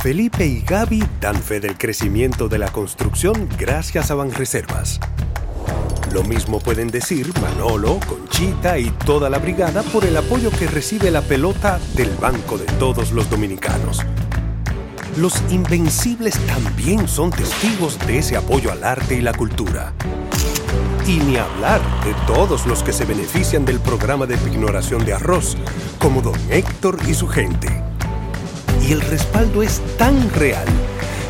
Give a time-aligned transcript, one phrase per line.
[0.00, 5.00] Felipe y Gaby dan fe del crecimiento de la construcción gracias a Banreservas.
[6.12, 11.10] Lo mismo pueden decir Manolo, Conchita y toda la brigada por el apoyo que recibe
[11.10, 14.06] la pelota del Banco de todos los dominicanos.
[15.16, 19.92] Los invencibles también son testigos de ese apoyo al arte y la cultura.
[21.08, 25.56] Y ni hablar de todos los que se benefician del programa de pignoración de arroz,
[25.98, 27.87] como don Héctor y su gente.
[28.88, 30.64] Y el respaldo es tan real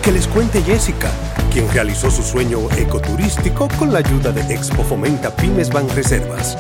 [0.00, 1.10] que les cuente Jessica,
[1.52, 6.56] quien realizó su sueño ecoturístico con la ayuda de Expo Fomenta Pymes Ban Reservas.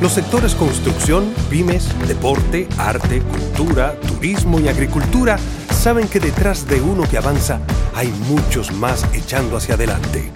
[0.00, 5.36] Los sectores construcción, pymes, deporte, arte, cultura, turismo y agricultura
[5.72, 7.58] saben que detrás de uno que avanza
[7.92, 10.30] hay muchos más echando hacia adelante.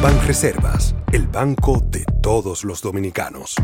[0.00, 3.56] Ban Reservas, el banco de todos los dominicanos.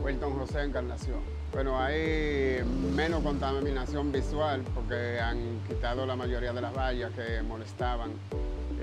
[0.00, 1.35] Wilton José Encarnación.
[1.56, 2.62] Bueno, hay
[2.94, 8.10] menos contaminación visual porque han quitado la mayoría de las vallas que molestaban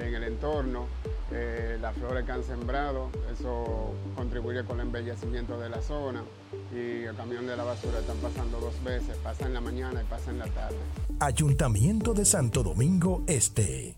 [0.02, 0.88] en el entorno,
[1.32, 6.24] eh, las flores que han sembrado, eso contribuye con el embellecimiento de la zona
[6.74, 10.06] y el camión de la basura están pasando dos veces, pasa en la mañana y
[10.06, 10.78] pasa en la tarde.
[11.20, 13.98] Ayuntamiento de Santo Domingo Este.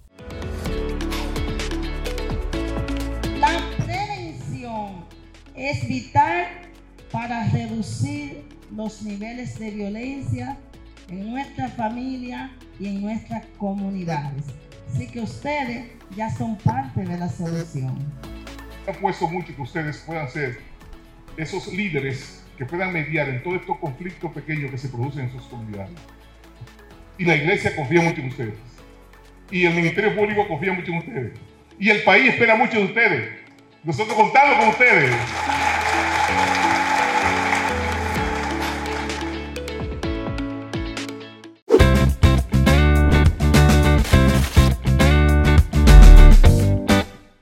[3.39, 5.05] La prevención
[5.55, 6.47] es vital
[7.09, 10.57] para reducir los niveles de violencia
[11.09, 14.43] en nuestra familia y en nuestras comunidades.
[14.93, 17.97] Así que ustedes ya son parte de la solución.
[18.87, 20.59] He puesto mucho que ustedes puedan ser
[21.37, 25.43] esos líderes que puedan mediar en todos estos conflictos pequeños que se producen en sus
[25.43, 25.91] comunidades.
[27.17, 28.55] Y la iglesia confía mucho en ustedes.
[29.51, 31.33] Y el Ministerio Público confía mucho en ustedes.
[31.79, 33.29] Y el país espera mucho de ustedes.
[33.83, 35.15] Nosotros contamos con ustedes.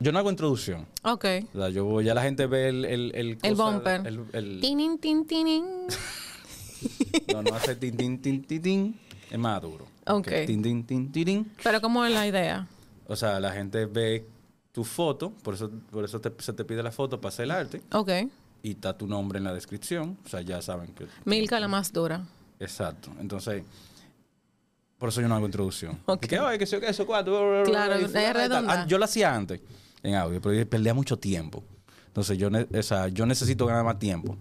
[0.04, 0.86] Yo no hago introducción.
[1.04, 1.26] Ok.
[1.54, 2.84] O sea, yo ya la gente ve el...
[2.84, 4.06] El, el, El cosa- bumper.
[4.06, 5.64] el- el- Tinin, tin, tinin.
[7.34, 9.00] no, no hace tin, tin, tin, tin, tin.
[9.32, 9.86] Es más duro.
[10.08, 10.28] Ok.
[10.46, 11.52] Tin, tin, tin, tin, tin.
[11.64, 12.68] Pero ¿cómo es la idea?
[13.08, 14.26] O sea, la gente ve
[14.74, 17.52] tu foto, por eso, por eso te- se te pide la foto para hacer el
[17.52, 17.82] arte.
[17.94, 18.10] Ok.
[18.62, 20.18] Y está tu nombre en la descripción.
[20.26, 21.06] O sea, ya saben que...
[21.26, 22.26] Milka la más dura.
[22.60, 23.10] Exacto.
[23.22, 23.64] Entonces,
[24.98, 26.00] por eso yo no hago introducción.
[26.06, 26.26] Ok.
[26.26, 27.64] Y que, "Ay, que qué, eso, cuatro.
[27.66, 28.34] Claro, es tal".
[28.34, 28.82] redonda.
[28.84, 29.62] Ah, Yo lo hacía antes
[30.04, 31.64] en audio, pero yo perdía mucho tiempo.
[32.08, 34.38] Entonces, yo, ne- o sea, yo necesito ganar más tiempo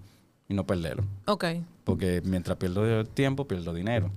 [0.49, 1.05] y no perderlo.
[1.27, 1.45] Ok.
[1.85, 4.11] Porque mientras pierdo tiempo, pierdo dinero.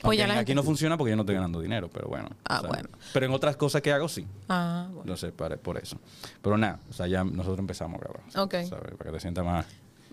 [0.00, 2.08] Pues ya Aunque la aquí gente- no funciona porque yo no estoy ganando dinero, pero
[2.08, 2.28] bueno.
[2.44, 2.88] Ah, o sea, bueno.
[3.12, 4.26] Pero en otras cosas que hago, sí.
[4.48, 5.04] Ah, bueno.
[5.12, 5.98] No sé, para- por eso.
[6.40, 8.22] Pero nada, o sea, ya nosotros empezamos a grabar.
[8.36, 8.52] Ok.
[8.68, 8.94] ¿sabes?
[8.96, 9.66] Para que te sientas más,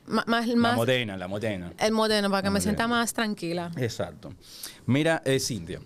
[0.05, 1.71] Más, la más moderna, la moderna.
[1.79, 3.71] el moderno, para que La me sienta más tranquila.
[3.77, 4.33] Exacto.
[4.85, 5.79] Mira, eh, Cintia,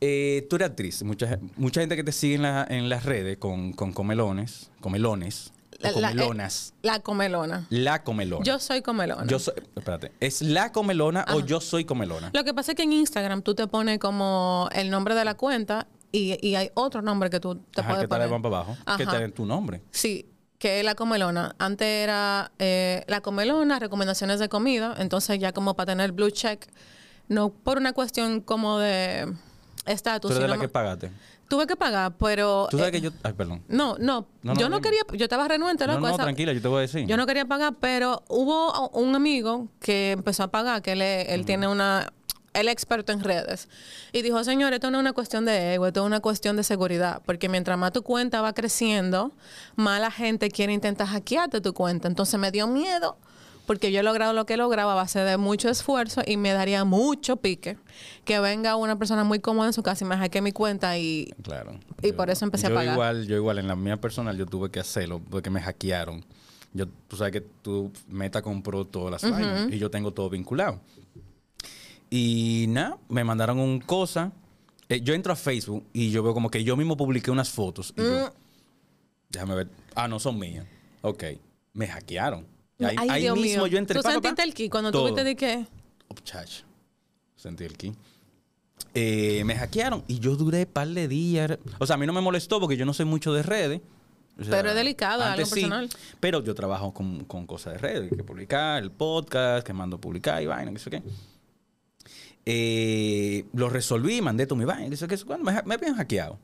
[0.00, 1.02] eh, tú eres actriz.
[1.02, 5.52] Mucha, mucha gente que te sigue en, la- en las redes con, con comelones, comelones,
[5.78, 6.74] La- eh, comelonas.
[6.82, 7.66] La comelona.
[7.70, 8.44] la comelona.
[8.44, 9.26] Yo soy comelona.
[9.26, 12.30] Yo soy, espérate, ¿es la comelona o yo soy comelona?
[12.32, 15.34] Lo que pasa es que en Instagram tú te pones como el nombre de la
[15.34, 18.28] cuenta y, y hay otro nombre que tú te Ajá, puedes que poner.
[18.30, 18.76] van para abajo.
[18.96, 19.12] Que Ajá.
[19.12, 19.82] te den tu nombre.
[19.90, 20.26] Sí,
[20.58, 21.54] que es la comelona.
[21.58, 24.94] Antes era eh, la comelona, recomendaciones de comida.
[24.98, 26.66] Entonces ya como para tener blue check,
[27.28, 29.30] no por una cuestión como de
[29.86, 30.30] Tú estatus.
[30.32, 31.10] eres de sino la que pagaste.
[31.48, 32.66] Tuve que pagar, pero...
[32.70, 33.10] Tú sabes eh, que yo...
[33.22, 33.62] Ay, perdón.
[33.68, 36.52] No, no, No, no, yo no quería, yo estaba renuente, No, loco, no, esa- tranquila,
[36.52, 37.06] yo te voy a decir.
[37.06, 41.44] Yo no quería pagar, pero hubo un amigo que empezó a pagar, que él, él
[41.46, 42.12] tiene una,
[42.52, 43.68] él es experto en redes.
[44.12, 46.64] Y dijo, señor, esto no es una cuestión de ego, esto es una cuestión de
[46.64, 47.22] seguridad.
[47.24, 49.32] Porque mientras más tu cuenta va creciendo,
[49.76, 52.08] más la gente quiere intentar hackearte tu cuenta.
[52.08, 53.18] Entonces me dio miedo,
[53.66, 56.52] porque yo he logrado lo que he logrado a base de mucho esfuerzo y me
[56.52, 57.76] daría mucho pique
[58.24, 61.34] que venga una persona muy cómoda en su casa y me hackee mi cuenta y...
[61.42, 61.78] Claro.
[62.02, 62.94] Y por eso empecé a pagar.
[62.94, 66.24] Igual, yo igual, en la mía personal, yo tuve que hacerlo porque me hackearon.
[66.72, 70.80] Yo, tú sabes que tu Meta compró todas las vainas y yo tengo todo vinculado.
[72.10, 74.32] Y nada, me mandaron un cosa.
[74.88, 77.92] Eh, yo entro a Facebook y yo veo como que yo mismo publiqué unas fotos.
[77.96, 78.04] Y Mm.
[78.04, 78.32] yo,
[79.30, 79.68] déjame ver.
[79.94, 80.66] Ah, no son mías.
[81.02, 81.24] Ok.
[81.72, 82.46] Me hackearon.
[82.78, 83.66] Ahí, Ay, ahí Dios mismo mío.
[83.68, 83.96] yo entré.
[83.96, 85.06] ¿Tú pa, pa, pa, sentiste el ki cuando tú todo.
[85.06, 85.66] viste de qué?
[86.08, 86.64] Oh, chacho.
[87.36, 87.92] Sentí el ki.
[88.94, 91.58] Eh, me hackearon y yo duré un par de días.
[91.78, 93.80] O sea, a mí no me molestó porque yo no soy mucho de redes.
[94.38, 95.88] O sea, Pero es delicado, algo personal.
[96.20, 100.00] pero yo trabajo con, con cosas de redes, que publicar, el podcast, que mando a
[100.00, 101.02] publicar y vaina, que sé qué.
[102.44, 105.16] Eh, lo resolví, mandé todo mi vaina, que sé qué.
[105.24, 106.38] Bueno, me, me habían hackeado.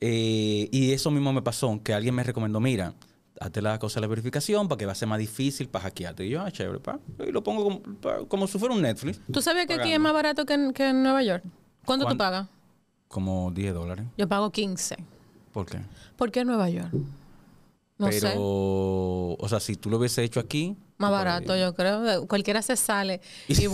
[0.00, 2.94] Eh, y eso mismo me pasó, que alguien me recomendó, mira,
[3.40, 6.24] hazte la cosa de la verificación para que va a ser más difícil para hackearte.
[6.26, 6.98] Y yo, ah, chévere, pa.
[7.26, 9.20] Y lo pongo como, pa- como si fuera un Netflix.
[9.32, 11.42] ¿Tú sabías que aquí es más barato que en, que en Nueva York?
[11.84, 12.48] ¿Cuánto tú ¿Cuán- pagas?
[13.08, 14.06] Como 10 dólares.
[14.16, 14.96] Yo pago 15.
[15.52, 15.80] ¿Por qué?
[16.16, 16.90] ¿Por qué en Nueva York?
[17.98, 18.34] No Pero, sé.
[18.38, 20.76] o sea, si tú lo hubiese hecho aquí...
[20.96, 22.26] Más tú barato, yo creo.
[22.26, 23.54] Cualquiera se sale y.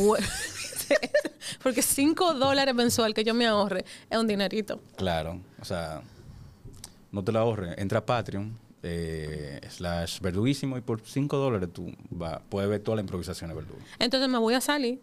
[1.62, 4.80] Porque 5 dólares mensual que yo me ahorre es un dinerito.
[4.96, 6.00] Claro, o sea,
[7.12, 7.76] no te lo ahorres.
[7.78, 12.96] Entra a Patreon, eh, slash verduguísimo, y por 5 dólares tú va, puedes ver toda
[12.96, 13.80] la improvisación de verdugo.
[13.98, 15.00] Entonces me voy a salir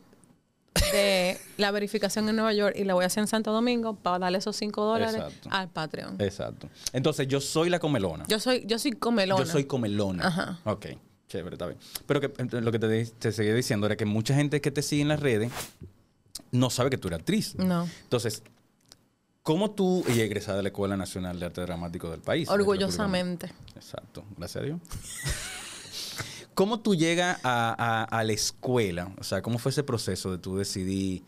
[0.92, 4.19] de la verificación en Nueva York y la voy a hacer en Santo Domingo para
[4.19, 5.50] darle esos 5 dólares Exacto.
[5.51, 6.22] al Patreon.
[6.22, 6.69] Exacto.
[6.94, 8.25] Entonces, yo soy la comelona.
[8.27, 9.44] Yo soy, yo soy comelona.
[9.44, 10.27] Yo soy comelona.
[10.27, 10.60] Ajá.
[10.66, 10.88] Ok,
[11.27, 11.80] chévere, está bien.
[12.06, 12.31] Pero que,
[12.62, 15.19] lo que te, te seguía diciendo era que mucha gente que te sigue en las
[15.19, 15.51] redes
[16.51, 17.56] no sabe que tú eres actriz.
[17.56, 17.88] No.
[18.04, 18.44] Entonces,
[19.45, 22.50] ¿cómo tú y egresada de la Escuela Nacional de Arte Dramático del país?
[22.50, 23.51] República Orgullosamente.
[23.75, 24.80] Exacto, gracias a Dios.
[26.56, 29.12] ¿Cómo tú llegas a, a- a la escuela?
[29.19, 31.21] O sea, ¿cómo fue ese proceso de tú decidir,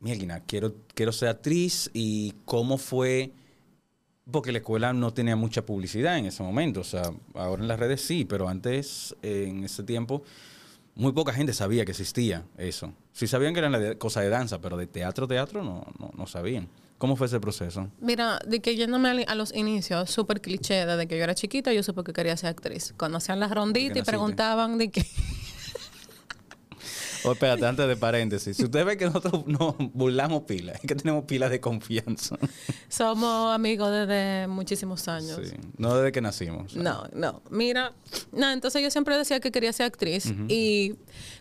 [0.00, 3.32] Mielina, quiero, quiero ser actriz y cómo fue?
[4.30, 6.80] Porque la escuela no tenía mucha publicidad en ese momento.
[6.80, 10.22] O sea, ahora en las redes sí, pero antes, eh, en ese tiempo,
[10.96, 12.92] muy poca gente sabía que existía eso.
[13.14, 16.68] Sí sabían que era cosa de danza, pero de teatro, teatro no, no, no sabían.
[16.98, 17.88] ¿Cómo fue ese proceso?
[18.00, 21.84] Mira, de que yéndome a los inicios, súper cliché, desde que yo era chiquita, yo
[21.84, 22.92] supe que quería ser actriz.
[22.98, 25.06] Cuando hacían las ronditas y preguntaban de que...
[27.24, 28.56] Oh, espérate, antes de paréntesis.
[28.56, 32.36] Si usted ve que nosotros nos burlamos pilas, es que tenemos pilas de confianza.
[32.88, 35.40] Somos amigos desde muchísimos años.
[35.44, 35.56] Sí.
[35.76, 36.74] No desde que nacimos.
[36.74, 37.42] No, no.
[37.50, 37.92] Mira,
[38.32, 40.94] no, entonces yo siempre decía que quería ser actriz y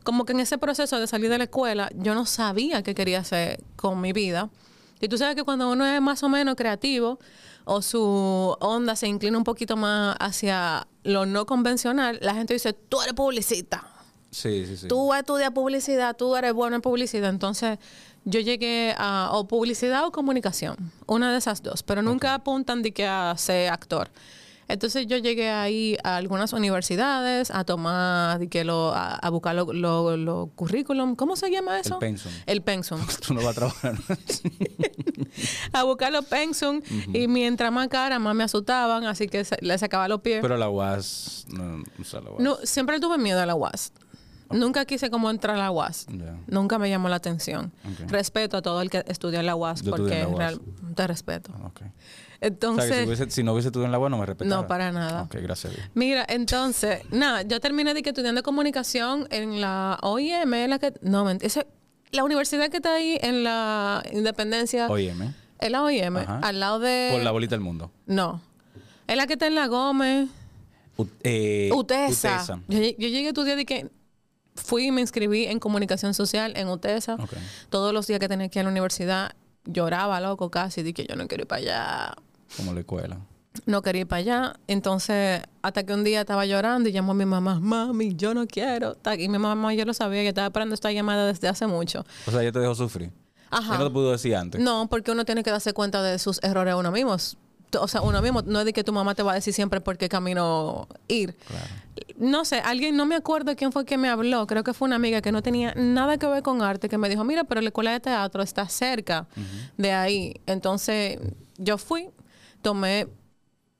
[0.03, 3.19] como que en ese proceso de salir de la escuela yo no sabía qué quería
[3.19, 4.50] hacer con mi vida.
[5.00, 7.20] Y tú sabes que cuando uno es más o menos creativo
[7.66, 12.74] o su onda se inclina un poquito más hacia lo no convencional, la gente dice,
[12.74, 13.88] tú eres publicista.
[14.32, 14.88] Sí, sí, sí.
[14.88, 17.30] Tú estudias publicidad, tú eres bueno en publicidad.
[17.30, 17.80] Entonces,
[18.26, 22.92] yo llegué a o publicidad o comunicación, una de esas dos, pero nunca apuntan de
[22.92, 24.12] que a ser actor.
[24.68, 29.74] Entonces yo llegué ahí a algunas universidades a tomar, que lo, a, a buscar los
[29.74, 31.16] lo, lo currículum.
[31.16, 31.96] ¿Cómo se llama eso?
[31.96, 32.31] El pensum.
[32.46, 33.00] El pensum.
[33.28, 33.96] Tú no vas a trabajar.
[35.74, 36.81] a buscar los pensum
[37.14, 40.40] y mientras más cara, más me asustaban, así que se- le sacaba los pies.
[40.42, 42.40] Pero la UAS, no, o sea, la UAS.
[42.42, 43.92] No, siempre tuve miedo a la UAS.
[44.52, 46.08] Nunca quise como entrar a la UAS.
[46.48, 47.72] Nunca me llamó la atención.
[47.86, 48.10] Ok.
[48.10, 50.38] Respeto a todo el que estudia en la UAS Yo porque la UAS.
[50.38, 50.62] real-
[50.96, 51.52] te respeto.
[51.62, 51.72] O
[52.40, 54.62] Entonces, sea, que si, hubiese- si no hubiese estudiado en la UAS no me respetaba.
[54.62, 55.24] No, para nada.
[55.24, 55.90] Ok, gracias a Dios.
[55.96, 61.30] mira, entonces, nada, yo terminé de que estudiando comunicación en la OIM, la que no,
[61.30, 61.66] ese-
[62.12, 65.34] la universidad que está ahí en la Independencia, OIM.
[65.60, 66.40] en la OIM, Ajá.
[66.44, 67.92] al lado de Por la bolita del mundo.
[68.06, 68.42] No.
[69.08, 70.30] Es la que está en la Gómez.
[70.98, 72.36] U- eh, UTESA.
[72.38, 72.60] UTESA.
[72.68, 73.90] Yo, lle- yo llegué a estudiar de que
[74.57, 77.18] fui y me inscribí en comunicación social en UTESA.
[77.69, 79.31] Todos los días que tenía que ir a la universidad
[79.65, 82.15] lloraba loco casi, que yo no quiero ir para allá.
[82.57, 83.19] Como la escuela.
[83.65, 84.59] No quería ir para allá.
[84.68, 88.45] Entonces, hasta que un día estaba llorando y llamó a mi mamá, mami, yo no
[88.45, 88.98] quiero.
[89.18, 92.06] Y mi mamá yo lo sabía, que estaba esperando esta llamada desde hace mucho.
[92.27, 93.12] O sea, ya te dejó sufrir.
[93.50, 93.74] Ajá.
[93.74, 94.62] Ya no te pudo decir antes.
[94.62, 97.15] No, porque uno tiene que darse cuenta de sus errores uno mismo.
[97.80, 99.81] O sea, uno mismo, no es de que tu mamá te va a decir siempre
[99.81, 101.36] por qué camino ir.
[102.18, 104.96] No sé, alguien, no me acuerdo quién fue que me habló, creo que fue una
[104.96, 107.68] amiga que no tenía nada que ver con arte, que me dijo, mira, pero la
[107.68, 109.27] escuela de teatro está cerca
[109.77, 110.39] de ahí.
[110.46, 111.20] Entonces,
[111.58, 112.10] yo fui,
[112.62, 113.08] tomé,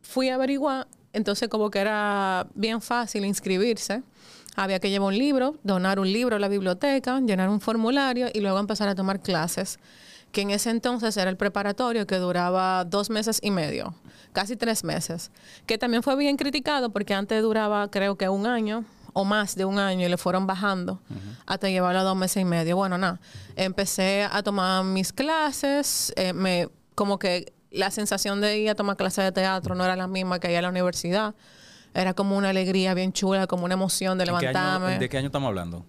[0.02, 4.04] fui a averiguar, entonces como que era bien fácil inscribirse.
[4.56, 8.40] Había que llevar un libro, donar un libro a la biblioteca, llenar un formulario y
[8.40, 9.78] luego empezar a tomar clases,
[10.32, 13.96] que en ese entonces era el preparatorio que duraba dos meses y medio,
[14.34, 15.32] casi tres meses,
[15.66, 19.66] que también fue bien criticado porque antes duraba creo que un año o más de
[19.66, 21.02] un año y le fueron bajando
[21.48, 22.76] hasta llevarlo a dos meses y medio.
[22.76, 23.20] Bueno, nada,
[23.56, 28.96] empecé a tomar mis clases, eh, me como que la sensación de ir a tomar
[28.96, 31.34] clases de teatro no era la misma que ir a la universidad.
[31.94, 35.00] Era como una alegría bien chula, como una emoción de ¿En qué año- levantarme.
[35.00, 35.86] ¿De qué año estamos hablando?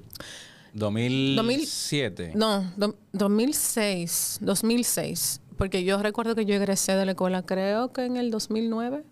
[0.75, 2.33] 2007.
[2.35, 5.41] No, do- 2006, 2006.
[5.57, 9.05] Porque yo recuerdo que yo egresé de la escuela, creo que en el 2009.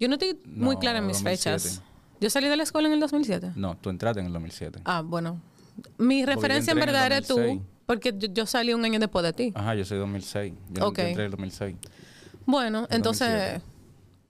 [0.00, 1.58] Yo no estoy muy No, clara en mis 2007.
[1.58, 1.82] fechas.
[2.20, 3.52] Yo salí de la escuela en el 2007.
[3.56, 4.80] No, tú entraste en el 2007.
[4.84, 5.40] Ah, bueno.
[5.98, 7.62] Mi referencia en verdad eres tú, 2006.
[7.86, 9.52] porque yo, yo salí un año después de ti.
[9.54, 10.54] Ajá, yo soy 2006.
[10.72, 10.98] Yo, Ok.
[10.98, 11.76] yo entré en el 2006.
[12.46, 13.62] Bueno, En entonces 2007.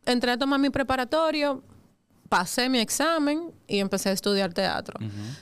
[0.07, 1.63] entré a tomar mi preparatorio,
[2.29, 4.99] pasé mi examen y empecé a estudiar teatro.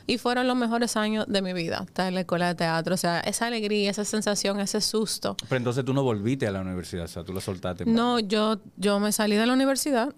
[0.07, 2.95] Y fueron los mejores años de mi vida, estar en la escuela de teatro.
[2.95, 5.37] O sea, esa alegría, esa sensación, ese susto.
[5.49, 7.85] Pero entonces tú no volviste a la universidad, o sea, tú lo soltaste.
[7.87, 10.14] No, yo, yo me salí de la universidad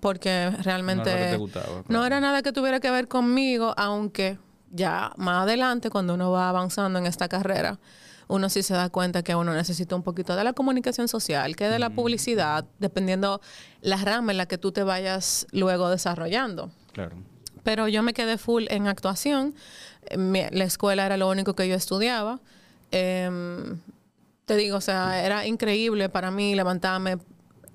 [0.00, 4.38] porque realmente No era te gustaba, no era nada que tuviera que ver conmigo, aunque
[4.70, 7.78] ya más adelante, cuando uno va avanzando en esta carrera,
[8.28, 11.68] uno sí se da cuenta que uno necesita un poquito de la comunicación social, que
[11.68, 13.40] de la publicidad, dependiendo
[13.80, 16.70] la rama en la que tú te vayas luego desarrollando.
[16.92, 17.16] Claro.
[17.62, 19.54] Pero yo me quedé full en actuación.
[20.06, 22.40] Eh, la escuela era lo único que yo estudiaba.
[22.90, 23.80] Em,
[24.46, 27.18] te digo, o sea, era increíble para mí levantarme,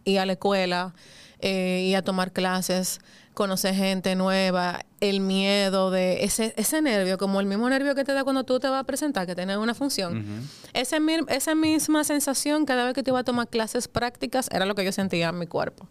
[0.03, 0.93] ir a la escuela,
[1.39, 2.99] eh, ir a tomar clases,
[3.37, 8.11] conocer gente nueva, el miedo de ese, ese nervio, como el mismo nervio que te
[8.11, 10.25] da cuando tú te vas a presentar, que tienes una función.
[10.73, 14.73] Ese esa misma sensación cada vez que te iba a tomar clases prácticas era lo
[14.73, 15.87] que yo sentía en mi cuerpo.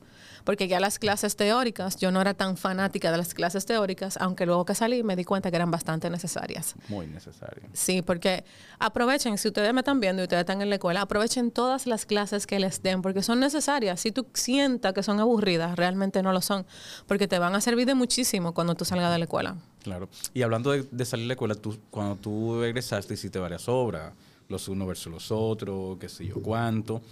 [0.46, 4.46] Porque ya las clases teóricas, yo no era tan fanática de las clases teóricas, aunque
[4.46, 6.76] luego que salí me di cuenta que eran bastante necesarias.
[6.88, 7.64] Muy necesario.
[7.72, 8.44] Sí, porque
[8.78, 12.06] aprovechen, si ustedes me están viendo y ustedes están en la escuela, aprovechen todas las
[12.06, 13.98] clases que les den, porque son necesarias.
[14.00, 16.64] Si tú sientas que son aburridas, realmente no lo son,
[17.08, 19.56] porque te van a servir de muchísimo cuando tú salgas de la escuela.
[19.82, 20.08] Claro.
[20.32, 24.12] Y hablando de, de salir de la escuela, tú, cuando tú egresaste hiciste varias obras,
[24.48, 27.02] los unos versus los otros, qué sé yo cuánto.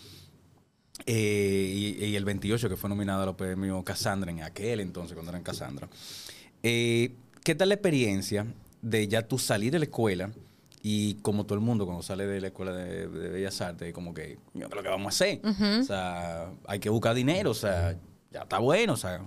[1.06, 5.14] Eh, y, y el 28 que fue nominado a los premios Cassandra en aquel entonces,
[5.14, 5.88] cuando eran Cassandra.
[6.62, 8.46] Eh, ¿Qué tal la experiencia
[8.80, 10.30] de ya tú salir de la escuela
[10.82, 14.14] y como todo el mundo cuando sale de la escuela de, de Bellas Artes, como
[14.14, 15.40] que, ¿qué es lo que vamos a hacer?
[15.80, 17.96] O sea, hay que buscar dinero, o sea,
[18.30, 19.20] ya está bueno, o sea,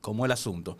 [0.00, 0.76] ¿cómo es el asunto?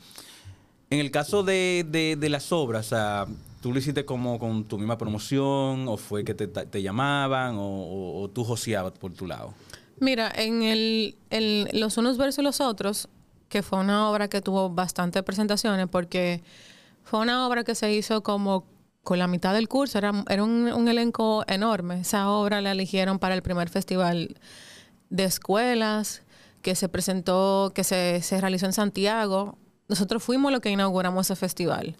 [0.90, 3.26] En el caso de, de- de las obras, o sea,
[3.62, 7.62] ¿tú lo hiciste como con tu misma promoción o fue que te, te llamaban o,
[7.66, 9.54] o- o tú joseabas por tu lado?
[10.02, 13.09] Mira, en el, el- Los unos versus los otros,
[13.49, 16.42] que fue una obra que tuvo bastantes presentaciones, porque
[17.04, 18.64] fue una obra que se hizo como
[19.04, 22.00] con la mitad del curso, era, era un, elenco enorme.
[22.00, 24.37] Esa obra la eligieron para el primer festival
[25.09, 26.23] de escuelas
[26.62, 29.56] que se presentó, que se, se realizó en Santiago.
[29.87, 31.97] Nosotros fuimos los que inauguramos ese festival.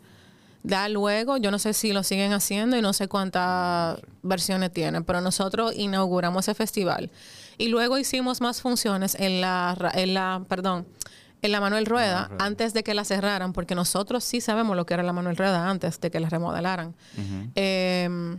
[0.65, 5.03] Da luego, yo no sé si lo siguen haciendo y no sé cuántas versiones tiene,
[5.03, 7.13] pero nosotros inauguramos ese festival.
[7.59, 10.87] Y luego hicimos más funciones en la, en la perdón,
[11.43, 14.95] en la Manuel Rueda, antes de que la cerraran, porque nosotros sí sabemos lo que
[14.95, 16.95] era la Manuel Rueda antes de que la remodelaran.
[17.57, 18.39] Eh,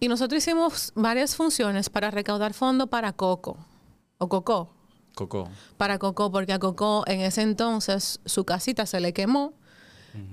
[0.00, 3.58] y nosotros hicimos varias funciones para recaudar fondos para Coco,
[4.16, 4.70] o Coco,
[5.14, 5.50] Coco.
[5.76, 9.52] para Coco, porque a Coco en ese entonces su casita se le quemó.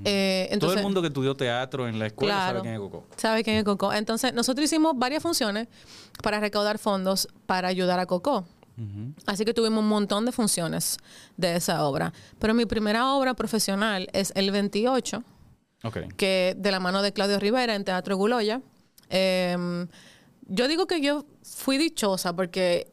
[0.06, 2.60] Eh, Todo el mundo que estudió teatro en la escuela Claro.
[2.60, 3.06] sabe quién es Coco.
[3.16, 3.94] sabe quién es Coco.
[3.94, 5.68] Entonces, nosotros hicimos varias funciones
[6.24, 8.48] para recaudar fondos para ayudar a Coco.
[9.26, 10.98] Así que tuvimos un montón de funciones
[11.36, 12.14] de esa obra.
[12.38, 15.24] Pero mi primera obra profesional es el 28,
[15.84, 15.98] Ok.
[16.16, 18.62] que de la mano de Claudio Rivera en Teatro Guloya.
[19.10, 19.88] Eh,
[20.50, 22.92] yo digo que yo fui dichosa porque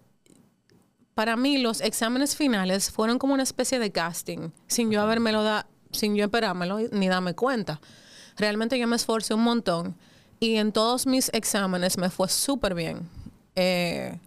[1.15, 5.67] para mí los exámenes finales fueron como una especie de casting, sin yo habérmelo da,
[5.97, 7.81] sin yo esperármelo ni darme cuenta.
[8.37, 9.95] Realmente yo me esforcé un montón
[10.41, 13.09] y en todos mis exámenes me fue súper bien.
[13.57, 14.19] Eh,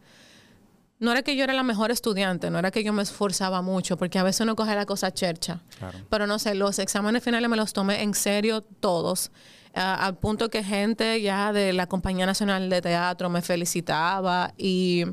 [1.00, 3.98] no era que yo era la mejor estudiante, no era que yo me esforzaba mucho,
[3.98, 5.60] porque a veces uno coge la cosa chercha.
[5.78, 6.00] Claro.
[6.10, 9.30] Pero no sé, los exámenes finales me los tomé en serio todos,
[9.76, 15.04] a- al punto que gente ya de la Compañía Nacional de Teatro me felicitaba y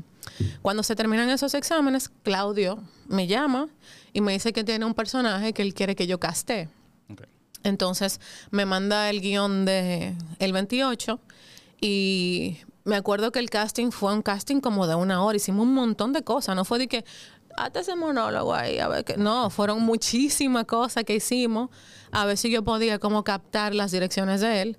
[0.63, 3.67] cuando se terminan esos exámenes, Claudio me llama
[4.15, 6.69] y me dice que tiene un personaje que él quiere que yo caste.
[7.63, 11.19] Entonces me manda el guion de el 28
[11.81, 15.35] y me acuerdo que el casting fue un casting como de una hora.
[15.35, 16.55] Hicimos un montón de cosas.
[16.55, 17.03] No fue de que,
[17.57, 19.17] hazte ese monólogo ahí, a ver qué.
[19.17, 21.69] No, fueron muchísimas cosas que hicimos.
[22.13, 24.77] A ver si yo podía como captar las direcciones de él.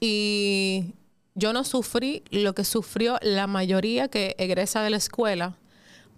[0.00, 0.94] Y
[1.36, 5.56] yo no sufrí lo que sufrió la mayoría que egresa de la escuela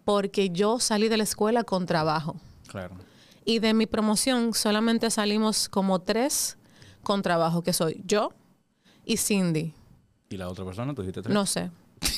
[0.05, 2.37] porque yo salí de la escuela con trabajo.
[2.75, 2.97] Claro.
[3.45, 6.57] Y de mi promoción solamente salimos como tres
[7.05, 8.33] con trabajo, que soy yo
[9.05, 9.73] y Cindy.
[10.29, 10.93] ¿Y la otra persona?
[10.93, 11.33] ¿Tú dijiste tres?
[11.33, 11.71] No sé.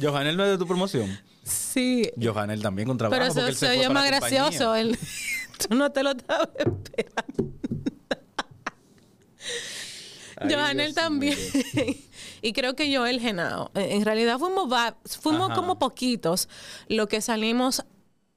[0.00, 1.18] ¿Johanel no es de tu promoción?
[1.42, 2.10] Sí.
[2.20, 3.18] Johanel también con trabajo.
[3.18, 4.74] Pero eso porque él se se fue oye más gracioso.
[4.74, 4.98] él-
[5.68, 7.52] Tú no te lo estabas esperando.
[10.48, 11.36] Johanel también.
[12.42, 13.70] Y creo que yo el Genao.
[13.74, 14.68] En realidad fuimos,
[15.20, 15.54] fuimos Ajá.
[15.54, 16.48] como poquitos
[16.88, 17.84] lo que salimos,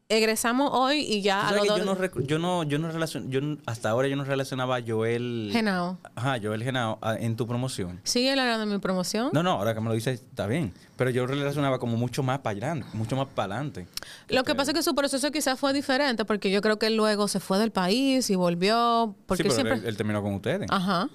[0.09, 3.29] egresamos hoy y ya a los que yo dos- no, yo no, yo no relacion-
[3.29, 5.49] yo no- hasta ahora yo no relacionaba a Joel.
[5.51, 5.97] Genao.
[6.13, 7.99] Ajá, Joel Genao en tu promoción.
[8.03, 9.29] ¿Sigue hablando de mi promoción?
[9.33, 10.73] No, no, ahora que me lo dices está bien.
[10.97, 13.87] Pero yo relacionaba como mucho más para adelante, mucho más para adelante.
[14.27, 16.95] Lo que pasa es que su proceso quizás fue diferente porque yo creo que él
[16.95, 19.15] luego se fue del país y volvió.
[19.25, 19.77] Porque sí, pero siempre.
[19.79, 20.67] él, él terminó con ustedes.
[20.69, 21.09] Ajá.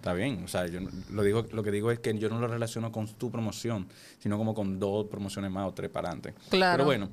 [0.00, 0.80] Está bien, o sea, yo
[1.10, 3.86] lo digo, lo que digo es que yo no lo relaciono con tu promoción,
[4.18, 6.32] sino como con dos promociones más o tres para adelante.
[6.48, 6.78] Claro.
[6.78, 7.10] Pero bueno,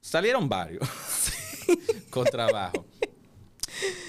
[0.00, 0.82] salieron varios
[2.10, 2.86] con trabajo.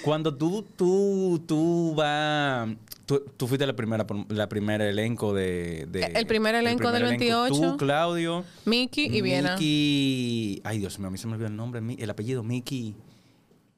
[0.03, 2.67] Cuando tú, tú, tú vas,
[3.05, 7.53] tú, tú fuiste la primera, la primera elenco de, de- El primer elenco del 28.
[7.53, 8.43] Tú, Claudio.
[8.65, 9.51] Mickey y Viena.
[9.53, 12.43] Mickey, ay Dios mío, a mí se me olvidó el nombre, el apellido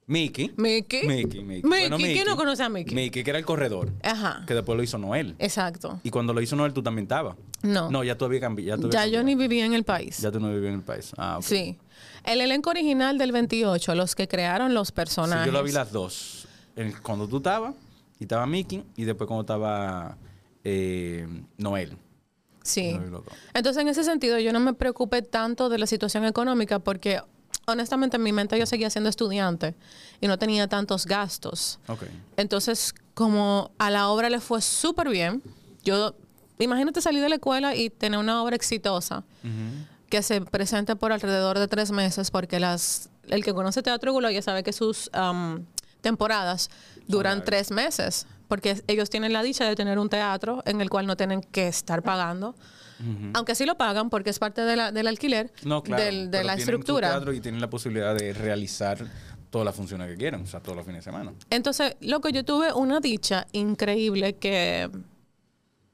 [0.10, 0.54] Mickey.
[0.56, 1.06] Mickey.
[1.06, 1.08] Mickey.
[1.08, 1.70] Mickey, Mickey.
[1.70, 2.96] Mickey, ¿quién no conoce a Mickey?
[2.96, 3.92] Mickey, que era el corredor.
[4.04, 4.44] Ajá.
[4.48, 5.36] Que después lo hizo Noel.
[5.38, 6.00] Exacto.
[6.04, 7.36] Y cuando lo hizo Noel, tú también estabas.
[7.62, 7.92] No.
[7.92, 8.90] No, ya tú habías cambiado.
[8.90, 10.18] Ya yo ni vivía en el país.
[10.20, 11.12] Ya tú no vivías en el país.
[11.18, 11.44] Ah, ok.
[11.44, 11.78] Sí.
[12.24, 15.46] El elenco original del 28, los que crearon los personajes.
[15.46, 16.48] yo lo vi las dos.
[16.78, 17.76] El- cuando tú estabas,
[18.20, 20.18] y estaba Mickey, y después cuando estaba
[20.64, 21.98] eh, Noel.
[22.64, 22.92] Sí.
[22.92, 23.34] Yo lo vi los dos.
[23.54, 27.22] Entonces, en ese sentido, yo no me preocupé tanto de la situación económica porque,
[27.68, 29.76] honestamente, en mi mente yo seguía siendo estudiante
[30.22, 31.80] y no tenía tantos gastos.
[32.38, 35.44] Entonces, como a la obra le fue súper bien,
[35.84, 36.16] yo,
[36.60, 39.24] imagínate salir de la escuela y tener una obra exitosa
[40.10, 44.30] que se presente por alrededor de tres meses, porque las, el que conoce Teatro Gulo
[44.30, 45.66] ya sabe que sus am,
[46.00, 46.70] temporadas
[47.08, 51.06] duran tres meses, porque ellos tienen la dicha de tener un teatro en el cual
[51.06, 52.56] no tienen que estar pagando.
[53.34, 56.04] Aunque sí lo pagan porque es parte de la- del alquiler, No, claro.
[56.04, 57.22] del- de la estructura.
[57.34, 58.98] y tienen la posibilidad de realizar
[59.50, 61.34] todas las funciones que quieran, o sea, todos los fines de semana.
[61.50, 64.90] Entonces, loco, yo tuve una dicha increíble que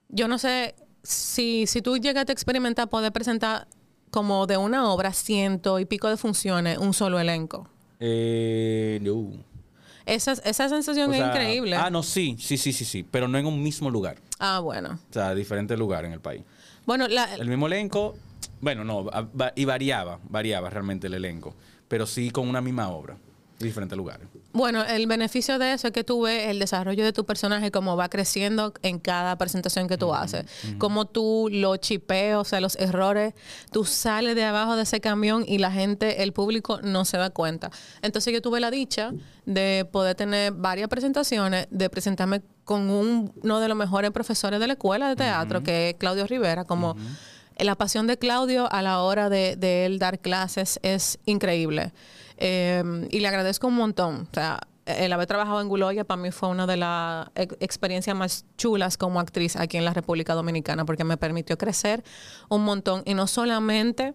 [0.09, 3.67] yo no sé si, si tú llegaste a experimentar poder presentar
[4.09, 7.67] como de una obra ciento y pico de funciones, un solo elenco.
[7.99, 9.31] Eh, no.
[10.05, 11.75] Esa, esa sensación O es increíble.
[11.77, 14.17] Ah, no, sí, sí, sí, sí, sí, pero no en un mismo lugar.
[14.39, 14.99] Ah, bueno.
[15.09, 16.43] O sea, diferentes lugares en el país.
[16.85, 18.15] Bueno, El mismo elenco,
[18.61, 19.05] bueno, no,
[19.55, 21.55] y variaba, variaba realmente el elenco,
[21.87, 23.15] pero sí con una misma obra,
[23.59, 24.27] en diferentes lugares.
[24.53, 27.97] Bueno, el beneficio de eso es que tú ves el desarrollo de tu personaje como
[27.97, 30.45] va creciendo en cada presentación que tú haces.
[30.77, 33.33] Como tú lo chipeas, o sea, los errores,
[33.71, 37.31] tú sales de abajo de ese camión y la gente, el público no se da
[37.31, 37.71] cuenta.
[38.03, 39.11] Entonces yo tuve la dicha
[39.47, 44.67] de poder tener varias presentaciones, de presentarme con un- uno de los mejores profesores de
[44.67, 46.95] la escuela de teatro, que es Claudio Rivera, como...
[47.59, 51.91] La pasión de Claudio a la hora de, de él dar clases es increíble.
[52.37, 54.27] Eh, y le agradezco un montón.
[54.31, 58.15] O sea, el haber trabajado en Guloya para mí fue una de las ex- experiencias
[58.15, 62.03] más chulas como actriz aquí en la República Dominicana porque me permitió crecer
[62.49, 63.01] un montón.
[63.05, 64.13] Y no solamente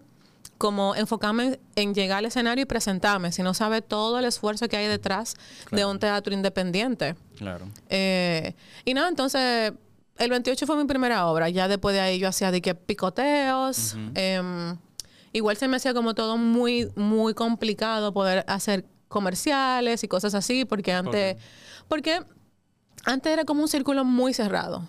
[0.59, 4.87] como enfocarme en llegar al escenario y presentarme, sino saber todo el esfuerzo que hay
[4.87, 5.35] detrás
[5.71, 7.15] de un teatro independiente.
[7.37, 7.65] Claro.
[7.87, 8.53] Eh,
[8.83, 9.71] y nada, entonces
[10.17, 11.47] el 28 fue mi primera obra.
[11.49, 13.95] Ya después de ahí yo hacía de que picoteos.
[14.15, 14.77] em,
[15.33, 20.65] igual se me hacía como todo muy, muy complicado poder hacer comerciales y cosas así,
[20.65, 21.37] porque antes,
[21.87, 22.21] porque
[23.05, 24.87] antes era como un círculo muy cerrado.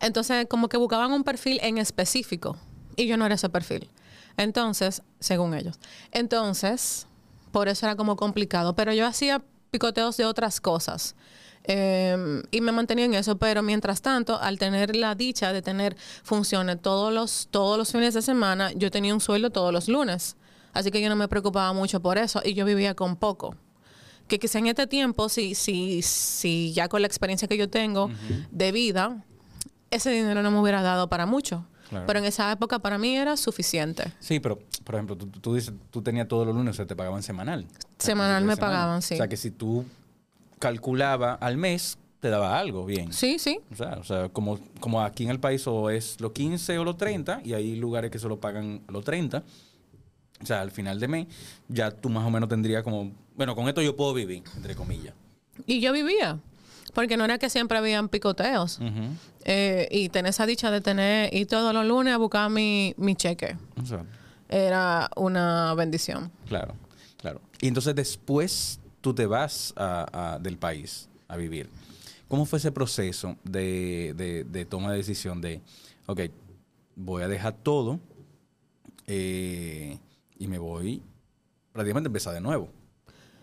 [0.00, 2.56] Entonces, como que buscaban un perfil en específico.
[2.96, 3.88] Y yo no era ese perfil.
[4.36, 5.78] Entonces, según ellos.
[6.12, 7.06] Entonces,
[7.52, 8.74] por eso era como complicado.
[8.74, 11.14] Pero yo hacía picoteos de otras cosas.
[11.68, 13.36] Eh, y me mantenía en eso.
[13.36, 18.14] Pero mientras tanto, al tener la dicha de tener funciones todos los, todos los fines
[18.14, 20.36] de semana, yo tenía un sueldo todos los lunes.
[20.72, 22.40] Así que yo no me preocupaba mucho por eso.
[22.44, 23.56] Y yo vivía con poco
[24.28, 28.10] que quizá en este tiempo, si, si, si ya con la experiencia que yo tengo
[28.50, 29.24] de vida,
[29.90, 31.64] ese dinero no me hubiera dado para mucho.
[31.88, 32.06] Claro.
[32.06, 34.12] Pero en esa época para mí era suficiente.
[34.18, 36.96] Sí, pero, por ejemplo, tú, tú dices, tú tenías todos los lunes, o sea, te
[36.96, 37.66] pagaban semanal.
[37.68, 39.14] O sea, Semanal me pagaban, sí.
[39.14, 39.84] O sea, que si tú
[40.58, 43.12] calculabas al mes, te daba algo bien.
[43.12, 43.60] Sí, sí.
[43.72, 46.84] O sea, o sea como, como aquí en el país o es los 15 o
[46.84, 49.42] los 30, y hay lugares que solo pagan los 30.
[50.42, 51.26] O sea, al final de mes,
[51.68, 55.14] ya tú más o menos tendrías como, bueno, con esto yo puedo vivir, entre comillas.
[55.66, 56.38] Y yo vivía.
[56.92, 58.78] Porque no era que siempre habían picoteos.
[59.44, 63.14] Eh, y tener esa dicha de tener, ir todos los lunes a buscar mi, mi
[63.14, 63.56] cheque.
[63.82, 64.04] O sea,
[64.48, 66.30] Era una bendición.
[66.46, 66.74] claro,
[67.18, 67.40] claro.
[67.60, 71.70] Y entonces después tú te vas a- a- del país a vivir.
[72.26, 75.60] ¿Cómo fue ese proceso de, de- de toma de decisión de,
[76.06, 76.22] ok,
[76.96, 78.00] voy a dejar todo
[79.06, 79.96] eh,
[80.40, 81.00] y me voy
[81.72, 82.68] prácticamente a empezar de nuevo?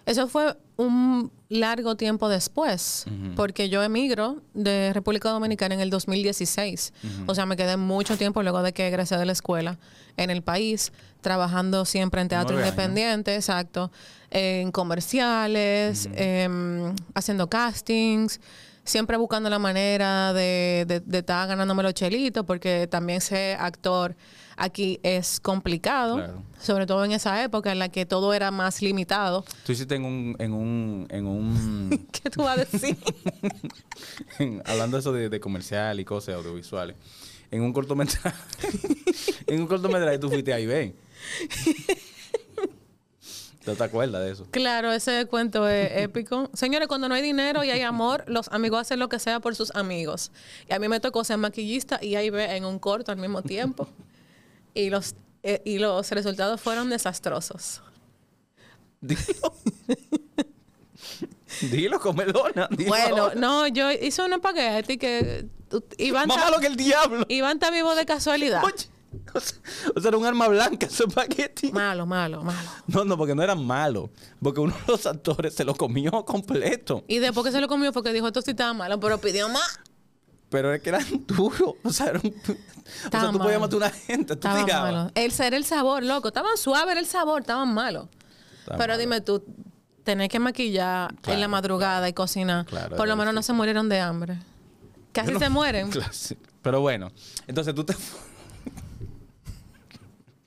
[0.05, 3.05] Eso fue un largo tiempo después,
[3.37, 6.91] porque yo emigro de República Dominicana en el 2016.
[7.25, 9.79] O sea, me quedé mucho tiempo luego de que egresé de la escuela
[10.17, 13.93] en el país, trabajando siempre en teatro independiente, exacto,
[14.35, 18.41] en comerciales, em, haciendo castings,
[18.83, 24.15] siempre buscando la manera de, de, de estar ganándome los chelitos, porque también ser actor
[24.57, 26.43] aquí es complicado, Claro.
[26.59, 29.45] sobre todo en esa época en la que todo era más limitado.
[29.65, 32.97] Tú hiciste en un, en un, en un, ¿Qué tú vas a decir?
[34.39, 36.95] en- hablando de eso de, de comercial y cosas audiovisuales,
[37.51, 38.35] en un cortometraje,
[39.47, 40.95] en un cortometraje tú fuiste ahí, ven.
[43.65, 44.47] ¿No te acuerdas de eso?
[44.51, 46.49] claro, ese cuento es épico.
[46.53, 49.55] Señores, cuando no hay dinero y hay amor, los amigos hacen lo que sea por
[49.55, 50.31] sus amigos.
[50.69, 53.41] Y a mí me tocó ser maquillista y ahí ve en un corto al mismo
[53.41, 53.87] tiempo.
[54.75, 57.83] Y los, eh, y los resultados fueron desastrosos.
[59.01, 59.21] Dilo.
[61.61, 62.67] Dilo, comelona.
[62.71, 66.75] dilo Bueno, no, yo hice un espagueti que uh, Iván Más está- malo que el
[66.75, 67.25] diablo.
[67.29, 68.63] Iván está vivo de casualidad.
[68.63, 68.87] Oye,
[69.33, 69.57] o sea,
[69.95, 71.71] o sea, era un arma blanca ese espagueti.
[71.71, 72.69] Malo, malo, malo.
[72.87, 74.09] No, no, porque no era malo.
[74.41, 77.03] Porque uno de los actores se lo comió completo.
[77.07, 79.49] Y después que se lo comió fue que dijo, esto sí estaba malo, pero pidió
[79.49, 79.79] más.
[80.49, 81.75] Pero es que eran duros.
[81.83, 82.33] O sea, era un-
[83.07, 84.35] o sea tú podías matar a una gente.
[84.35, 84.67] Tú tirabas.
[84.93, 85.11] malo.
[85.15, 86.27] El ser el sabor, loco.
[86.27, 88.07] Estaban suaves era el sabor, estaban malos.
[88.65, 88.97] Pero malo.
[88.97, 89.43] dime tú,
[90.03, 92.65] tenés que maquillar en la madrugada y cocinar.
[92.65, 94.37] Claro, Por lo menos no se murieron de hambre.
[95.11, 95.89] Casi no- se mueren.
[96.61, 97.11] Pero bueno,
[97.47, 97.93] entonces tú te.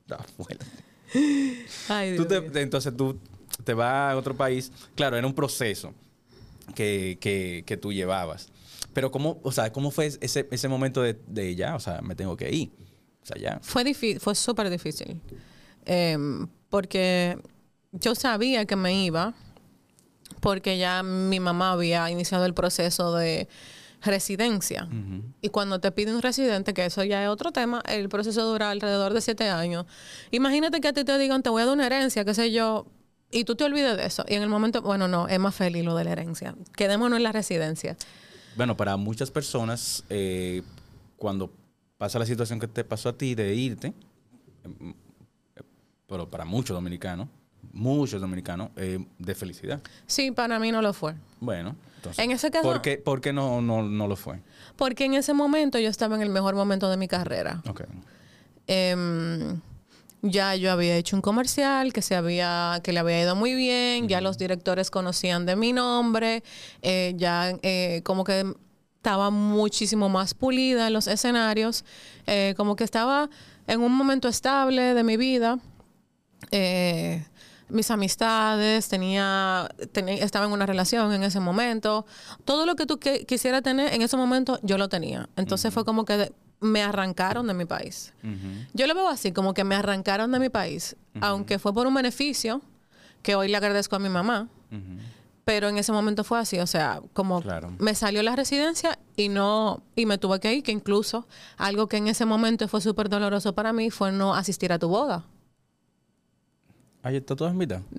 [0.08, 0.64] Está fuerte.
[1.88, 2.52] Ay, Tú Dios te- mío.
[2.52, 3.18] te- entonces tú
[3.64, 4.70] te vas a otro país.
[4.94, 5.92] Claro, era un proceso
[6.74, 8.48] que, que, que tú llevabas.
[8.92, 11.74] Pero cómo, o sea, ¿cómo fue ese, ese momento de, de ya?
[11.74, 12.70] O sea, me tengo que ir.
[13.22, 13.58] O sea, ya.
[13.62, 15.20] Fue difícil, fue súper difícil.
[15.84, 17.38] Em, porque
[17.92, 19.34] yo sabía que me iba,
[20.40, 23.48] porque ya mi mamá había iniciado el proceso de
[24.06, 24.88] residencia.
[25.42, 28.70] Y cuando te pide un residente, que eso ya es otro tema, el proceso dura
[28.70, 29.86] alrededor de siete años.
[30.30, 32.86] Imagínate que a ti te digan, te voy a dar una herencia, qué sé yo,
[33.30, 34.24] y tú te olvides de eso.
[34.28, 36.54] Y en el momento, bueno, no, es más feliz lo de la herencia.
[36.76, 37.96] Quedémonos en la residencia.
[38.56, 40.62] Bueno, para muchas personas, eh,
[41.16, 41.50] cuando
[41.98, 43.92] pasa la situación que te pasó a ti de irte,
[44.64, 44.94] em,
[45.56, 45.62] eh,
[46.06, 47.28] pero para muchos dominicanos,
[47.72, 49.80] muchos dominicanos, eh, de felicidad.
[50.06, 51.14] Sí, para mí no lo fue.
[51.40, 51.76] Bueno,
[52.10, 52.24] entonces.
[52.24, 54.40] En ese caso- ¿Por qué, por qué no, no, no lo fue?
[54.76, 57.62] Porque en ese momento yo estaba en el mejor momento de mi carrera.
[57.68, 57.82] Ok.
[58.66, 59.60] Em,
[60.22, 64.08] ya yo había hecho un comercial que se había que le había ido muy bien
[64.08, 66.42] ya los directores conocían de mi nombre
[66.82, 68.44] eh, ya eh, como que
[68.96, 71.84] estaba muchísimo más pulida en los escenarios
[72.26, 73.30] eh, como que estaba
[73.68, 75.60] en un momento estable de mi vida
[76.50, 77.24] eh,
[77.68, 82.06] mis amistades, tenía, tenía- estaba en una relación en ese momento.
[82.44, 85.28] Todo lo que tú que- quisieras tener en ese momento, yo lo tenía.
[85.36, 88.12] Entonces fue como que de- me arrancaron de mi país.
[88.72, 91.94] Yo lo veo así, como que me arrancaron de mi país, aunque fue por un
[91.94, 92.62] beneficio
[93.22, 94.48] que hoy le agradezco a mi mamá.
[95.44, 97.72] Pero en ese momento fue así, o sea, como Claro.
[97.78, 101.98] me salió la residencia y no y me tuve que ir, que incluso algo que
[101.98, 105.24] en ese momento fue súper doloroso para mí fue no asistir a tu boda.
[107.06, 107.84] Ahí está toda invitado.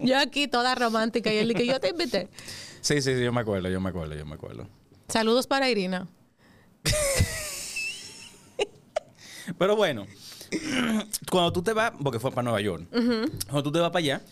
[0.00, 2.28] Yo aquí toda romántica y él dice que yo te invité.
[2.80, 4.68] Sí, sí, sí, yo me acuerdo, yo me acuerdo, yo me acuerdo.
[5.08, 6.06] Saludos para Irina.
[9.58, 10.06] Pero bueno,
[11.28, 14.22] cuando tú te vas, porque fue para Nueva York, cuando tú te vas para allá,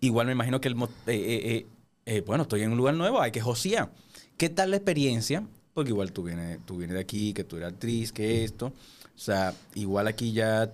[0.00, 1.66] igual me imagino que el, eh, eh, eh,
[2.06, 3.90] eh, bueno, estoy en un lugar nuevo, hay que josear.
[4.36, 5.44] ¿Qué tal la experiencia?
[5.74, 8.72] Porque igual tú vienes, tú vienes de aquí, que tú eres actriz, que esto.
[9.14, 10.72] O sea, igual aquí ya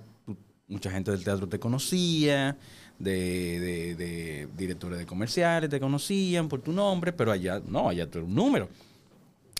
[0.69, 2.57] mucha gente del teatro te conocía,
[2.99, 8.19] de, de- directores de comerciales te conocían por tu nombre, pero allá no, allá tú
[8.19, 8.69] eres un número.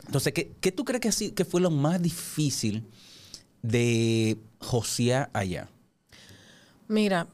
[0.07, 2.85] Entonces, ¿qué, qué tú crees que, así, fue lo más difícil
[3.63, 5.69] de josear allá?
[6.89, 7.27] Mira,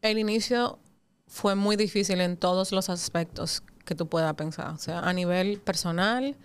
[0.00, 0.78] el inicio
[1.26, 4.70] fue muy difícil en todos los aspectos que tú puedas pensar.
[4.70, 6.36] O sea, a nivel personal,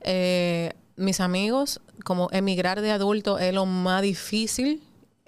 [0.00, 4.82] eh, mis amigos, como emigrar de adulto es lo más difícil.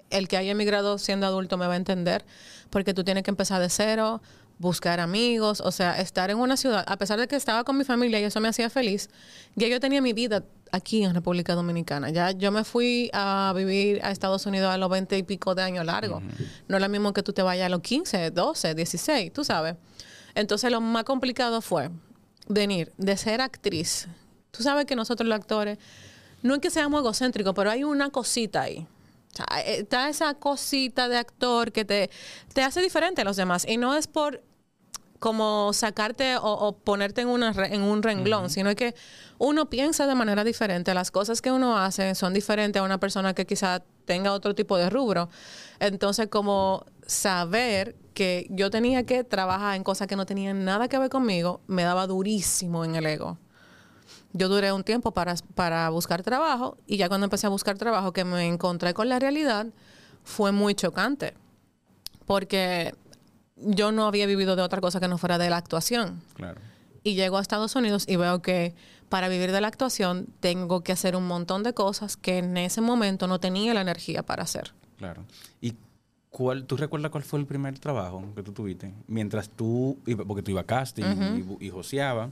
[0.09, 2.25] El que haya emigrado siendo adulto me va a entender,
[2.69, 4.21] porque tú tienes que empezar de cero,
[4.59, 7.83] buscar amigos, o sea, estar en una ciudad, a pesar de que estaba con mi
[7.83, 9.09] familia y eso me hacía feliz,
[9.55, 12.09] ya yo tenía mi vida aquí en República Dominicana.
[12.09, 15.63] Ya yo me fui a vivir a Estados Unidos a los 20 y pico de
[15.63, 16.23] años largos.
[16.67, 19.75] No es lo mismo que tú te vayas a los 15, 12, 16, tú sabes.
[20.35, 21.89] Entonces lo más complicado fue
[22.47, 24.07] venir de ser actriz.
[24.51, 25.77] Tú sabes que nosotros los actores,
[26.41, 28.87] no es que seamos egocéntricos, pero hay una cosita ahí.
[29.33, 32.09] O sea, eh, está esa cosita de actor que te,
[32.53, 33.65] te hace diferente a los demás.
[33.67, 34.43] Y no es por
[35.19, 38.93] como sacarte o, o ponerte en, una, en un renglón, sino que
[39.39, 40.93] uno piensa de manera diferente.
[40.93, 44.77] Las cosas que uno hace son diferentes a una persona que quizá tenga otro tipo
[44.77, 45.29] de rubro.
[45.79, 50.97] Entonces, como saber que yo tenía que trabajar en cosas que no tenían nada que
[50.97, 53.37] ver conmigo, me daba durísimo en el ego.
[54.33, 58.13] Yo duré un tiempo para, para buscar trabajo y ya cuando empecé a buscar trabajo
[58.13, 59.67] que me encontré con la realidad,
[60.23, 61.33] fue muy chocante.
[62.25, 62.93] Porque
[63.55, 66.21] yo no había vivido de otra cosa que no fuera de la actuación.
[66.35, 66.61] Claro.
[67.03, 68.75] Y llego a Estados Unidos y veo que
[69.09, 72.81] para vivir de la actuación tengo que hacer un montón de cosas que en ese
[72.81, 74.73] momento no tenía la energía para hacer.
[74.97, 75.23] Claro.
[75.61, 75.75] ¿Y
[76.29, 78.93] cuál, tú recuerdas cuál fue el primer trabajo que tú tuviste?
[79.07, 81.05] Mientras tú, porque tú ibas a casting
[81.59, 82.31] y y, joseaba,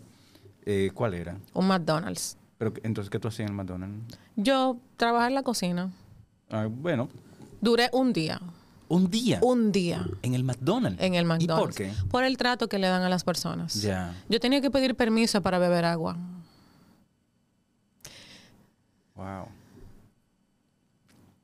[0.66, 1.38] eh, ¿cuál era?
[1.54, 2.38] Un McDonald's.
[2.58, 4.18] Pero entonces, ¿qué tú hacías en el McDonald's?
[4.36, 5.92] Yo trabajé en la cocina.
[6.50, 7.10] Ah, bueno,
[7.62, 8.40] Duré un día.
[8.88, 11.02] un día Un día en el McDonald's.
[11.02, 11.66] en el ¿Y McDonald's.
[11.66, 11.92] por qué?
[12.10, 13.74] Por el trato que le dan a las personas.
[13.82, 14.16] Ya.
[14.30, 16.18] Yo tenía que pedir permiso para beber agua.
[19.16, 19.48] Wow.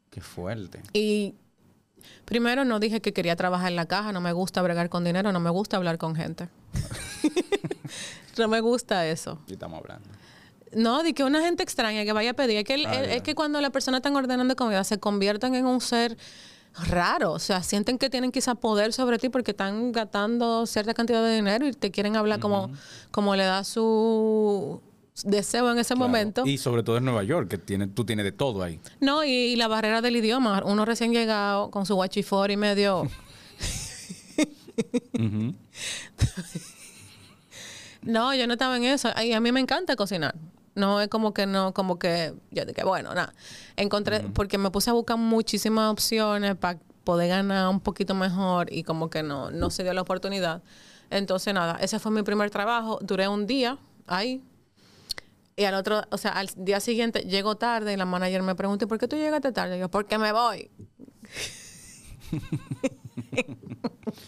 [0.10, 0.82] Qué fuerte.
[0.94, 1.36] Y
[2.26, 5.32] primero no dije que quería trabajar en la caja, no me gusta bregar con dinero,
[5.32, 6.50] no me gusta hablar con gente.
[8.38, 9.40] no me gusta eso.
[9.48, 10.10] ¿Qué estamos hablando?
[10.74, 12.58] No, de que una gente extraña que vaya a pedir.
[12.58, 13.16] Es que, el- Ah, el- ya.
[13.16, 16.18] es que cuando la persona están ordenando comida se convierten en un ser
[16.90, 17.34] raro.
[17.34, 21.36] O sea, sienten que tienen quizá poder sobre ti porque están gastando cierta cantidad de
[21.36, 22.72] dinero y te quieren hablar como,
[23.12, 24.82] como le da su
[25.26, 26.08] deseo en ese Claro.
[26.08, 26.46] momento.
[26.46, 28.80] Y sobre todo en Nueva York, que tiene, tú tienes de todo ahí.
[29.02, 30.64] No, y, y la barrera del idioma.
[30.66, 33.10] Uno recién llegado con su guachifor y medio...
[38.04, 39.10] No, yo no estaba en eso.
[39.24, 40.36] Y a mí me encanta cocinar.
[40.74, 43.34] No es como que no, como que yo dije, bueno, nada.
[43.76, 48.84] Encontré, porque me puse a buscar muchísimas opciones para poder ganar un poquito mejor y
[48.84, 50.64] como que no, no se dio la oportunidad.
[51.10, 53.00] Entonces, nada, ese fue mi primer trabajo.
[53.02, 54.42] Duré un día ahí.
[55.58, 58.86] Y al otro, o sea, al día siguiente llego tarde y la manager me pregunta,
[58.86, 59.78] "¿Y ¿por qué tú llegaste tarde?
[59.78, 60.72] Y yo, porque me voy.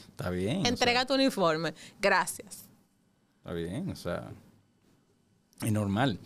[0.09, 0.59] Está bien.
[0.59, 1.73] o sea, Entrega tu uniforme.
[2.01, 2.69] Gracias.
[3.43, 4.31] Está bien, o sea,
[5.61, 6.17] es normal.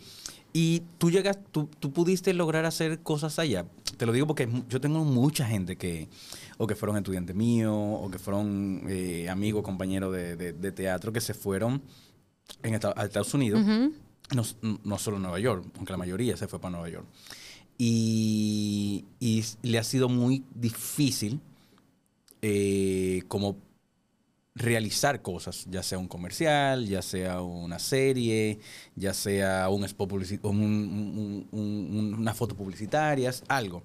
[0.52, 3.66] Y tú llegas, tú, tú pudiste lograr hacer cosas allá.
[3.96, 6.08] Te lo digo porque yo tengo mucha gente que,
[6.58, 11.12] o que fueron estudiantes míos, o que fueron eh, amigos, compañeros de, de- de teatro,
[11.12, 11.82] que se fueron
[12.62, 13.60] en a Estados Unidos.
[13.64, 14.42] no,
[14.84, 17.06] no solo Nueva York, aunque la mayoría se fue para Nueva York.
[17.76, 21.40] Y, y le ha sido muy difícil
[22.42, 23.56] eh, como
[24.58, 28.58] realizar cosas, ya sea un comercial, ya sea una serie,
[28.96, 29.84] ya sea un
[30.50, 33.82] un- un- un- un- una foto publicitaria, algo.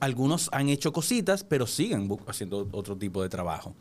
[0.00, 3.74] Algunos han hecho cositas, pero siguen haciendo otro tipo de trabajo.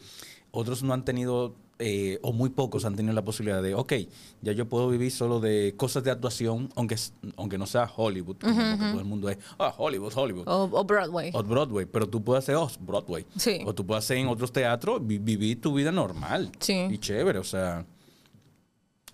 [0.52, 3.94] Otros no han tenido, eh, o muy pocos han tenido la posibilidad de, ok,
[4.42, 6.96] ya yo puedo vivir solo de cosas de actuación, aunque,
[7.36, 10.48] aunque no sea Hollywood, porque todo el mundo es, ah, Hollywood, Hollywood.
[10.48, 11.30] O, o Broadway.
[11.34, 13.26] O Broadway, pero tú puedes hacer oh, Broadway.
[13.38, 13.60] Sí.
[13.66, 16.52] O tú puedes hacer en otros teatros, vi- vivir tu vida normal.
[16.60, 16.88] Sí.
[16.90, 17.86] Y chévere, o sea.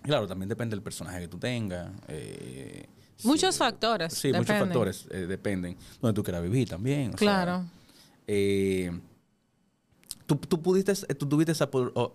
[0.02, 1.90] Claro, también depende del personaje que tú tengas.
[2.08, 2.86] eh,
[3.24, 4.12] Muchos sí, factores.
[4.12, 5.76] Sí, muchos factores eh, dependen.
[6.00, 7.08] Donde tú quieras vivir también.
[7.08, 7.64] o sea, Claro.
[8.26, 8.90] eh,
[10.26, 11.68] ¿tú, tú pudiste, eh, tú tuviste esa,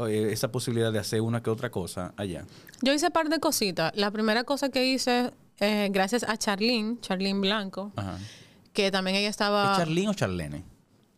[0.08, 2.46] eh, esa posibilidad de hacer una que otra cosa allá.
[2.82, 3.92] Yo hice un par de cositas.
[3.96, 8.18] La primera cosa que hice, eh, gracias a Charlene, Charlene Blanco, Ajá.
[8.74, 9.72] que también ella estaba...
[9.74, 10.64] ¿Es Charlene o Charlene?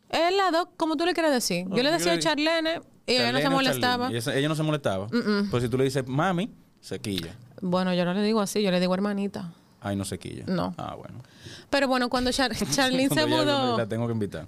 [0.09, 1.65] Es la dos, como tú le quieras decir.
[1.69, 4.09] Oh, Yo le decía le- Charlene y ella no se molestaba.
[4.11, 5.07] Ella no se molestaba.
[5.49, 6.51] Pues si tú le dices mami,
[6.81, 7.35] se quilla.
[7.61, 9.53] Bueno, yo no le digo así, yo le digo hermanita.
[9.81, 10.43] Ay, no se quilla.
[10.47, 10.73] No.
[10.77, 11.21] Ah, bueno.
[11.69, 14.45] Pero bueno, cuando Char- Charlene se Cuando mudó, La tengo que invitar.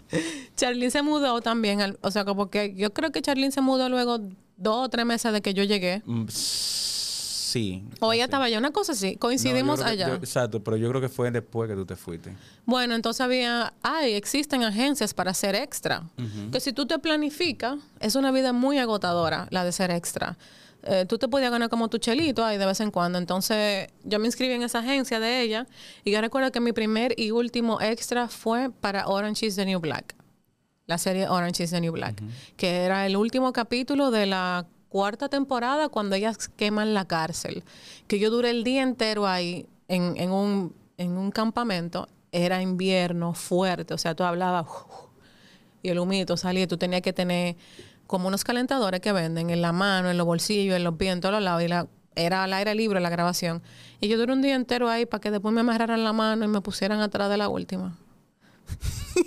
[0.55, 1.81] Charlene se mudó también.
[1.81, 4.19] al- o sea, como que yo creo que Charlene se mudó luego
[4.57, 6.01] dos o tres meses de que yo llegué.
[6.05, 6.25] Mm,
[7.53, 7.83] Sí.
[7.99, 9.15] O ella estaba allá, una cosa así.
[9.15, 10.07] Coincidimos No, que- allá.
[10.07, 12.35] yo- exacto, pero yo creo que fue después que tú te fuiste.
[12.65, 16.01] Bueno, entonces había, ay, existen agencias para ser extra.
[16.51, 20.35] Que si tú te planificas, es una vida muy agotadora la de ser extra.
[20.85, 23.17] Eh, tú te podías ganar como tu chelito ahí de vez en cuando.
[23.17, 25.67] Entonces yo me inscribí en esa agencia de ella
[26.03, 29.79] y yo recuerdo que mi primer y último extra fue para Orange is the New
[29.79, 30.15] Black.
[30.85, 32.21] La serie Orange is the New Black.
[32.57, 37.63] Que era el último capítulo de la cuarta temporada cuando ellas queman la cárcel.
[38.07, 42.09] Que yo duré el día entero ahí en, en un, en un campamento.
[42.33, 43.93] Era invierno fuerte.
[43.93, 44.67] O sea, tú hablabas
[45.81, 46.67] y el humito salía.
[46.67, 47.55] Tú tenías que tener
[48.13, 51.19] como unos calentadores que venden en la mano, en los bolsillos, en los pies, en
[51.19, 51.63] todos los lados.
[51.63, 53.63] Y la, era al aire libre la grabación.
[54.01, 56.47] Y yo duré un día entero ahí para que después me amarraran la mano y
[56.47, 57.97] me pusieran atrás de la última.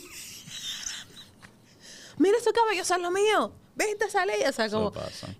[2.18, 3.51] Mira ese cabello, eso es lo mío.
[3.75, 4.35] Viste, sale.
[4.49, 4.92] O sea, como.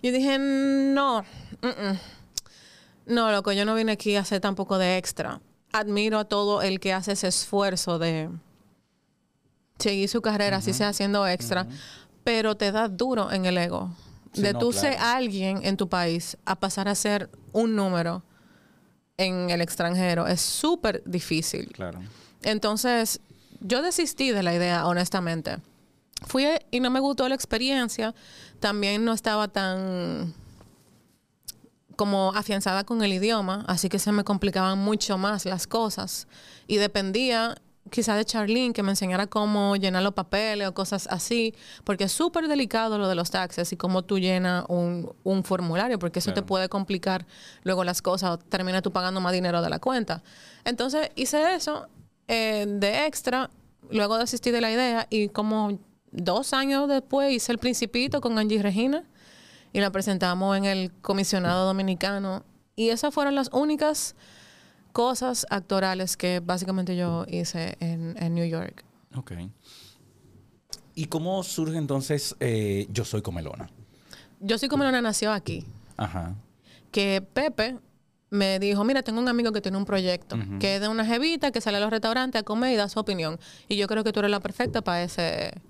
[0.03, 1.23] Yo dije, no.
[1.61, 1.99] mm, mm.
[3.05, 5.39] No, loco, yo no vine aquí a hacer tampoco de extra.
[5.71, 8.29] Admiro a todo el que hace ese esfuerzo de
[9.79, 11.65] seguir su carrera, así sea haciendo extra,
[12.27, 13.89] pero te da duro en el ego.
[14.33, 14.85] Sí, de no, tú claro.
[14.89, 18.21] ser alguien en tu país a pasar a ser un número
[19.15, 21.71] en el extranjero es súper difícil.
[21.71, 22.01] Claro.
[22.41, 23.21] Entonces,
[23.61, 25.59] yo desistí de la idea, honestamente.
[26.25, 28.13] Fui y no me gustó la experiencia.
[28.59, 30.33] También no estaba tan
[31.95, 36.27] como afianzada con el idioma, así que se me complicaban mucho más las cosas.
[36.67, 37.55] Y dependía
[37.89, 42.11] quizá de Charlene que me enseñara cómo llenar los papeles o cosas así, porque es
[42.11, 46.33] súper delicado lo de los taxes y cómo tú llenas un, un formulario, porque eso
[46.33, 47.25] te puede complicar
[47.63, 50.23] luego las cosas o termina tú pagando más dinero de la cuenta.
[50.65, 51.87] Entonces hice eso
[52.27, 53.49] eh, de extra,
[53.89, 55.79] luego desistí de la idea y como
[56.11, 59.03] dos años después hice el Principito con Angie Regina
[59.73, 62.43] y la presentamos en el comisionado dominicano
[62.75, 64.15] y esas fueron las únicas
[64.97, 68.83] cosas actorales que básicamente yo hice en, en New York.
[69.15, 69.33] Ok.
[70.95, 73.69] ¿Y cómo surge entonces eh, Yo Soy Comelona?
[74.39, 76.33] Yo soy como una nació aquí, Ajá.
[76.89, 77.77] que Pepe
[78.31, 81.51] me dijo, mira, tengo un amigo que tiene un proyecto, que es de una jevita
[81.51, 83.39] que sale a los restaurantes a comer y da su opinión.
[83.67, 85.61] Y yo creo que tú eres la perfecta para ese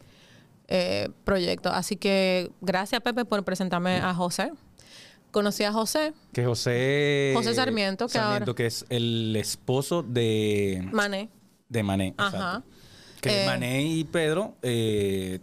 [0.70, 1.70] eh, proyecto.
[1.70, 4.54] Así que gracias, Pepe, por presentarme a José.
[5.32, 7.32] Conocí a José, Que José...
[7.36, 11.30] José Sarmiento, que Sarmiento, ahora- que es el esposo de, Mané.
[11.70, 12.14] de Mané.
[12.18, 12.38] Ajá.
[12.38, 12.64] exacto.
[13.22, 15.40] Que Eh, Mané y Pedro eh,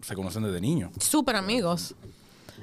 [0.00, 0.90] se conocen desde niños.
[1.00, 1.94] súper amigos.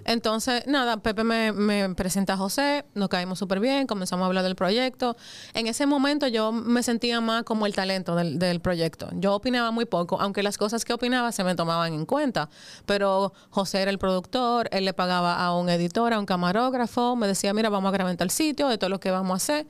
[0.05, 4.43] Entonces, nada, Pepe me, me presenta a José, nos caímos súper bien, comenzamos a hablar
[4.43, 5.15] del proyecto.
[5.53, 9.09] En ese momento yo me sentía más como el talento del, del proyecto.
[9.13, 12.49] Yo opinaba muy poco, aunque las cosas que opinaba se me tomaban en cuenta.
[12.85, 17.27] Pero José era el productor, él le pagaba a un editor, a un camarógrafo, me
[17.27, 19.67] decía, mira, vamos a grabar tal sitio, esto es lo que vamos a hacer.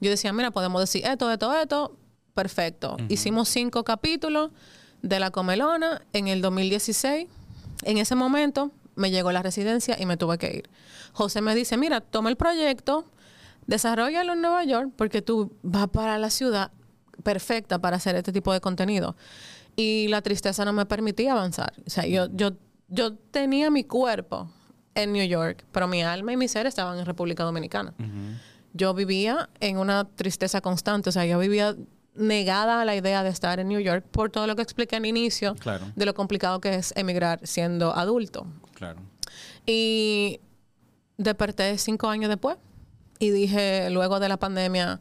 [0.00, 1.96] Yo decía, mira, podemos decir esto, esto, esto.
[2.34, 2.96] Perfecto.
[3.08, 4.50] Hicimos cinco capítulos
[5.02, 7.26] de La Comelona en el 2016.
[7.82, 10.70] En ese momento me llegó la residencia y me tuve que ir.
[11.12, 13.04] José me dice, mira, toma el proyecto,
[13.66, 16.70] desarrollalo en Nueva York porque tú vas para la ciudad
[17.22, 19.16] perfecta para hacer este tipo de contenido.
[19.76, 21.72] Y la tristeza no me permitía avanzar.
[21.86, 22.50] O sea, yo, yo,
[22.88, 24.50] yo tenía mi cuerpo
[24.94, 27.94] en New York, pero mi alma y mi ser estaban en República Dominicana.
[28.72, 31.76] Yo vivía en una tristeza constante, o sea, yo vivía
[32.14, 35.06] negada a la idea de estar en New York por todo lo que expliqué al
[35.06, 35.86] inicio Claro.
[35.94, 38.46] de lo complicado que es emigrar siendo adulto.
[38.78, 39.00] Claro.
[39.66, 40.40] Y
[41.16, 42.56] desperté cinco años después
[43.18, 45.00] y dije, luego de la pandemia,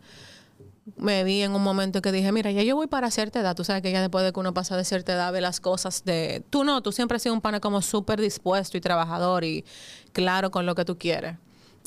[0.95, 3.55] me vi en un momento que dije, mira, ya yo voy para cierta edad.
[3.55, 6.03] Tú sabes que ya después de que uno pasa de cierta edad, ve las cosas
[6.05, 6.43] de...
[6.49, 9.63] Tú no, tú siempre has sido un pana como súper dispuesto y trabajador y
[10.11, 11.35] claro con lo que tú quieres.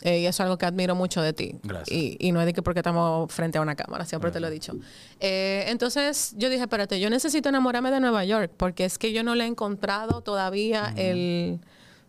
[0.03, 1.57] Eh, y eso es algo que admiro mucho de ti.
[1.63, 1.97] Gracias.
[1.97, 4.47] Y, y no es de que porque estamos frente a una cámara, siempre te lo
[4.47, 4.75] he dicho.
[5.19, 9.23] Eh, entonces yo dije, espérate, yo necesito enamorarme de Nueva York porque es que yo
[9.23, 11.61] no le he encontrado todavía el,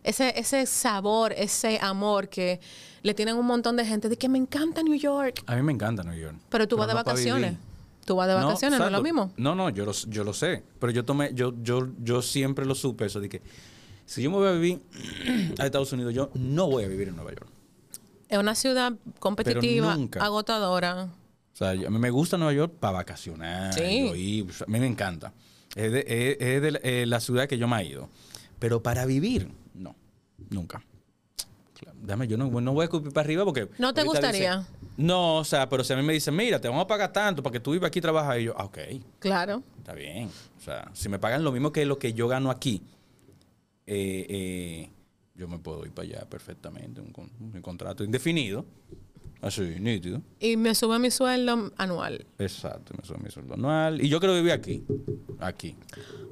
[0.04, 2.60] ese, ese sabor, ese amor que
[3.02, 5.42] le tienen un montón de gente de que me encanta New York.
[5.46, 6.36] A mí me encanta New York.
[6.48, 7.56] Pero tú vas de no vacaciones.
[8.04, 9.32] Tú vas de vacaciones, ¿no, es lo mismo?
[9.36, 10.64] No, no, yo lo, yo lo sé.
[10.80, 13.42] Pero yo tomé, yo, yo, yo siempre lo supe eso de que
[14.06, 14.80] si yo me voy a vivir
[15.58, 17.46] a Estados Unidos, yo no voy a vivir en Nueva York.
[18.28, 21.04] Es una ciudad competitiva, agotadora.
[21.04, 23.72] O sea, yo- a mí me gusta Nueva York para vacacionar.
[23.74, 24.44] Sí.
[24.48, 25.32] o sea, a mí me encanta.
[25.76, 28.08] Es de, es- es de la- eh, la ciudad que yo me he ido.
[28.58, 29.61] Pero para vivir, no.
[30.50, 30.82] Nunca.
[32.00, 33.68] Dame, yo no, no voy a escupir para arriba porque...
[33.78, 34.64] ¿No te gustaría?
[34.96, 37.42] no, o sea, pero si a mí me dicen, mira, te vamos a pagar tanto
[37.42, 38.78] para que tú vivas aquí y trabajas, y yo, ah, ok,
[39.18, 39.62] Claro.
[39.78, 40.28] está bien.
[40.58, 42.82] O sea, si me pagan lo mismo que lo que yo gano aquí,
[43.86, 44.90] eh, eh,
[45.34, 47.00] yo me puedo ir para allá perfectamente.
[47.00, 48.64] Un contrato indefinido.
[49.40, 50.22] Así, nítido.
[50.38, 54.00] Y me sube mi sueldo anual Exacto, me sube mi sueldo anual.
[54.00, 54.84] Y yo quiero vivir aquí.
[55.40, 55.74] Aquí.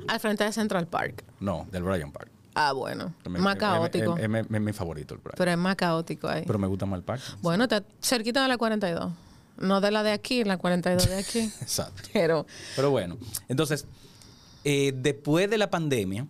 [0.07, 1.25] al frente de Central Park.
[1.40, 2.31] No, del Bryant Park.
[2.68, 3.14] Ah, bueno.
[3.23, 4.16] También más caótico.
[4.16, 5.38] Es, es- es- es mi favorito el Bryant.
[5.38, 6.44] pero es más caótico ahí.
[6.46, 7.25] Pero me gusta más el parque.
[7.42, 9.12] Bueno, está cerquita de la 42.
[9.59, 11.38] No de la de aquí, la 42 de aquí.
[11.61, 12.03] Exacto.
[12.12, 12.46] Pero
[12.77, 13.16] Pero bueno,
[13.49, 13.87] entonces,
[14.64, 16.27] eh, después de la pandemia,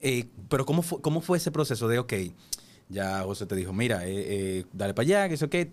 [0.00, 2.12] eh, pero ¿cómo fue, ¿cómo fue ese proceso de, ok,
[2.88, 4.12] ya José te dijo, mira, eh,
[4.60, 5.72] eh, dale para allá, que eso qué,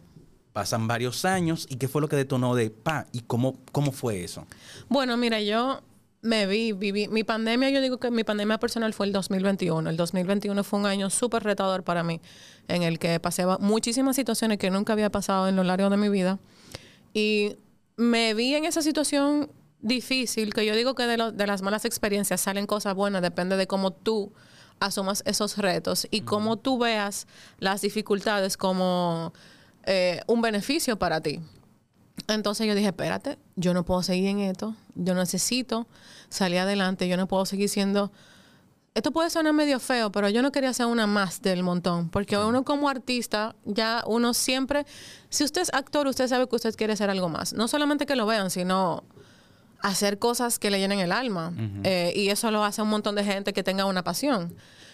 [0.54, 4.24] pasan varios años, ¿y qué fue lo que detonó de, pa, y cómo, cómo fue
[4.24, 4.46] eso?
[4.90, 5.82] bueno, mira, yo
[6.22, 7.08] me vi, viví.
[7.08, 9.90] Mi pandemia, yo digo que mi pandemia personal fue el 2021.
[9.90, 12.22] El 2021 fue un año súper retador para mí,
[12.68, 16.10] en el que pasé muchísimas situaciones que nunca había pasado en lo largo de mi
[16.10, 16.38] vida.
[17.14, 17.56] Y
[17.98, 21.86] me vi en esa situación difícil, que yo digo que de, lo- de las malas
[21.86, 24.32] experiencias salen cosas buenas, depende de cómo tú
[24.80, 27.28] asumas esos retos y cómo tú veas
[27.60, 29.34] las dificultades como
[29.86, 31.40] eh, un beneficio para ti.
[32.28, 35.88] Entonces yo dije, espérate, yo no puedo seguir en esto, yo necesito
[36.30, 38.12] salir adelante, yo no puedo seguir siendo...
[38.94, 42.38] Esto puede sonar medio feo, pero yo no quería ser una más del montón, porque
[42.38, 44.86] uno como artista, ya uno siempre,
[45.30, 47.54] si usted es actor, usted sabe que usted quiere ser algo más.
[47.54, 49.06] No solamente que lo vean, sino
[49.82, 51.54] hacer cosas que le llenen el alma.
[51.84, 54.54] Eh, y eso lo hace un montón de gente que tenga una pasión.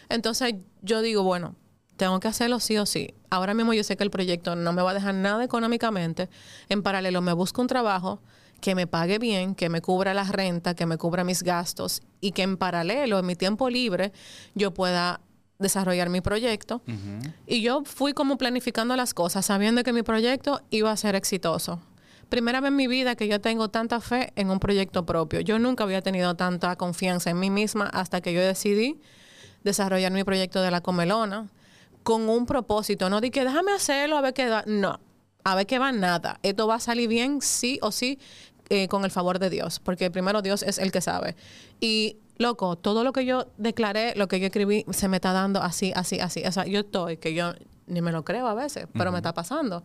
[0.10, 1.56] Entonces yo digo, bueno,
[1.98, 3.14] tengo que hacerlo sí o sí.
[3.30, 6.30] Ahora mismo yo sé que el proyecto no me va a dejar nada económicamente.
[6.70, 8.22] En paralelo me busco un trabajo
[8.62, 12.32] que me pague bien, que me cubra la renta, que me cubra mis gastos y
[12.32, 14.14] que en paralelo, en mi tiempo libre,
[14.56, 15.20] yo pueda
[15.60, 16.82] desarrollar mi proyecto.
[17.46, 21.82] Y yo fui como planificando las cosas, sabiendo que mi proyecto iba a ser exitoso.
[22.30, 25.40] Primera vez en mi vida que yo tengo tanta fe en un proyecto propio.
[25.40, 29.00] Yo nunca había tenido tanta confianza en mí misma hasta que yo decidí
[29.64, 31.48] desarrollar mi proyecto de la comelona
[32.08, 33.10] con un propósito.
[33.10, 34.64] No di que déjame hacerlo a ver qué va.
[34.66, 35.02] No,
[35.44, 36.40] a ver qué va nada.
[36.42, 38.18] Esto va a salir bien sí o sí
[38.70, 41.36] eh, con el favor de Dios, porque primero Dios es el que sabe.
[41.82, 45.62] Y loco, todo lo que yo declaré, lo que yo escribí, se me está dando
[45.62, 46.44] así, así, así.
[46.46, 47.52] O sea, yo estoy, que yo
[47.88, 49.84] ni me lo creo a veces, pero me está pasando.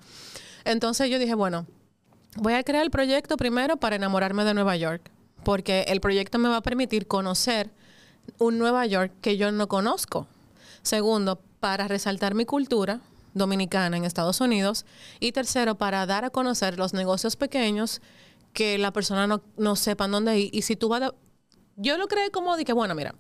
[0.65, 1.67] Entonces yo dije, bueno,
[2.37, 5.11] voy a crear el proyecto primero para enamorarme de Nueva York,
[5.43, 7.73] porque el proyecto me va a permitir conocer
[8.39, 10.29] un Nueva York que yo no conozco.
[10.83, 12.99] Segundo, para resaltar mi cultura
[13.35, 14.85] dominicana en Estados Unidos.
[15.21, 18.03] Y tercero, para dar a conocer los negocios pequeños
[18.53, 20.51] que la persona no, no sepa dónde ir.
[20.53, 21.13] Y si tú vas
[21.77, 23.15] Yo lo creé como de que, bueno, mira,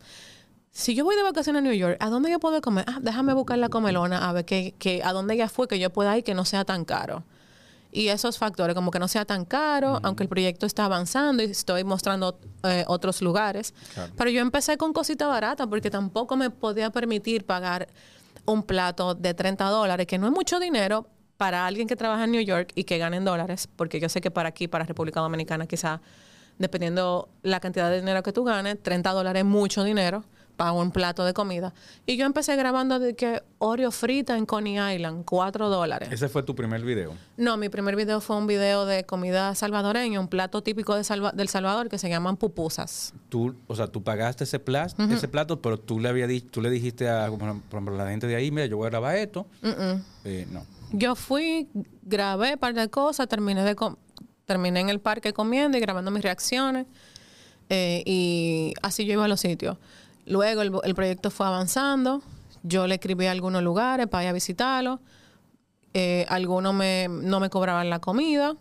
[0.72, 2.84] si yo voy de vacaciones a New York, ¿a dónde yo puedo comer?
[2.88, 5.90] Ah, déjame buscar la comelona a ver que, que, a dónde ya fue que yo
[5.90, 7.22] pueda ir que no sea tan caro
[7.92, 11.46] y esos factores, como que no sea tan caro, aunque el proyecto está avanzando y
[11.46, 13.74] estoy mostrando eh, otros lugares.
[14.16, 17.88] Pero yo empecé con cosita barata porque tampoco me podía permitir pagar
[18.44, 22.32] un plato de 30 dólares, que no es mucho dinero para alguien que trabaja en
[22.32, 25.20] New York y que gane en dólares, porque yo sé que para aquí, para República
[25.20, 26.00] Dominicana, quizá,
[26.58, 30.24] dependiendo la cantidad de dinero que tú ganes, 30 dólares es mucho dinero
[30.56, 31.72] para un plato de comida.
[32.06, 36.08] Y yo empecé grabando de que Oreo frita en Coney Island, 4 dólares.
[36.12, 37.14] ¿Ese fue tu primer video?
[37.36, 41.02] No, mi primer video fue un video de comida salvadoreña, un plato típico de
[41.34, 43.12] del Salvador que se llaman pupusas.
[43.28, 46.70] Tú, o sea, tú pagaste ese, plato, ese plato, pero tú le, había tú le
[46.70, 49.46] dijiste a la gente de ahí, mira, yo voy a grabar esto.
[50.24, 50.64] Eh, no.
[50.92, 51.68] Yo fui,
[52.02, 53.74] grabé un par de cosas, terminé, de
[54.44, 56.86] terminé en el parque comiendo y grabando mis reacciones.
[57.68, 59.78] Eh, y así yo iba a los sitios.
[60.26, 62.22] Luego el, proyecto fue avanzando.
[62.62, 65.00] Yo le escribí a algunos lugares para ir a visitarlo.
[65.94, 68.56] Eh, algunos me, no me cobraban la comida.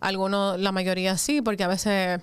[0.00, 2.20] Algunos, la mayoría sí, porque a veces,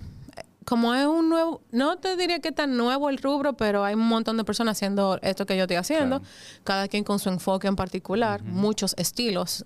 [0.65, 4.07] como es un nuevo, no te diría que tan nuevo el rubro, pero hay un
[4.07, 6.21] montón de personas haciendo esto que yo estoy haciendo.
[6.63, 9.65] Cada quien con su enfoque en particular, muchos estilos.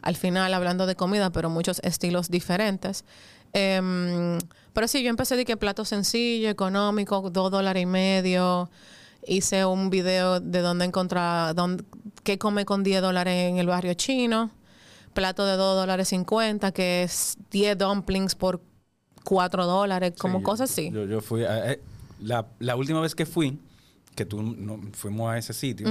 [0.00, 3.04] Al final, hablando de comida, pero muchos estilos diferentes.
[3.52, 4.38] Em,
[4.72, 8.70] pero sí, yo empecé de que plato sencillo, económico, dos dólares y medio.
[9.26, 11.84] Hice un video de dónde encontrar, dónde,
[12.22, 14.50] qué come con 10 dólares en el barrio chino.
[15.14, 18.60] Plato de 2 dólares 50, que es 10 dumplings por
[19.24, 20.90] 4 dólares, como cosas así.
[20.92, 21.80] Yo, fui, eh,
[22.20, 23.58] la, la, última vez que fui,
[24.16, 25.86] que tú no, fuimos a ese sitio,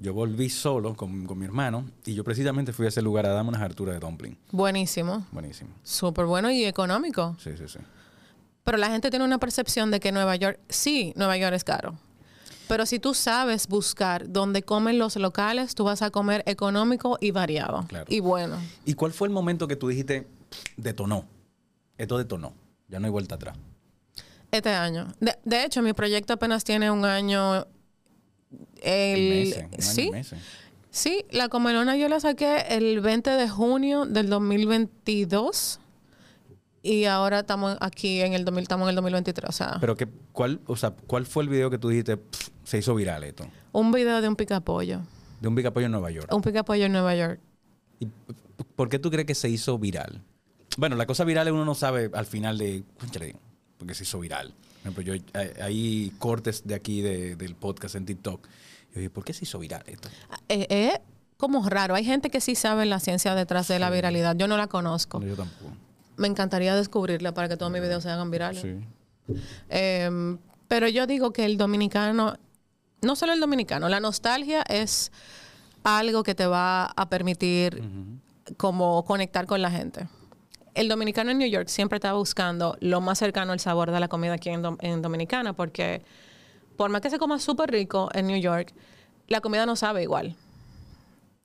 [0.00, 3.30] yo volví solo con, con, mi hermano y yo precisamente fui a ese lugar a
[3.30, 4.38] darme unas harturas de dumpling.
[4.52, 5.26] Buenísimo.
[5.32, 5.70] Buenísimo.
[5.82, 7.36] Súper bueno y económico.
[7.38, 7.80] Sí, sí, sí.
[8.62, 11.98] Pero la gente tiene una percepción de que Nueva York, sí, Nueva York es caro.
[12.68, 17.30] Pero si tú sabes buscar dónde comen los locales, tú vas a comer económico y
[17.30, 17.86] variado.
[18.08, 18.56] Y bueno.
[18.86, 20.26] ¿Y cuál fue el momento que tú dijiste,
[20.78, 21.26] detonó?
[21.98, 22.54] Esto detonó.
[22.88, 23.58] Ya no hay vuelta atrás.
[24.56, 25.08] Este año.
[25.20, 27.66] De, hecho, mi proyecto apenas tiene un año.
[28.80, 30.10] El, sí.
[30.90, 35.80] Sí, la comelona yo la saqué el 20 de junio del 2022
[36.84, 39.78] y ahora estamos aquí en el estamos en el 2023, o sea.
[39.80, 42.20] Pero que cuál, o sea, ¿cuál fue el video que tú dijiste
[42.62, 43.44] se hizo viral esto?
[43.72, 45.00] Un video de un picapollo.
[45.40, 46.32] De un picapollo en Nueva York.
[46.32, 47.40] Un picapollo en Nueva York.
[47.98, 48.06] ¿Y
[48.76, 50.22] por qué tú crees que se hizo viral?
[50.76, 52.84] Bueno, la cosa viral uno no sabe al final de,
[53.78, 54.54] porque se hizo viral.
[55.04, 55.14] yo,
[55.60, 58.46] hay, cortes de aquí del podcast en TikTok.
[58.94, 60.08] Yo dije, ¿por qué se hizo viral esto?
[60.48, 61.00] Es eh, eh,
[61.36, 61.94] como raro.
[61.94, 64.36] Hay gente que sí sabe la ciencia detrás de la viralidad.
[64.36, 65.20] Yo no la conozco.
[65.20, 65.72] yo tampoco
[66.16, 68.62] me encantaría descubrirla para que todos mis videos se hagan virales.
[68.62, 68.76] Sí.
[69.68, 72.36] Em, pero yo digo que el dominicano,
[73.02, 75.12] no solo el dominicano, la nostalgia es
[75.82, 77.82] algo que te va a permitir
[78.56, 80.08] como conectar con la gente.
[80.74, 84.08] El dominicano en New York siempre está buscando lo más cercano al sabor de la
[84.08, 86.02] comida aquí en, Dominicana, porque
[86.76, 88.74] por más que se coma súper rico en New York,
[89.28, 90.34] la comida no sabe igual.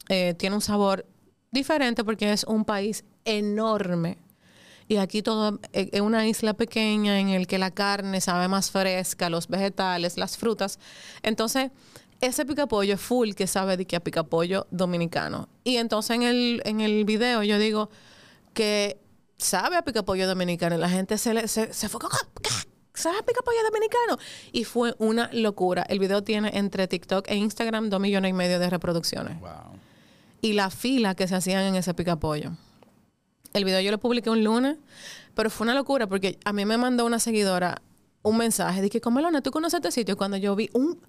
[0.10, 1.06] Eh, tiene un sabor
[1.52, 4.18] diferente porque es un país enorme.
[4.88, 8.72] Y aquí todo eh, es una isla pequeña en el que la carne sabe más
[8.72, 10.80] fresca, los vegetales, las frutas.
[11.22, 11.70] Entonces,
[12.22, 15.48] ese picapollo es full que sabe de que a picapollo dominicano.
[15.64, 17.92] Y entonces en el, en el video yo digo
[18.54, 19.00] que
[19.40, 22.00] sabe a picapollo dominicano y la gente se, le, se, se fue,
[22.94, 24.18] ¿sabe a picapollo dominicano?
[24.52, 25.84] Y fue una locura.
[25.90, 29.40] El video tiene entre TikTok e Instagram dos millones y medio de reproducciones.
[29.40, 29.80] Wow.
[30.42, 32.52] Y la fila que se hacían en ese picapollo.
[33.54, 34.78] El video yo lo publiqué un lunes,
[35.34, 37.82] pero fue una locura porque a mí me mandó una seguidora
[38.22, 40.18] un mensaje que, Comelona, ¿tú conoces este sitio?
[40.18, 41.00] Cuando yo vi un...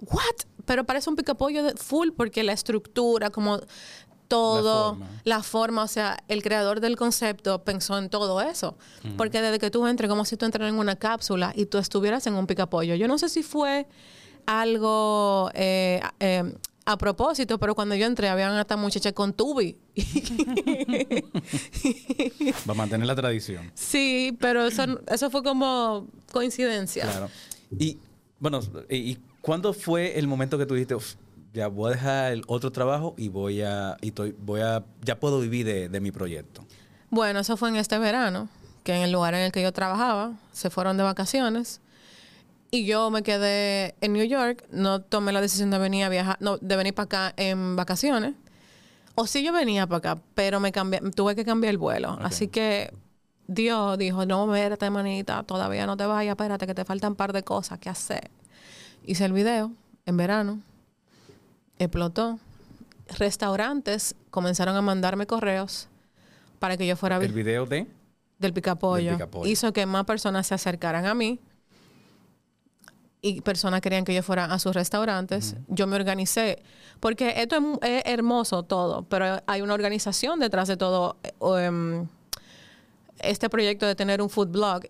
[0.00, 0.46] ¿What?
[0.64, 3.60] Pero parece un picapollo de full porque la estructura, como
[4.28, 5.08] todo, forma.
[5.24, 8.76] la forma, o sea, el creador del concepto pensó en todo eso.
[9.16, 12.26] Porque desde que tú entres, como si tú entras en una cápsula y tú estuvieras
[12.26, 12.94] en un picapollo.
[12.94, 13.86] Yo no sé si fue
[14.46, 16.54] algo eh, eh,
[16.84, 19.76] a propósito, pero cuando yo entré, habían hasta muchachas con tubi.
[22.68, 23.72] Va a mantener la tradición.
[23.74, 27.04] sí, pero eso, eso fue como coincidencia.
[27.04, 27.28] Claro.
[27.78, 27.98] Y,
[28.38, 31.14] bueno, y, cuándo fue el momento que tú dijiste, "Uf,
[31.56, 35.18] ya voy a dejar el otro trabajo y voy a, y estoy, voy a, ya
[35.18, 36.64] puedo vivir de, de mi proyecto?
[37.08, 38.48] Bueno, eso fue en este verano,
[38.84, 41.80] que en el lugar en el que yo trabajaba se fueron de vacaciones
[42.70, 46.36] y yo me quedé en New York, no tomé la decisión de venir a viajar,
[46.40, 48.34] no, de venir para acá en vacaciones.
[49.14, 52.18] O sí yo venía para acá, pero me cambié, tuve que cambiar el vuelo.
[52.20, 52.92] Así que
[53.46, 57.32] Dios dijo, no, espérate, manita, todavía no te vayas, espérate, que te faltan un par
[57.32, 58.30] de cosas que hacer.
[59.06, 59.72] Hice el video
[60.04, 60.60] en verano,
[61.78, 62.38] explotó.
[63.18, 65.88] Restaurantes comenzaron a mandarme correos
[66.58, 67.86] para que yo fuera a El video de...
[68.38, 69.50] del picapollo, Del picapollo.
[69.50, 71.38] hizo que más personas se acercaran a mí
[73.20, 75.56] y personas querían que yo fuera a sus restaurantes.
[75.68, 76.62] Yo me organicé,
[77.00, 82.06] porque esto es, hermoso todo, pero hay una organización detrás de todo eh, em,
[83.18, 84.82] este proyecto de tener un food blog,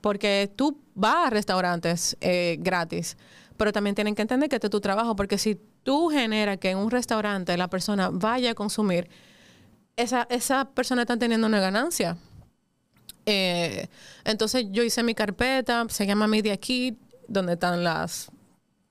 [0.00, 3.16] porque tú vas a restaurantes eh, gratis,
[3.56, 6.70] pero también tienen que entender que este es tu trabajo, porque si tú generas que
[6.70, 9.08] en un restaurante la persona vaya a consumir,
[9.96, 12.16] esa, esa persona está teniendo una ganancia.
[13.26, 13.88] Eh,
[14.24, 16.98] entonces yo hice mi carpeta, se llama Media Kit,
[17.28, 18.30] donde están las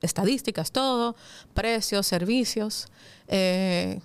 [0.01, 1.15] estadísticas, todo,
[1.53, 2.87] precios, servicios.
[3.27, 3.99] eh,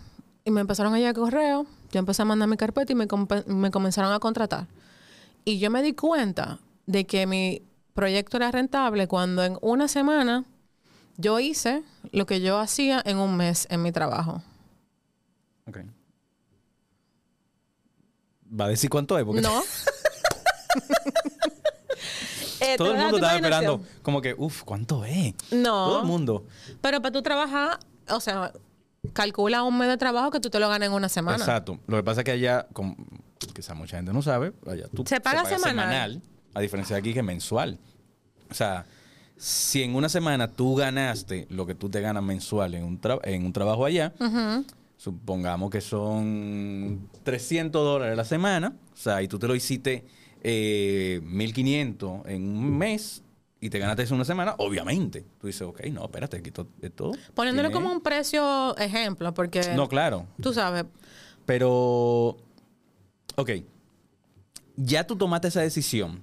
[0.44, 3.06] y me empezaron a llegar correo, yo empecé a mandar mi carpeta y me,
[3.46, 4.66] me comenzaron a contratar.
[5.44, 7.67] Y yo me di cuenta de que mi
[7.98, 10.44] proyecto era rentable cuando en una semana
[11.16, 11.82] yo hice
[12.12, 14.40] lo que yo hacía en un mes en mi trabajo.
[15.66, 15.78] Ok.
[18.48, 19.24] ¿Va a decir cuánto es?
[19.24, 19.62] Porque No.
[22.60, 25.32] Eh, todo el mundo estaba esperando, como que, uff, ¿cuánto es?
[25.52, 25.86] No.
[25.86, 26.44] Todo el mundo.
[26.80, 27.78] Pero para tú trabajar,
[28.10, 28.52] o sea,
[29.12, 31.38] calcula un mes de trabajo que tú te lo ganas en una semana.
[31.38, 31.78] Exacto.
[31.86, 32.96] Lo que pasa es que allá, como
[33.54, 36.20] quizá mucha gente no sabe, allá tú Se paga semanal.
[36.54, 37.78] A diferencia de aquí que es mensual.
[38.50, 38.86] O sea,
[39.36, 43.20] si en una semana tú ganaste lo que tú te ganas mensual en un, tra-
[43.24, 44.12] en un trabajo allá,
[44.96, 50.04] supongamos que son 300 dólares a la semana, o sea, y tú te lo hiciste
[50.42, 53.22] eh, 1500 en un mes
[53.60, 55.24] y te ganaste eso en una semana, obviamente.
[55.40, 57.12] Tú dices, ok, no, espérate, aquí to- esto.
[57.34, 60.26] Poniéndole tiene- como un precio ejemplo, porque No, claro.
[60.40, 60.84] tú sabes,
[61.46, 62.36] Pero,
[63.36, 63.50] ok,
[64.76, 66.22] ya tú tomaste esa decisión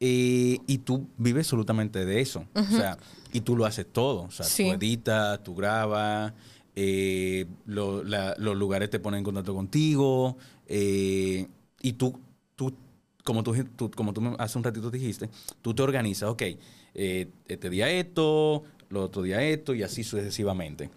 [0.00, 2.46] eh, y tú vives absolutamente de eso.
[2.54, 2.98] O sea,
[3.32, 4.22] y tú lo haces todo.
[4.24, 4.64] O sea, Sí.
[4.64, 6.32] tú editas, tú grabas,
[6.74, 10.36] eh, lo- la- los lugares te ponen en contacto contigo
[10.68, 11.46] eh,
[11.80, 12.18] y tú,
[12.56, 12.74] tú
[13.24, 15.28] como tú, tú- como tú hace un ratito dijiste,
[15.62, 16.42] tú te organizas, ok,
[16.94, 20.90] este día esto, lo otro día esto y así sucesivamente.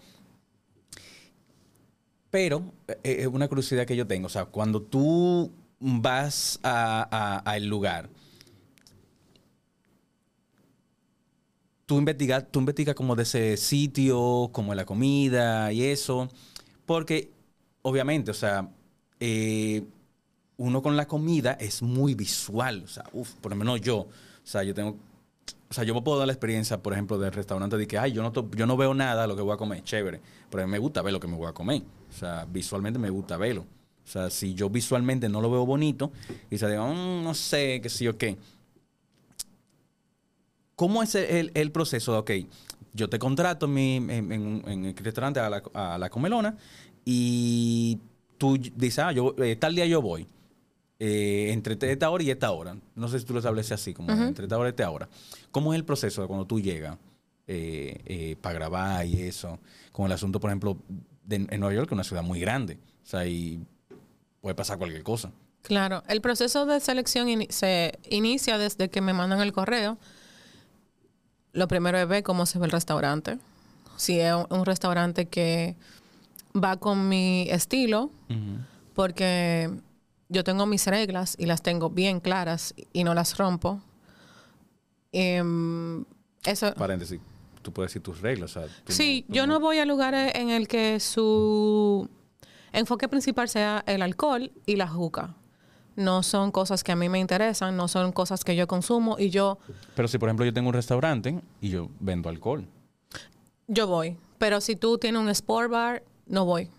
[2.30, 2.72] Pero
[3.02, 4.26] es una curiosidad que yo tengo.
[4.26, 8.08] O sea, cuando tú vas a- a- al lugar,
[11.90, 16.28] tú investigas, tú investigas como de ese sitio, como la comida y eso.
[16.86, 17.32] Porque,
[17.82, 18.68] obviamente, o sea,
[19.18, 19.82] eh,
[20.56, 22.82] uno con la comida es muy visual.
[22.84, 23.96] O sea, uf, por lo menos yo.
[24.02, 24.08] O
[24.44, 24.98] sea, yo tengo.
[25.68, 28.12] O sea, yo me puedo dar la experiencia, por ejemplo, del restaurante de que, ay,
[28.12, 30.20] yo no, yo no veo nada lo que voy a comer, chévere.
[30.48, 31.82] Pero a mí me gusta ver lo que me voy a comer.
[32.08, 33.62] O sea, visualmente me gusta verlo.
[33.62, 36.12] O sea, si yo visualmente no lo veo bonito,
[36.52, 38.38] y se digo, "Mm, no sé, qué sé yo qué.
[40.80, 42.18] ¿Cómo es el, el proceso?
[42.18, 42.30] Ok,
[42.94, 46.56] yo te contrato en, mi, en, en- en el restaurante a la, a la comelona
[47.04, 47.98] y
[48.38, 50.26] tú dices, ah, yo, eh, tal día yo voy.
[50.98, 52.76] eh, entre esta hora y esta hora.
[52.94, 55.06] No sé si tú lo estableces así, como entre esta hora y esta hora.
[55.50, 56.96] ¿Cómo es el proceso de cuando tú llegas
[57.46, 59.58] eh, para grabar y eso?
[59.92, 60.78] Con el asunto, por ejemplo,
[61.24, 62.78] de- en Nueva York es una ciudad muy grande.
[63.04, 63.60] O sea, y
[64.40, 65.30] puede pasar cualquier cosa.
[65.60, 69.98] Claro, el proceso de selección se inicia desde que me mandan el correo.
[71.52, 73.38] Lo primero es ver cómo se ve el restaurante.
[73.96, 75.76] Si es un, restaurante que
[76.54, 78.10] va con mi estilo,
[78.94, 79.70] porque
[80.28, 83.82] yo tengo mis reglas y las tengo bien claras y no las rompo.
[85.12, 86.04] Em,
[86.44, 87.20] eso, Paréntesis,
[87.62, 88.56] tú puedes decir tus reglas.
[88.56, 92.08] O sea, tú Sí, tú yo no voy a lugares en el que su
[92.72, 95.34] enfoque principal sea el alcohol y la juca.
[95.96, 99.30] No son cosas que a mí me interesan, no son cosas que yo consumo y
[99.30, 99.58] yo,
[99.94, 102.66] Pero si, por ejemplo, yo tengo un restaurante y yo vendo alcohol.
[103.66, 104.16] yo voy.
[104.38, 106.70] Pero si tú tienes un sport bar, no voy.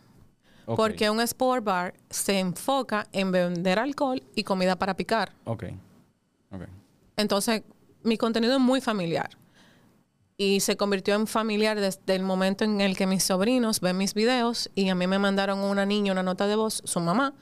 [0.65, 5.33] Porque un sport bar se enfoca en vender alcohol y comida para picar.
[5.43, 5.65] Ok.
[6.51, 6.61] Ok.
[7.17, 7.63] Entonces,
[8.03, 9.29] mi contenido es muy familiar.
[10.37, 14.15] Y se convirtió en familiar desde el momento en el que mis sobrinos ven mis
[14.15, 17.35] videos y a mí me mandaron una niña una nota de voz, su mamá,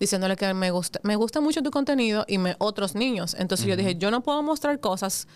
[0.00, 3.34] diciéndole que me gusta, me gusta mucho tu contenido y me, otros niños.
[3.38, 5.28] Entonces yo dije, yo no puedo mostrar cosas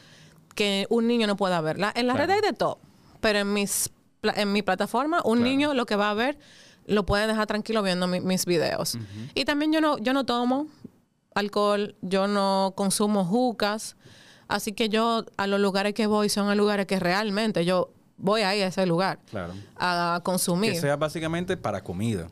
[0.55, 1.79] que un niño no pueda ver.
[1.79, 2.27] La- en la Claro.
[2.27, 2.79] red hay de todo,
[3.21, 3.91] pero en, mis,
[4.23, 5.51] en mi plataforma, un Claro.
[5.51, 6.39] niño lo que va a ver
[6.87, 8.99] lo puede dejar tranquilo viendo mi- mis videos.
[9.35, 10.67] Y también yo no, yo no tomo
[11.35, 13.97] alcohol, yo no consumo jucas,
[14.49, 18.41] así que yo a los lugares que voy son a lugares que realmente yo voy
[18.41, 19.53] ahí a ese lugar Claro.
[19.77, 20.73] a consumir.
[20.73, 22.29] Que sea básicamente para comida.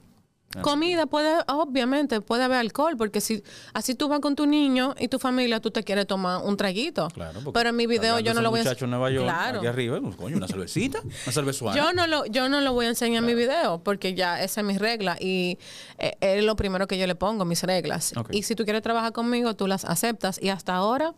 [0.63, 3.43] Comida puede, obviamente, puede haber alcohol, porque si
[3.75, 7.09] así tú vas con tu niño y tu familia, tú te quieres tomar un traguito.
[7.09, 9.25] Claro, porque Pero en mi video yo no lo voy a muchacho en Nueva York,
[9.25, 9.59] Claro.
[9.59, 11.77] aquí arriba, pues, coño, una cervecita, una cervezuana.
[11.77, 14.61] Yo no lo, yo no lo voy a enseñar en mi video porque ya esa
[14.61, 15.59] es mi regla y
[15.99, 18.13] eh, es lo primero que yo le pongo, mis reglas.
[18.31, 21.15] Y si tú quieres trabajar conmigo, tú las aceptas y hasta ahora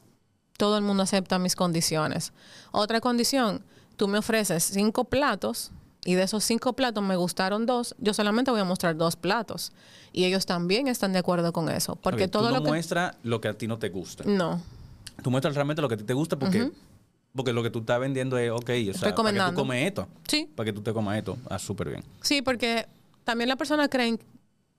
[0.57, 2.32] todo el mundo acepta mis condiciones.
[2.72, 3.64] Otra condición,
[3.97, 5.70] tú me ofreces cinco platos
[6.09, 9.73] y de esos cinco platos me gustaron dos, yo solamente voy a mostrar dos platos
[10.11, 11.97] y ellos también están de acuerdo con eso.
[11.97, 12.71] Porque Ok, todo tú no lo que...
[12.71, 14.25] muestras lo que a ti no te gusta.
[14.27, 14.63] No,
[15.23, 16.71] Tú muestras realmente lo que a ti te gusta porque,
[17.37, 20.09] porque lo que tú estás vendiendo es, ok, o sea, para que tú comes esto.
[20.27, 20.49] Sí.
[20.57, 21.37] Para que tú te comas esto.
[21.51, 22.03] Ah, súper bien.
[22.23, 22.87] sí, porque
[23.25, 24.19] también las personas creen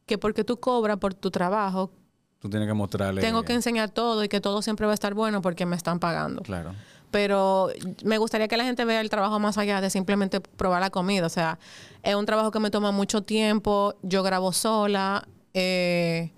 [0.08, 1.92] que porque tú cobras por tu trabajo,
[2.40, 3.22] Tú tienes que mostrarle...
[3.22, 6.00] tengo que enseñar todo y que todo siempre va a estar bueno porque me están
[6.00, 6.42] pagando.
[6.42, 6.74] Claro.
[7.12, 7.70] Pero
[8.04, 11.26] me gustaría que la gente vea el trabajo más allá de simplemente probar la comida.
[11.26, 11.58] O sea,
[12.04, 13.96] es un trabajo que me toma mucho tiempo.
[14.04, 15.28] Yo grabo sola.
[15.54, 16.32] eh,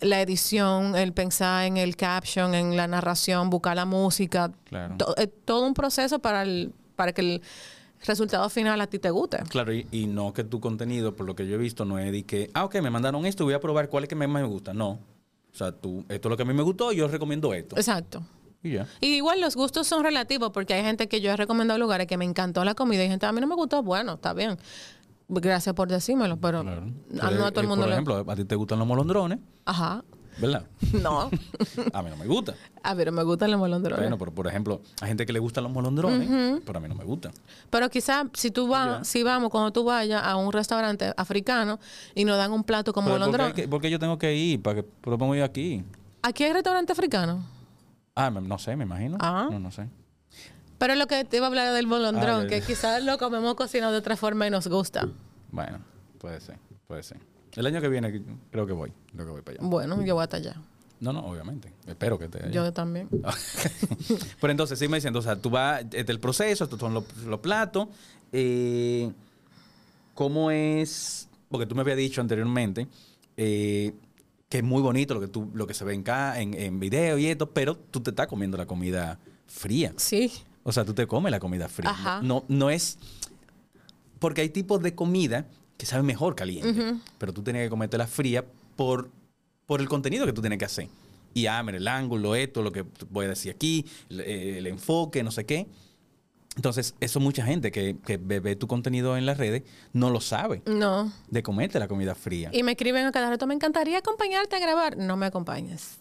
[0.00, 4.52] la edición, el pensar en el caption, en la narración, buscar la música.
[4.64, 4.96] Claro.
[4.96, 7.42] To- todo un proceso para, el, para que el
[8.06, 9.38] resultado final a ti te guste.
[9.48, 12.12] Claro, y, y no que tu contenido, por lo que yo he visto, no es
[12.12, 14.28] de que, ah, ok, me mandaron esto y voy a probar cuál es que más
[14.28, 14.72] me gusta.
[14.72, 14.90] No.
[15.52, 17.74] O sea, tú, esto es lo que a mí me gustó, yo recomiendo esto.
[17.76, 18.22] Exacto.
[18.62, 18.86] Y ya.
[19.00, 22.16] Y igual los gustos son relativos porque hay gente que yo he recomendado lugares que
[22.16, 23.82] me encantó la comida y gente a mí no me gustó.
[23.82, 24.58] Bueno, está bien.
[25.28, 26.82] Gracias por decírmelo, pero Claro.
[27.20, 27.94] a, no a todo el mundo Por le...
[27.94, 30.02] ejemplo, a ti te gustan los molondrones, Ajá.
[30.38, 30.66] ¿verdad?
[31.02, 31.30] No.
[31.92, 32.54] A mí no me gusta.
[32.82, 34.00] a ver, me gustan los molondrones.
[34.00, 36.94] Bueno, pero por ejemplo, hay gente que le gustan los molondrones, pero a mí no
[36.94, 37.32] me gustan.
[37.70, 39.04] Pero quizás si tú vas, Ya.
[39.04, 41.78] si vamos, cuando tú vayas a un restaurante africano
[42.14, 43.68] y nos dan un plato con Pero ¿por, qué, molondrones.
[43.68, 44.62] por qué yo tengo que ir?
[44.62, 45.84] ¿Para que lo pongo yo aquí?
[46.22, 47.44] ¿Aquí hay restaurante africano?
[48.20, 49.16] Ah, no sé, me imagino.
[49.20, 49.48] Ah.
[49.50, 49.88] No, no sé.
[50.78, 53.92] Pero lo que te iba a hablar del molondrón, Ah, que quizás lo comemos cocinado
[53.92, 55.08] de otra forma y nos gusta.
[55.52, 55.78] Bueno,
[56.18, 56.56] puede ser,
[56.86, 57.18] puede ser.
[57.54, 59.68] El año que viene creo que voy, creo que voy para allá.
[59.68, 60.54] Bueno, yo voy hasta allá.
[61.00, 61.72] No, no, obviamente.
[61.86, 62.50] Espero que esté allá.
[62.50, 63.08] Yo también.
[64.40, 67.16] Pero entonces, sí me diciendo, o sea, tú vas, este, el proceso, estos son los,
[67.24, 67.88] los platos.
[68.32, 69.10] eh,
[70.14, 71.28] ¿Cómo es?
[71.48, 72.88] Porque tú me habías dicho anteriormente
[73.36, 73.94] eh,
[74.48, 76.80] que es muy bonito lo que tú, lo que se ve en, ca- en, en
[76.80, 79.92] video y esto, pero tú te estás comiendo la comida fría.
[79.96, 80.32] Sí.
[80.62, 81.90] O sea, tú te comes la comida fría.
[81.90, 82.20] Ajá.
[82.22, 82.98] No, no es.
[84.18, 85.46] Porque hay tipos de comida
[85.76, 86.96] que saben mejor caliente.
[87.18, 88.44] Pero tú tienes que comértela fría
[88.76, 89.10] por,
[89.66, 90.88] por el contenido que tú tienes que hacer.
[91.34, 95.22] Y ah, mira, el ángulo, esto, lo que voy a decir aquí, el, el enfoque,
[95.22, 95.66] no sé qué.
[96.58, 100.60] Entonces, eso mucha gente que, que ve, tu contenido en las redes no lo sabe
[100.66, 101.12] No.
[101.28, 102.50] de comerte la comida fría.
[102.52, 104.96] Y me escriben a cada rato, me encantaría acompañarte a grabar.
[104.96, 105.98] No me acompañes.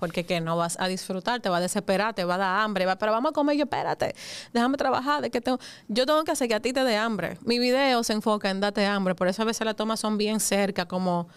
[0.00, 2.86] Porque que no vas a disfrutar, te va a desesperar, te va a dar hambre,
[2.86, 4.14] va, pero vamos a comer, yo espérate,
[4.52, 5.58] déjame trabajar, de que tengo,
[5.88, 7.36] yo tengo que hacer que a ti te dé hambre.
[7.44, 10.40] Mi video se enfoca en darte hambre, por eso a veces las tomas son bien
[10.40, 11.28] cerca, como,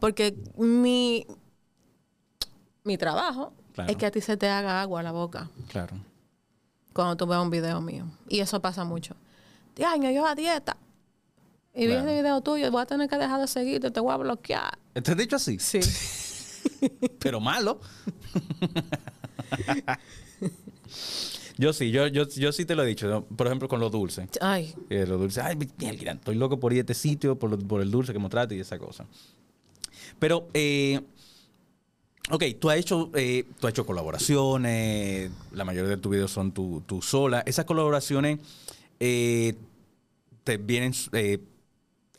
[0.00, 1.26] porque mi,
[2.84, 3.90] mi trabajo Claro.
[3.90, 5.96] es que a ti se te haga agua a la boca Claro.
[6.98, 8.06] Cuando tú veas un video mío.
[8.28, 9.14] Y eso pasa mucho.
[9.76, 10.76] Diaño, yo a dieta.
[11.74, 12.08] Y vi Claro.
[12.08, 14.76] ese video tuyo, voy a tener que dejar de seguirte, te voy a bloquear.
[14.94, 15.58] ¿Te has dicho así?
[15.60, 15.78] Sí.
[17.20, 17.80] pero malo.
[21.60, 23.08] Yo sí, yo, yo, yo sí te lo he dicho.
[23.08, 23.24] ¿no?
[23.24, 24.28] Por ejemplo, con los dulces.
[24.40, 25.42] Ay, Eh, los dulces.
[25.44, 28.18] Ay, mierda, estoy loco por ir a este sitio, por, lo- por el dulce que
[28.20, 29.06] me trate y esa cosa.
[30.20, 31.00] Pero, eh,
[32.30, 36.52] ok, tú has hecho, eh, tú has hecho colaboraciones, la mayoría de tus videos son
[36.52, 37.42] tú, tú sola.
[37.46, 38.38] Esas colaboraciones
[39.00, 39.54] eh,
[40.44, 41.38] te vienen, eh,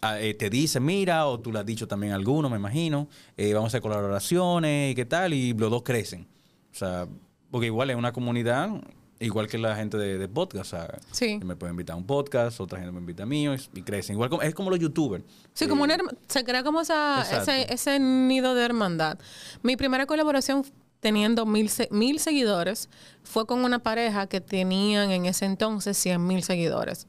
[0.01, 3.07] eh, te dicen, mira, o tú le has dicho también a alguno, me imagino,
[3.37, 6.27] eh, vamos a hacer colaboraciones y qué tal, y los dos crecen.
[6.71, 7.07] O sea,
[7.51, 8.69] porque igual es una comunidad,
[9.19, 10.71] igual que la gente de, de podcast.
[10.71, 11.39] Sea, Sí.
[11.43, 14.15] me puede invitar a un podcast, otra gente me invita a mí y, crecen.
[14.15, 15.23] Igual como, es como los youtubers.
[15.53, 15.97] Sí, Eh, como una
[16.27, 19.19] se crea como esa, ese, ese nido de hermandad.
[19.61, 20.63] Mi primera colaboración
[20.99, 22.89] teniendo mil, mil seguidores
[23.23, 27.07] fue con una pareja que tenían en ese entonces 100 mil seguidores.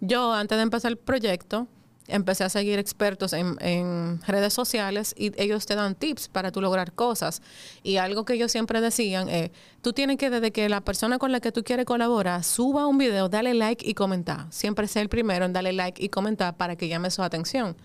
[0.00, 1.66] Yo, antes de empezar el proyecto,
[2.08, 6.60] empecé a seguir expertos en, en redes sociales y ellos te dan tips para tú
[6.60, 7.42] lograr cosas.
[7.82, 9.50] Y algo que ellos siempre decían es,
[9.82, 12.98] tú tienes que desde que la persona con la que tú quieres colaborar suba un
[12.98, 14.46] video, dale like y comentar.
[14.50, 17.76] Siempre ser el primero en darle like y comentar para que llame su atención.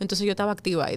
[0.00, 0.96] Entonces yo estaba activa y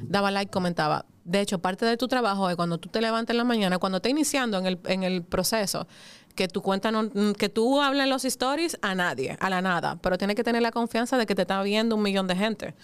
[0.00, 1.04] daba like, comentaba.
[1.24, 3.96] De hecho, parte de tu trabajo es cuando tú te levantas en la mañana, cuando
[3.98, 5.86] estás iniciando en el, en el proceso,
[6.34, 10.18] que tu cuenta no, que tú hables los stories a nadie, a la nada, pero
[10.18, 12.74] tienes que tener la confianza de que te está viendo un millón de gente.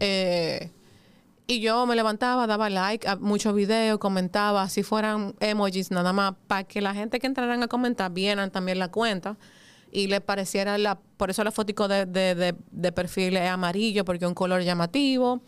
[0.00, 0.70] Eh,
[1.46, 6.34] y yo me levantaba, daba like a muchos videos, comentaba, si fueran emojis nada más,
[6.46, 9.36] para que la gente que entraran a comentar vieran también la cuenta
[9.92, 14.04] y le pareciera la, por eso la fotico de, de, de, de perfil es amarillo,
[14.04, 15.42] porque es un color llamativo.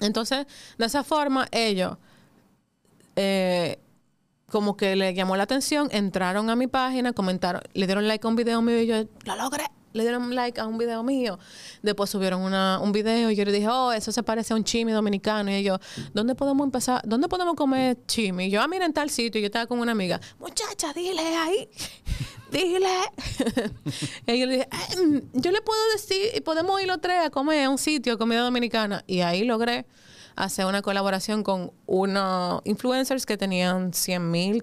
[0.00, 0.46] Entonces,
[0.76, 1.96] de esa forma, ellos,
[3.16, 3.78] eh,
[4.54, 8.30] como que le llamó la atención, entraron a mi página, comentaron, le dieron like a
[8.30, 9.64] un video mío y yo, lo logré.
[9.92, 11.40] Le dieron like a un video mío.
[11.82, 14.62] Después subieron una, un video y yo le dije, oh, eso se parece a un
[14.62, 15.50] chimi dominicano.
[15.50, 15.80] Y ellos,
[16.12, 17.02] ¿dónde podemos empezar?
[17.04, 18.44] ¿Dónde podemos comer chimi?
[18.44, 19.40] Y yo, ah, mira, en tal sitio.
[19.40, 21.68] Y yo estaba con una amiga, muchacha, dile ahí.
[22.52, 22.88] dile.
[24.28, 27.30] y yo le dije, "Ay, mm, yo le puedo decir, podemos ir los tres a
[27.30, 29.02] comer a un sitio comida dominicana.
[29.08, 29.84] Y ahí logré
[30.36, 34.62] hacer una colaboración con unos influencers que tenían 100 mil,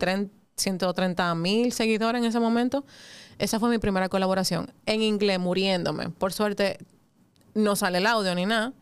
[0.56, 2.86] 130 mil seguidores en ese momento.
[3.40, 4.72] Esa fue mi primera colaboración.
[4.86, 6.10] En inglés, muriéndome.
[6.10, 6.78] Por suerte,
[7.56, 8.74] no sale el audio ni nada.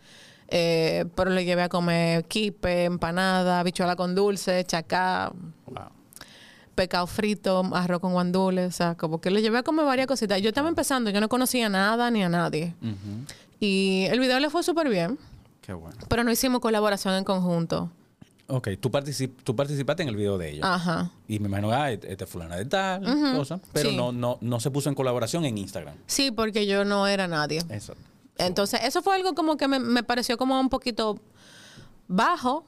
[0.51, 5.31] Eh, pero le llevé a comer quipe, empanada, bichuela con dulce, chacá,
[5.67, 5.89] Wow.
[6.73, 8.67] pescado frito, arroz con guandules.
[8.67, 10.41] O sea, como que le llevé a comer varias cositas.
[10.41, 12.73] Yo estaba empezando, yo no conocía nada ni a nadie.
[13.59, 15.19] Y el video le fue súper bien,
[15.61, 15.97] Qué bueno.
[16.07, 17.91] pero no hicimos colaboración en conjunto.
[18.47, 20.65] Ok, tú, particip- tú participaste en el video de ellos.
[20.65, 21.11] Ajá.
[21.27, 23.01] Y me imagino, ah, este es fulana de tal,
[23.35, 23.59] cosa.
[23.73, 23.95] Pero sí.
[23.95, 25.93] no, no, no se puso en colaboración en Instagram.
[26.07, 27.61] Sí, porque yo no era nadie.
[27.69, 27.93] Eso.
[28.39, 31.19] Entonces, eso fue algo como que me, me pareció como un poquito
[32.07, 32.65] bajo.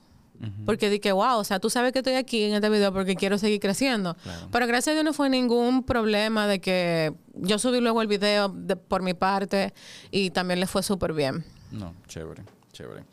[0.65, 3.37] Porque dije, wow, o sea, tú sabes que estoy aquí en este video porque quiero
[3.37, 4.15] seguir creciendo.
[4.23, 4.47] Claro.
[4.51, 8.49] Pero gracias a Dios no fue ningún problema de que yo subí luego el video
[8.49, 9.71] de- por mi parte
[10.09, 11.45] y también le fue súper bien.
[11.71, 13.03] No, chévere, chévere.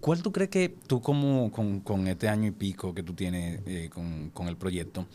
[0.00, 3.60] ¿Cuál tú crees que tú como con, con este año y pico que tú tienes
[3.66, 5.06] eh, con, con el proyecto,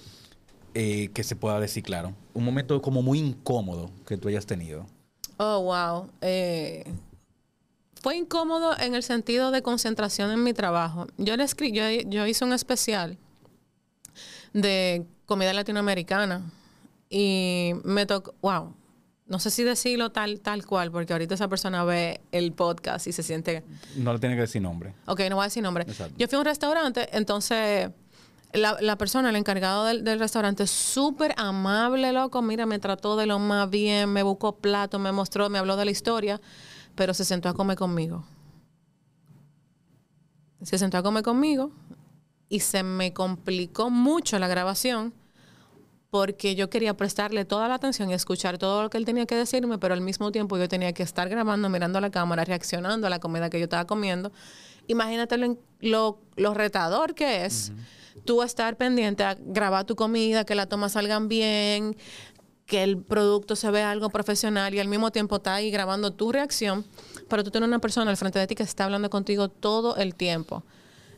[0.74, 4.86] eh, que se pueda decir claro, un momento como muy incómodo que tú hayas tenido?
[5.38, 6.10] Oh, wow.
[6.22, 6.86] Eh,
[8.02, 11.08] fue incómodo en el sentido de concentración en mi trabajo.
[11.18, 13.18] Yo, le escri- yo, yo hice un especial
[14.54, 16.52] de comida latinoamericana
[17.10, 18.74] y me tocó, wow,
[19.32, 23.14] no sé si decirlo tal, tal cual, porque ahorita esa persona ve el podcast y
[23.14, 23.64] se siente
[23.96, 24.94] No le tienes que decir nombre.
[25.06, 25.86] Ok, no voy a decir nombre.
[25.88, 26.14] Exacto.
[26.18, 27.92] Yo fui a un restaurante, entonces
[28.52, 32.42] la, la persona, el encargado del, del restaurante, súper amable, loco.
[32.42, 35.86] Mira, me trató de lo más bien, me buscó plato, me mostró, me habló de
[35.86, 36.42] la historia,
[36.96, 38.26] pero se sentó a comer conmigo.
[40.62, 41.72] Se sentó a comer conmigo
[42.50, 45.14] y se me complicó mucho la grabación
[46.12, 49.36] porque yo quería prestarle toda la atención y escuchar todo lo que él tenía que
[49.36, 53.08] decirme, pero al mismo tiempo yo tenía que estar grabando, mirando a la cámara, reaccionando
[53.08, 54.32] a la comida que yo estaba comiendo.
[54.88, 57.72] Imagínate lo, lo, lo retador que es
[58.26, 61.96] tú estar pendiente a grabar tu comida, que las tomas salgan bien,
[62.66, 66.34] que el producto se vea algo profesional y al mismo tiempo está ahí grabando tu
[66.34, 66.84] reacción,
[67.30, 70.14] pero tú tienes una persona al frente de ti que está hablando contigo todo el
[70.16, 70.64] tiempo.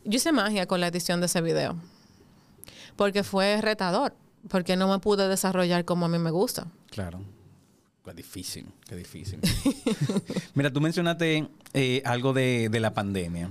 [0.06, 1.76] Yo hice magia con la edición de ese video,
[2.96, 4.14] porque fue retador,
[4.50, 6.68] porque no me pude desarrollar como a mí me gusta.
[6.89, 7.22] Claro.
[8.06, 9.39] Qué difícil, qué difícil.
[10.56, 13.50] Mira, tú mencionaste eh, algo de, de la pandemia.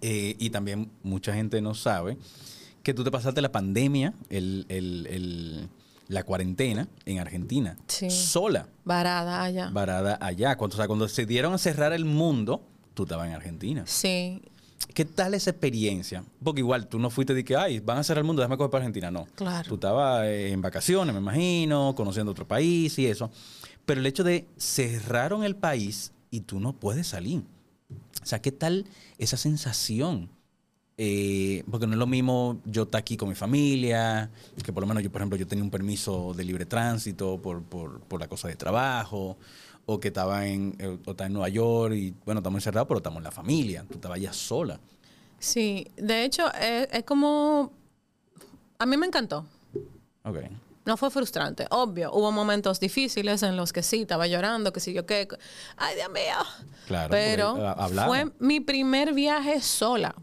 [0.00, 2.18] Eh, y también mucha gente no sabe
[2.82, 5.68] que tú te pasaste la pandemia, el, el- el-
[6.08, 7.76] la cuarentena en Argentina.
[7.86, 8.08] Sí.
[8.10, 9.68] Sola, Varada allá.
[9.70, 10.56] varada allá.
[10.56, 12.62] Cuando, o sea, cuando se dieron a cerrar el mundo,
[12.94, 13.82] tú estabas en Argentina.
[13.86, 14.40] Sí.
[14.94, 16.24] ¿Qué tal esa experiencia?
[16.42, 18.70] Porque igual tú no fuiste de que, ay, van a cerrar el mundo, déjame coger
[18.70, 19.10] para Argentina.
[19.10, 19.26] No.
[19.34, 19.68] Claro.
[19.68, 23.30] Tú estabas eh, en vacaciones, me imagino, conociendo otro país y eso.
[23.84, 27.42] Pero el hecho de cerraron el país y tú no puedes salir.
[28.22, 28.86] O sea, ¿qué tal
[29.18, 30.30] esa sensación?
[31.00, 34.30] Eh, porque no es lo mismo yo estar aquí con mi familia,
[34.64, 37.62] que por lo menos yo, por ejemplo, yo tenía un permiso de libre tránsito por,
[37.62, 39.36] por, por la cosa de trabajo,
[39.90, 42.98] o que estaba en, eh, o estaba en Nueva York y bueno, estamos encerrados, pero
[42.98, 44.78] estamos en la familia, tú estabas ya sola.
[45.38, 47.72] Sí, de hecho, es, es como...
[48.78, 49.46] A mí me encantó.
[50.24, 50.40] Ok.
[50.84, 52.12] No fue frustrante, obvio.
[52.12, 55.26] Hubo momentos difíciles en los que sí, estaba llorando, que sí, yo qué.
[55.78, 56.66] Ay, Dios mío.
[56.86, 58.08] Claro, Pero porque, hablaba.
[58.08, 60.14] fue mi primer viaje sola.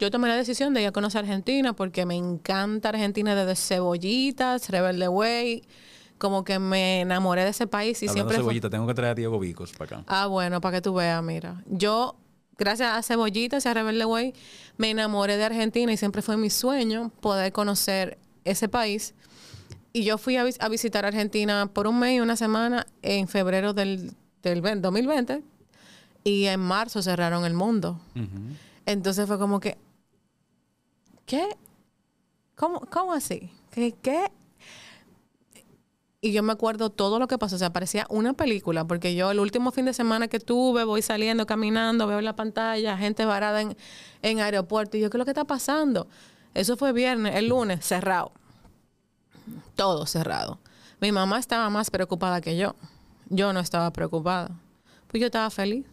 [0.00, 4.68] Yo tomé la decisión de ir a conocer Argentina porque me encanta Argentina desde Cebollitas,
[4.68, 5.62] Rebelde Way.
[6.18, 9.12] Como que me enamoré de ese país y Hablando siempre fue- cebollita, tengo que traer
[9.12, 10.04] a Diego Vicos para acá.
[10.08, 11.62] Ah, bueno, para que tú veas, mira.
[11.66, 12.16] Yo,
[12.56, 14.34] gracias a Cebollitas y a Rebelde Way,
[14.76, 19.14] me enamoré de Argentina y siempre fue mi sueño poder conocer ese país.
[19.92, 23.28] Y yo fui a, vis- a visitar Argentina por un mes y una semana en
[23.28, 24.12] febrero del,
[24.42, 25.42] del 20 2020
[26.24, 28.00] y en marzo cerraron el mundo.
[28.86, 29.76] Entonces fue como que,
[31.26, 31.48] ¿qué?
[32.56, 33.50] ¿Cómo, cómo así?
[33.70, 34.26] ¿Qué, ¿Qué?
[36.24, 37.56] Y yo me acuerdo todo lo que pasó.
[37.56, 41.02] O sea, parecía una película, porque yo el último fin de semana que tuve, voy
[41.02, 43.76] saliendo, caminando, veo la pantalla, gente varada en,
[44.22, 44.96] en aeropuerto.
[44.96, 46.08] Y yo, ¿qué es lo que está pasando?
[46.54, 48.32] Eso fue viernes, el lunes, cerrado.
[49.74, 50.58] Todo cerrado.
[50.98, 52.74] Mi mamá estaba más preocupada que yo.
[53.28, 54.48] Yo no estaba preocupada.
[55.08, 55.84] Pues yo estaba feliz.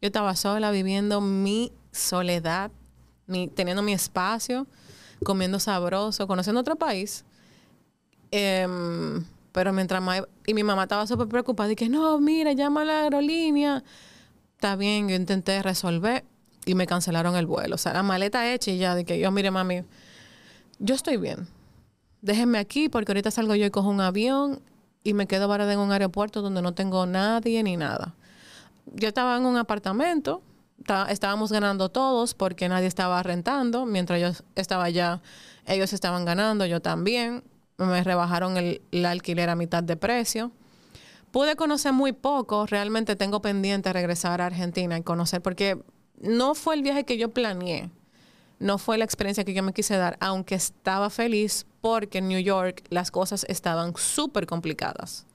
[0.00, 2.70] Yo estaba sola, viviendo mi soledad,
[3.26, 4.68] mi, teniendo mi espacio,
[5.24, 7.24] comiendo sabroso, conociendo otro país.
[8.30, 10.22] Em, pero mientras más...
[10.46, 13.82] Y mi mamá estaba súper preocupada que no, mira, llama a la aerolínea.
[14.56, 16.24] Está bien, yo intenté resolver
[16.66, 17.74] y me cancelaron el vuelo.
[17.74, 19.82] O sea, la maleta hecha y ya, que yo, mire, mami,
[20.78, 21.48] yo estoy bien.
[22.22, 24.60] Déjenme aquí porque ahorita salgo yo y cojo un avión
[25.02, 28.14] y me quedo varada en un aeropuerto donde no tengo nadie ni nada.
[28.92, 30.42] Yo estaba en un apartamento,
[30.84, 33.86] ta- estábamos ganando todos porque nadie estaba rentando.
[33.86, 35.22] Mientras yo estaba allá,
[35.66, 37.42] ellos estaban ganando, yo también.
[37.80, 40.52] Me rebajaron el, el alquiler a mitad de precio.
[41.30, 45.80] Pude conocer muy poco, realmente tengo pendiente regresar a Argentina y conocer, porque
[46.20, 47.90] no fue el viaje que yo planeé,
[48.58, 52.40] no fue la experiencia que yo me quise dar, aunque estaba feliz porque en New
[52.40, 55.26] York las cosas estaban súper complicadas.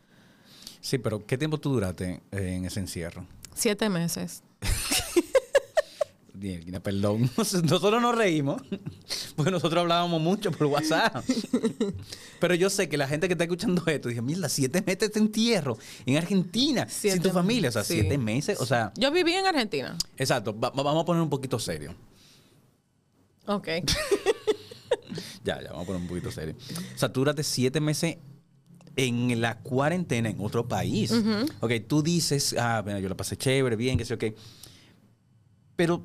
[0.79, 3.25] Sí, pero ¿qué tiempo tú duraste en ese encierro?
[3.55, 4.43] Siete meses.
[6.83, 7.29] Perdón.
[7.37, 8.61] Nosotros nos reímos
[9.35, 11.23] porque nosotros hablábamos mucho por WhatsApp.
[12.39, 15.19] Pero yo sé que la gente que está escuchando esto dice, mira, siete meses de
[15.19, 17.69] entierro en Argentina, Siete sin tu familia.
[17.69, 17.93] O sea, sí.
[18.01, 18.59] siete meses.
[18.59, 19.97] O sea, Yo viví en Argentina.
[20.17, 20.57] exacto.
[20.57, 21.95] va- va- vamos a poner un poquito serio.
[23.47, 23.67] Ok.
[25.43, 26.55] Ya, ya, vamos a poner un poquito serio.
[26.95, 28.17] O sea, tú duraste siete meses
[28.97, 31.13] en la cuarentena en otro país.
[31.59, 34.23] Ok, tú dices, ah, mira, yo la pasé chévere, bien, que sé, ok.
[35.75, 36.03] Pero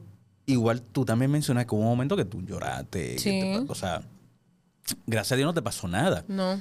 [0.53, 3.13] igual tú también mencionas que hubo un momento que tú lloraste.
[3.15, 3.31] que Sí.
[3.41, 4.03] te o sea,
[5.07, 6.25] gracias a Dios no te pasó nada.
[6.29, 6.61] No.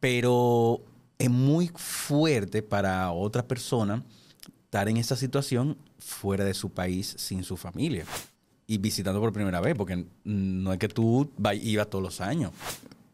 [0.00, 0.80] Pero
[1.18, 4.02] es muy fuerte para otra persona
[4.64, 8.04] estar en esa situación fuera de su país sin su familia
[8.66, 11.30] y visitando por primera vez, porque no es que tú
[11.62, 12.50] ibas todos los años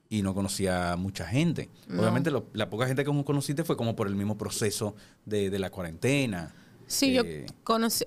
[0.08, 1.68] y no conocía a mucha gente.
[1.86, 2.00] No.
[2.02, 5.58] Obviamente lo- la poca gente que conociste fue como por el mismo proceso de, de
[5.58, 6.52] la cuarentena.
[6.86, 8.04] Sí, Eh, yo conocí.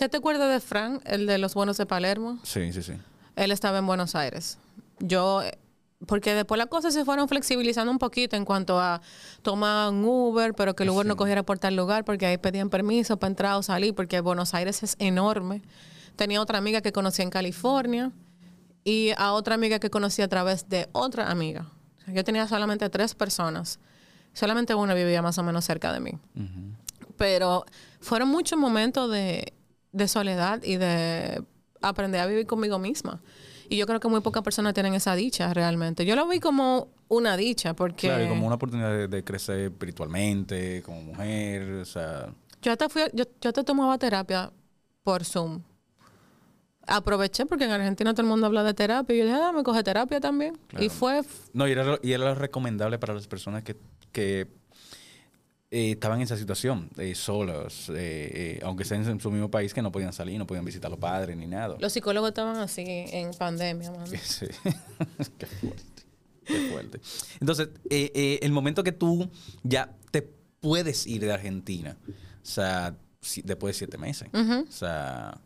[0.00, 2.38] Ah, ¿Te acuerdas de Frank, el de los buenos de Palermo?
[2.42, 2.94] Sí, sí, sí.
[3.36, 4.58] Él estaba en Buenos Aires.
[4.98, 5.58] Yo, eh,
[6.06, 9.00] porque después las cosas se fueron flexibilizando un poquito en cuanto a
[9.42, 12.70] tomar un Uber, pero que el Uber no cogiera por tal lugar porque ahí pedían
[12.70, 15.62] permiso para entrar o salir, porque Buenos Aires es enorme.
[16.16, 18.12] Tenía otra amiga que conocía en California
[18.84, 21.66] y a otra amiga que conocí a través de otra amiga.
[21.98, 23.78] O sea, yo tenía solamente tres personas.
[24.34, 26.12] Solamente una vivía más o menos cerca de mí.
[27.16, 27.64] Pero
[28.00, 29.52] fueron muchos momentos de,
[29.92, 31.42] de soledad y de
[31.80, 33.22] aprender a vivir conmigo misma.
[33.68, 36.04] Y yo creo que muy pocas personas tienen esa dicha realmente.
[36.04, 39.58] Yo lo vi como una dicha porque Claro, y como una oportunidad de, de crecer
[39.60, 42.34] espiritualmente, como mujer, o sea...
[42.60, 44.52] yo hasta fui, yo, yo hasta tomaba terapia
[45.02, 45.62] por Zoom.
[46.86, 49.62] Aproveché porque en Argentina todo el mundo habla de terapia y yo dije, ah, me
[49.62, 50.58] coge terapia también.
[50.66, 50.84] Claro.
[50.84, 51.22] Y fue,
[51.52, 53.76] No, y era, y era lo recomendable para las personas que,
[54.10, 54.48] que
[55.74, 59.80] eh, estaban en esa situación, eh, solos, eh, aunque estén en su mismo país, que
[59.82, 61.76] no podían salir, no podían visitar a los padres ni nada.
[61.80, 64.04] los psicólogos estaban así en pandemia, mano.
[64.22, 64.46] Sí.
[65.38, 66.02] Qué fuerte.
[66.44, 67.00] Qué fuerte.
[67.40, 69.28] Entonces, el momento que tú
[69.62, 70.22] ya te
[70.60, 72.12] puedes ir de Argentina, o
[72.42, 75.40] sea, si- después de siete meses, o sea,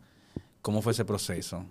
[0.61, 1.65] ¿cómo fue ese proceso?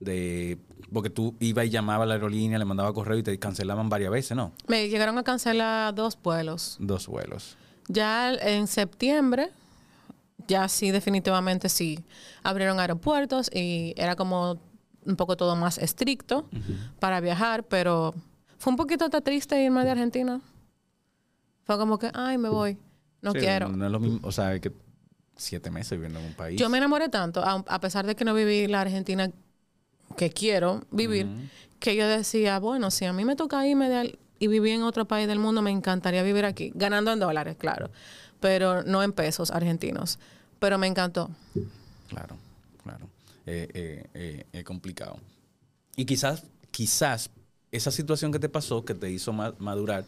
[0.00, 0.56] De,
[0.92, 4.12] porque tú ibas y llamabas a la aerolínea, le mandaba correo y te cancelaban varias
[4.12, 4.52] veces, ¿no?
[4.68, 6.76] Me llegaron a cancelar dos vuelos.
[6.78, 7.56] Dos vuelos.
[7.88, 9.50] Ya en septiembre,
[10.46, 11.98] ya sí, definitivamente sí,
[12.42, 14.58] abrieron aeropuertos y era como
[15.04, 16.48] un poco todo más estricto
[17.00, 18.14] para viajar, pero
[18.58, 20.40] fue un poquito hasta triste irme de Argentina.
[21.64, 22.78] Fue como que, ay, me voy,
[23.22, 23.68] no Sí, quiero.
[23.68, 24.72] No es lo mismo, o sea, que
[25.36, 26.60] siete meses viviendo en un país.
[26.60, 29.30] Yo me enamoré tanto, a, a pesar de que no viví la Argentina
[30.16, 31.26] que quiero vivir,
[31.78, 35.06] que yo decía, bueno, si a mí me toca irme de y vivir en otro
[35.06, 37.90] país del mundo, me encantaría vivir aquí, ganando en dólares, claro,
[38.40, 40.18] pero no en pesos argentinos.
[40.58, 41.30] Pero me encantó.
[42.08, 42.36] Claro,
[42.82, 43.08] claro.
[43.46, 45.16] Eh, eh, eh, es complicado.
[45.96, 47.30] Y quizás, quizás
[47.70, 50.04] esa situación que te pasó, que te hizo ma- madurar,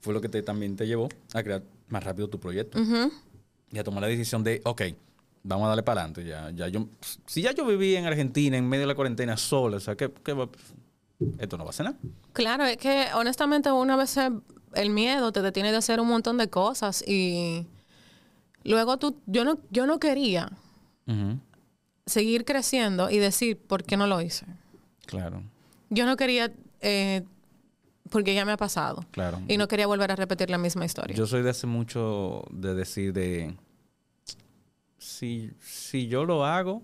[0.00, 2.78] fue lo que te, también te llevó a crear más rápido tu proyecto.
[3.72, 4.82] Y a tomar la decisión de, ok,
[5.42, 6.24] vamos a darle para adelante.
[6.24, 6.86] Ya, ya yo,
[7.26, 10.10] si ya yo viví en Argentina, en medio de la cuarentena, sola, o sea, ¿qué,
[10.24, 10.48] qué va-
[11.38, 11.98] esto no va a ser nada.
[12.32, 14.16] Claro, es que honestamente una vez
[14.74, 17.66] el miedo te detiene de hacer un montón de cosas y
[18.64, 20.50] luego tú, yo no, yo no quería
[22.06, 24.46] seguir creciendo y decir, ¿por qué no lo hice?
[25.06, 25.42] Claro,
[25.90, 26.50] Yo no quería,
[26.80, 27.22] eh,
[28.10, 29.04] porque ya me ha pasado.
[29.10, 29.40] claro.
[29.46, 31.14] Y no quería volver a repetir la misma historia.
[31.14, 33.54] Yo soy de hace mucho de decir de
[34.98, 36.82] si, si yo lo hago,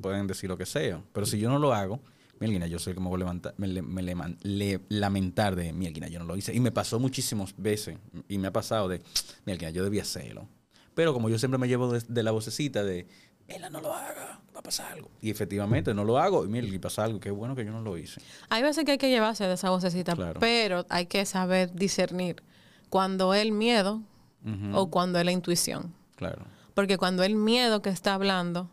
[0.00, 2.00] pueden decir lo que sea, pero si yo no lo hago,
[2.42, 6.18] Mielguina, yo soy el que me voy a levantar, me, le- lamentar de Mielguina, yo
[6.18, 6.54] no lo hice.
[6.54, 7.96] Y me pasó muchísimas veces,
[8.28, 9.00] y me ha pasado de
[9.46, 10.48] Mielguina, yo debía hacerlo.
[10.94, 13.06] Pero como yo siempre me llevo de, de la vocecita de
[13.48, 15.10] Mira, no lo haga, va a pasar algo.
[15.20, 17.82] Y efectivamente no lo hago, y mira, y pasa algo, qué bueno que yo no
[17.82, 18.20] lo hice.
[18.48, 20.38] Hay veces que hay que llevarse de esa vocecita, Claro.
[20.40, 22.42] pero hay que saber discernir
[22.88, 24.00] cuando es el miedo
[24.72, 25.92] o cuando es la intuición.
[26.16, 26.44] Claro.
[26.74, 28.70] Porque cuando el miedo que está hablando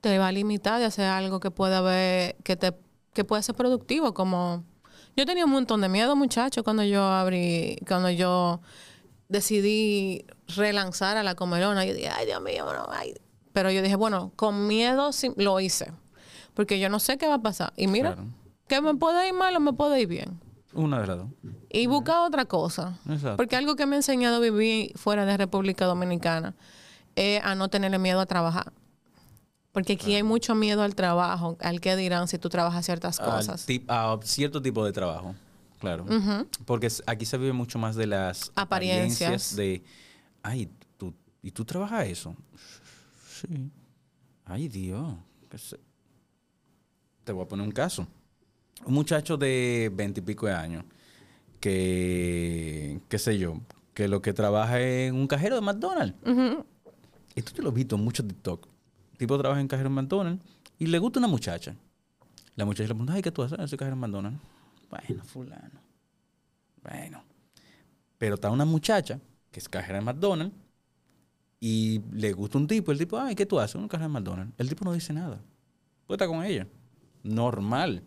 [0.00, 2.72] te va a limitar de hacer algo que pueda haber, que te,
[3.12, 4.64] que puede ser productivo, como
[5.16, 8.60] yo tenía un montón de miedo, muchacho, cuando yo abrí, cuando yo
[9.28, 10.24] decidí
[10.56, 11.84] relanzar a la comelona.
[11.84, 13.14] Yo dije, ay, Dios mío, no, ay.
[13.52, 15.92] Pero yo dije, bueno, con miedo lo hice.
[16.54, 17.72] Porque yo no sé qué va a pasar.
[17.76, 18.28] Y mira, Claro.
[18.68, 20.40] que me puede ir mal o me puede ir bien.
[20.72, 21.28] Una de las dos.
[21.68, 22.98] Y buscar otra cosa.
[23.08, 23.36] Exacto.
[23.36, 26.54] Porque algo que me ha enseñado a vivir fuera de República Dominicana
[27.16, 28.72] es a no tenerle miedo a trabajar.
[29.72, 33.66] Porque aquí hay mucho miedo al trabajo, al que dirán si tú trabajas ciertas cosas.
[33.88, 35.34] a cierto tipo de trabajo,
[35.78, 36.04] claro.
[36.64, 39.54] Porque aquí se vive mucho más de las Apariencias.
[39.54, 39.84] de,
[40.42, 42.34] ay, tú, ¿y tú trabajas eso?
[43.40, 43.70] Sí.
[44.44, 45.14] Ay, Dios.
[45.48, 45.78] qué sé.
[47.24, 48.06] Te voy a poner un caso.
[48.84, 50.84] Un muchacho de veinte y pico de años
[51.60, 53.60] que, qué sé yo,
[53.94, 56.16] que lo que trabaja es un cajero de McDonald's.
[57.34, 58.66] Esto yo lo he visto en muchos TikTok.
[59.20, 60.42] Tipo trabaja en cajero en McDonald's
[60.78, 61.76] y le gusta una muchacha.
[62.56, 63.58] La muchacha le pregunta, ay, ¿qué tú haces?
[63.60, 64.40] "Ah, Soy cajero en McDonald's.
[64.88, 65.78] Bueno, fulano.
[66.82, 67.22] Bueno.
[68.16, 69.20] Pero está una muchacha
[69.52, 70.56] que es cajera en McDonald's
[71.60, 72.92] y le gusta un tipo.
[72.92, 73.74] El tipo, ay, ¿qué tú haces?
[73.74, 74.54] Un cajero en McDonald's.
[74.56, 75.38] El tipo no dice nada.
[76.06, 76.66] Puede estar con ella.
[77.22, 78.02] Normal.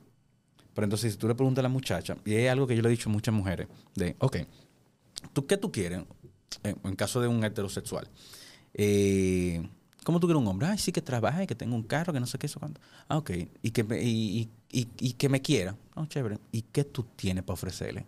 [0.73, 2.87] Pero entonces, si tú le preguntas a la muchacha, y es algo que yo le
[2.87, 4.37] he dicho a muchas mujeres, de, ok,
[5.31, 6.03] ¿tú qué tú quieres?
[6.63, 8.09] En, en caso de un heterosexual.
[8.73, 9.61] Eh,
[10.03, 10.67] ¿Cómo tú quieres un hombre?
[10.67, 12.81] Ay, sí, que trabaje, que tenga un carro, que no sé qué, eso cuánto.
[13.07, 13.31] Ah, ok.
[13.61, 15.75] Y que me, y, y- y- y que me quiera.
[15.95, 16.39] No, chévere.
[16.51, 18.05] ¿Y qué tú tienes para ofrecerle?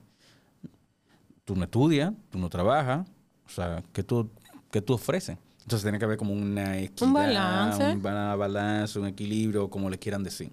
[1.44, 3.08] Tú no estudias, tú no trabajas.
[3.46, 4.30] O sea, ¿qué tú,
[4.72, 5.38] qué tú ofreces?
[5.62, 7.84] Entonces tiene que haber como una equidad, balance.
[7.94, 10.52] un ba- balance, un equilibrio, como le quieran decir.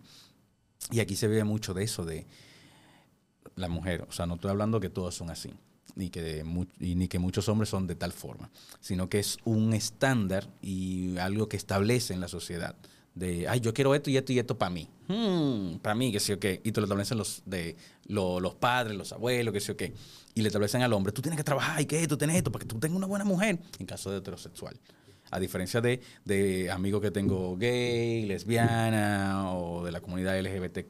[0.91, 2.27] Y aquí se ve mucho de eso, de
[3.57, 4.07] la mujer.
[4.09, 5.53] O sea, no estoy hablando que todos son así,
[5.95, 6.45] ni que,
[6.81, 11.17] y ni que muchos hombres son de tal forma, sino que es un estándar y
[11.19, 12.75] algo que establece en la sociedad.
[13.15, 14.89] De, ay, yo quiero esto y esto y esto para mí.
[15.07, 16.63] Hmm, para mí, que sí o qué.
[16.65, 17.77] Y te lo establecen los, de,
[18.07, 19.93] lo- los padres, los abuelos, que sí o qué.
[20.35, 22.63] Y le establecen al hombre, tú tienes que trabajar y que esto, tienes esto, para
[22.63, 23.59] que tú tengas una buena mujer.
[23.79, 24.81] En caso de heterosexual.
[25.31, 30.87] A diferencia de, de amigos que tengo gay, lesbiana o de la comunidad LGBT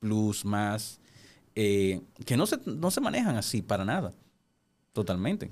[0.00, 1.00] plus más,
[1.60, 4.12] eh, que no se, no se manejan así para nada.
[4.92, 5.50] Totalmente.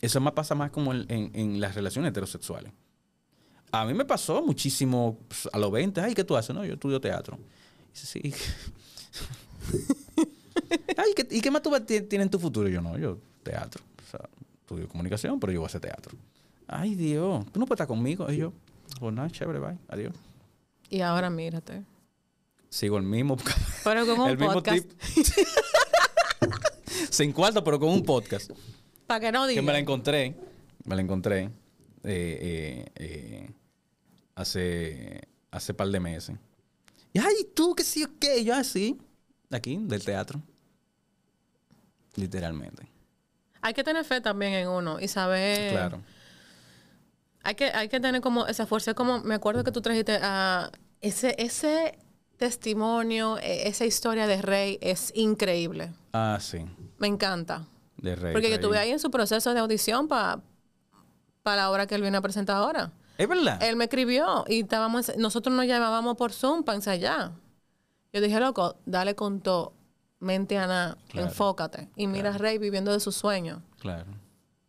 [0.00, 2.72] Eso más pasa más como en, en- las relaciones heterosexuales.
[3.72, 6.00] A mí me pasó muchísimo pues, a los 20.
[6.00, 6.54] Ay, ¿qué tú haces?
[6.54, 7.36] No, yo estudio teatro.
[7.92, 8.32] Dice, sí.
[10.96, 12.68] Ay, ¿qué- ¿y qué más tú tienes en tu futuro?
[12.68, 13.82] Yo no, yo teatro.
[14.06, 14.20] O sea,
[14.60, 16.16] estudio comunicación, pero yo voy a hacer teatro.
[16.66, 18.30] Ay, Dios, tú no puedes estar conmigo.
[18.30, 18.52] Y yo,
[19.00, 20.14] pues nada, chévere, bye, adiós.
[20.90, 21.82] Y ahora mírate.
[22.70, 23.36] Sigo el mismo.
[23.84, 24.86] Pero con un el mismo podcast.
[25.14, 25.26] tip.
[27.10, 28.50] Sin cuarto, pero con un podcast.
[29.06, 29.64] Para que no Que digan.
[29.64, 30.34] me la encontré.
[30.84, 31.44] Me la encontré.
[31.44, 31.50] eh,
[32.04, 33.50] eh, eh,
[34.34, 35.20] hace.
[35.50, 36.36] hace par de meses.
[37.12, 38.44] Y, ay, tú, que sí, qué.
[38.44, 38.98] Yo así,
[39.50, 40.42] aquí, del teatro.
[42.16, 42.86] Literalmente.
[43.60, 45.70] Hay que tener fe también en uno y saber.
[45.72, 46.02] Claro.
[47.42, 48.94] Hay que, hay que tener como esa fuerza.
[48.94, 51.98] Como me acuerdo que tú trajiste a ese, ese
[52.38, 55.92] testimonio, e- esa historia de Rey es increíble.
[56.12, 56.64] Ah, sí.
[56.98, 57.66] Me encanta.
[57.96, 58.32] De rey.
[58.32, 60.40] Porque yo estuve ahí en su proceso de audición para
[61.44, 62.92] la obra que él viene a presentar ahora.
[63.18, 63.60] Es verdad.
[63.62, 67.32] Él me escribió y estábamos, nosotros nos llamábamos por Zoom para ensayar.
[68.12, 69.72] Yo dije, loco, dale con todo,
[70.20, 71.26] mente a nada, Claro.
[71.28, 71.88] enfócate.
[71.96, 73.60] Y mira a Rey viviendo de sus sueños.
[73.80, 74.06] Claro.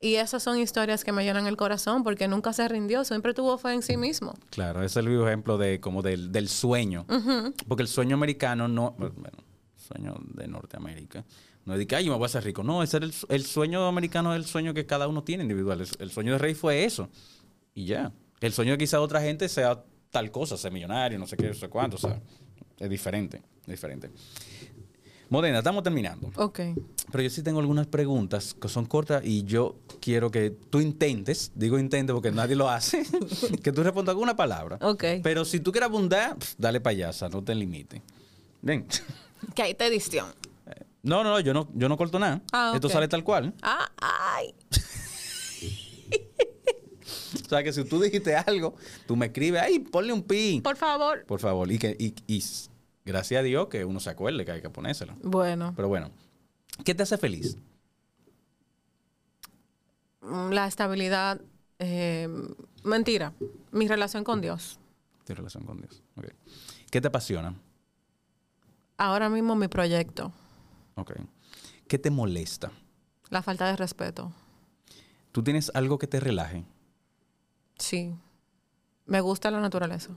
[0.02, 3.58] Y esas son historias que me llenan el corazón porque nunca se rindió, siempre tuvo
[3.58, 4.34] fe en sí mismo.
[4.50, 7.06] Claro, ese es el vivo ejemplo de como del, del sueño.
[7.68, 9.38] Porque el sueño americano no, bueno,
[9.76, 11.26] sueño de Norteamérica.
[11.66, 12.64] No es de que, ay, yo me voy a hacer rico.
[12.64, 15.82] No, ese es el, el sueño americano, es el sueño que cada uno tiene individual.
[15.82, 17.10] El, el sueño de rey fue eso.
[17.76, 18.14] Y ya.
[18.40, 21.54] El sueño de quizá otra gente sea tal cosa, ser millonario, no sé qué, no
[21.54, 21.98] sé cuánto.
[21.98, 22.22] O sea,
[22.80, 24.10] es diferente, es diferente.
[25.30, 26.32] Modena, estamos terminando.
[26.38, 26.60] Ok.
[27.12, 31.52] Pero yo sí tengo algunas preguntas que son cortas y yo quiero que tú intentes,
[31.56, 33.04] digo intente porque nadie lo hace,
[33.64, 34.78] que tú respondas con una palabra.
[34.82, 35.04] Ok.
[35.22, 38.02] Pero si tú quieres abundar, dale payasa, no te limites.
[38.62, 38.86] Ven.
[39.56, 40.28] Que hay te edición.
[41.02, 42.42] No, no, no, yo no, yo no corto nada.
[42.52, 43.54] Ah, Esto sale tal cual.
[43.62, 44.54] Ah, ay.
[47.46, 48.76] O sea que si tú dijiste algo,
[49.08, 50.62] tú me escribes, ay, ponle un pi.
[50.62, 51.26] Por favor.
[51.26, 51.72] Por favor.
[51.72, 52.44] Y que, y, y
[53.10, 55.16] gracias a Dios que uno se acuerde que hay que ponérselo.
[55.24, 56.12] Bueno, Pero bueno,
[56.86, 57.58] ¿qué te hace feliz?
[60.22, 61.42] mm, la estabilidad,
[61.80, 62.28] eh,
[62.84, 63.34] mentira,
[63.72, 64.80] mi relación con Dios.
[65.26, 66.02] Tu relación con Dios.
[66.16, 66.28] Ok.
[66.92, 67.54] ¿Qué te apasiona?
[68.98, 70.32] Ahora mismo mi proyecto,
[70.96, 71.14] Ok.
[71.88, 72.72] ¿Qué te molesta?
[73.30, 74.32] la falta de respeto.
[75.32, 76.66] ¿Tú tienes algo que te relaje?
[77.78, 78.14] Sí.
[79.06, 80.10] Me gusta la naturaleza.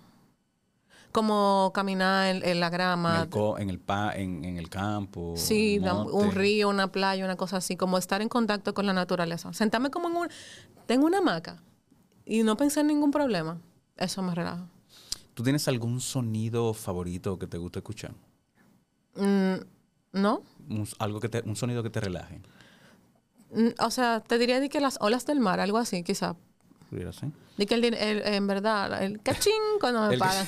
[1.13, 3.23] Como caminar en, en la En grama.
[3.23, 5.35] el, co- en el, pa- en, en el campo.
[5.37, 6.13] Sí, monte.
[6.13, 9.53] un río, una playa, una cosa así, como estar en contacto con la naturaleza.
[9.53, 10.29] Sentarme como en un...
[10.87, 11.63] Tengo una hamaca
[12.25, 13.59] y no pensar en ningún problema.
[13.97, 14.67] Eso me relaja.
[15.35, 18.13] ¿Tú tienes algún sonido favorito que te guste escuchar?
[19.17, 19.55] Mm,
[20.13, 20.43] ¿No?
[20.69, 22.41] Un, algo que te, un sonido que te relaje.
[23.51, 26.37] Mm, O sea, te diría de que las olas del mar, algo así, quizá.
[27.57, 30.47] De que el, el- en verdad, el cachín cuando me El- pagan.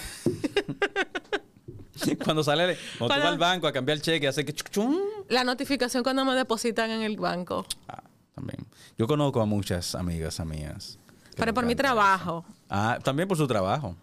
[2.25, 4.97] cuando sale, cuando tú vas al banco a cambiar el cheque, hace que chuc, chum.
[5.29, 7.65] La notificación cuando me depositan en el banco.
[7.89, 8.03] Ah,
[8.35, 8.67] también.
[8.99, 10.99] Yo conozco a muchas amigas mías.
[11.37, 12.45] Pero por mi trabajo.
[12.47, 12.57] eso.
[12.69, 13.97] Ah, también por su trabajo.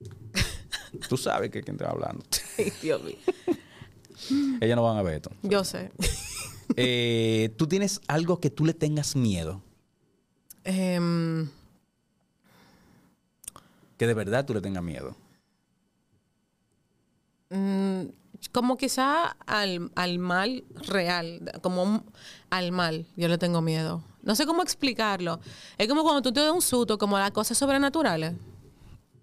[1.08, 2.24] Tú sabes que quién te va hablando.
[2.58, 3.16] Ay, Dios mío.
[4.60, 5.30] Ellas no van a ver esto.
[5.42, 5.90] Yo sé.
[6.76, 9.62] Eh, ¿Tú tienes algo que tú le tengas miedo?
[10.64, 11.48] Em,
[13.98, 15.16] Que de verdad tú le tengas miedo.
[17.50, 18.02] mm,
[18.50, 22.04] como quizá al, al mal real, como un-
[22.50, 24.02] al mal, yo le tengo miedo.
[24.22, 25.38] No sé cómo explicarlo.
[25.78, 28.34] Es como cuando tú te das un susto, como a las cosas sobrenaturales.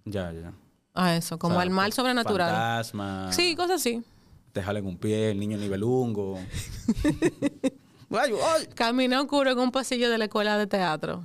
[0.06, 0.54] Ya, ya.
[0.94, 2.50] A eso, como O sea, al mal sobrenatural.
[2.52, 3.32] Fantasma.
[3.32, 4.04] Sí, cosas así.
[4.52, 6.40] Te jalen un pie, el niño nivelungo.
[8.12, 8.68] Ay, ay.
[8.76, 11.24] Caminé oscuro en un pasillo de la escuela de teatro.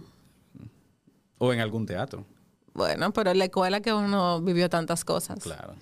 [1.39, 2.25] O en algún teatro,
[2.75, 5.41] Bueno, pero en la escuela que uno vivió tantas cosas.
[5.41, 5.75] claro.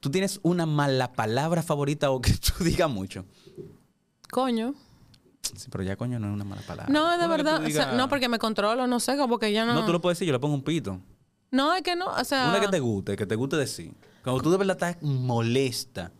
[0.00, 3.24] ¿Tú tienes una mala palabra favorita o que tú digas mucho?
[4.30, 4.74] Coño.
[5.56, 6.92] Sí, pero ya coño no es una mala palabra.
[6.92, 7.54] No, de verdad.
[7.56, 9.74] o sea, digas- no, porque me controlo, no sé, como que ya no.
[9.74, 10.98] No, tú lo puedes decir, yo le pongo un pito.
[11.52, 12.48] No, es que no, o sea.
[12.48, 13.94] Una que te guste, que te guste decir.
[14.24, 16.10] Cuando tú de verdad estás molesta.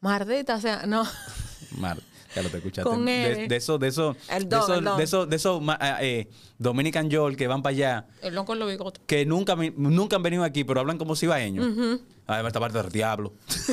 [0.00, 1.04] Mardita, o sea, no.
[1.78, 1.98] Mar,
[2.34, 2.88] ya lo te escuchaste.
[2.88, 4.96] Con de, de eso, de eso, El de don, eso, el don.
[4.98, 6.28] de eso, de eso, ma- ah, eh,
[6.58, 9.02] Dominican Yol que van para allá, El no con los bigotes.
[9.06, 11.66] que nunca, nunca han venido aquí, pero hablan como cibaeños.
[12.26, 13.32] Además, esta parte del diablo.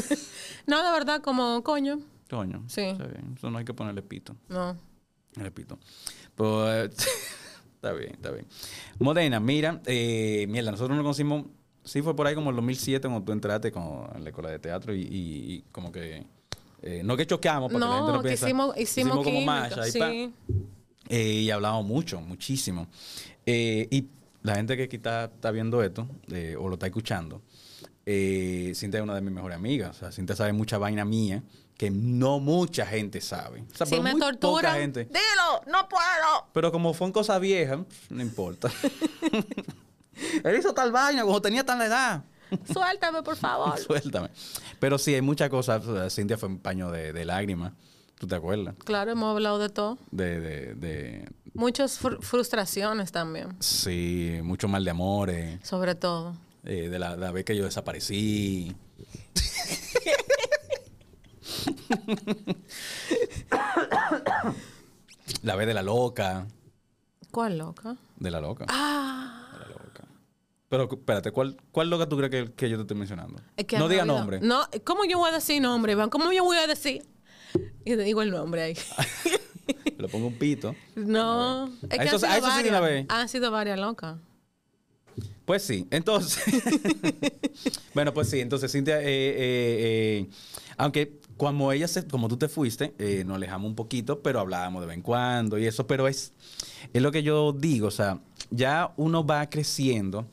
[0.68, 2.00] No, de verdad, como coño.
[2.30, 2.64] Coño.
[2.68, 2.82] Sí.
[2.82, 3.34] Está bien.
[3.36, 4.36] Eso no hay que ponerle pito.
[4.50, 4.78] No.
[5.34, 5.80] Repito.
[6.36, 6.92] Pues,
[7.76, 8.46] está bien, está bien.
[9.00, 11.46] Modena, mira, eh, mierda, nosotros nos conocimos,
[11.84, 14.60] sí fue por ahí como el 2007 cuando tú entraste con, en la escuela de
[14.60, 16.28] teatro y, y- y como que,
[16.82, 18.46] eh, no que choqueamos, porque la gente No, no piensa.
[18.46, 20.34] hicimos, hicimos, como química, macha y sí.
[21.10, 22.88] Eh, y hablamos mucho, muchísimo.
[23.46, 24.08] Eh, y
[24.44, 27.42] la gente que aquí está, está viendo esto, eh, o lo está escuchando,
[28.06, 29.96] eh, Cintia es una de mis mejores amigas.
[29.98, 31.44] O sea, Cintia sabe mucha vaina mía
[31.78, 33.64] que no mucha gente sabe.
[33.74, 35.06] O sea, Si pero me muy poca torturan, gente.
[35.06, 36.48] dilo, no puedo.
[36.54, 37.80] Pero como fue en cosas viejas,
[38.10, 38.70] no importa.
[40.44, 42.24] Él hizo tal vaina cuando tenía tal edad.
[42.74, 43.78] Suéltame, por favor.
[43.80, 44.30] Suéltame.
[44.80, 45.84] Pero sí, hay muchas cosas.
[46.14, 47.74] Cintia fue un paño de, de lágrimas.
[48.18, 48.76] ¿Tú te acuerdas?
[48.84, 49.98] Claro, hemos hablado de todo.
[50.12, 55.60] De, de, de- Muchas fr- frustraciones también, sí, mucho mal de amores.
[55.68, 56.36] sobre todo.
[56.64, 58.76] Eh, de la, la vez que yo desaparecí.
[65.44, 66.48] la vez de la loca.
[67.32, 67.96] ¿Cuál loca?
[68.18, 68.66] De la loca.
[68.70, 69.39] Ah.
[70.70, 73.42] Pero espérate, ¿cuál, cuál loca tú crees que, que yo te estoy mencionando?
[73.58, 74.40] Es que no han diga habido- nombre.
[74.42, 76.10] No, ¿cómo yo voy a decir nombre, Iván?
[76.10, 77.04] ¿Cómo yo voy a decir?
[77.84, 78.78] Y te digo el nombre ahí.
[79.98, 80.76] Le pongo un pito.
[80.96, 84.18] No, es que A han eso- sido, sí de una varias, han sido varias locas.
[85.46, 86.44] Pues sí, entonces.
[87.96, 89.38] bueno, pues sí, entonces Cintia, eh, eh,
[90.28, 90.30] eh,
[90.78, 94.82] aunque como ella se, como tú te fuiste, eh, nos alejamos un poquito, pero hablábamos
[94.82, 96.34] de vez en cuando y eso, pero es,
[96.94, 98.20] es lo que yo digo, o sea,
[98.52, 100.28] ya uno va creciendo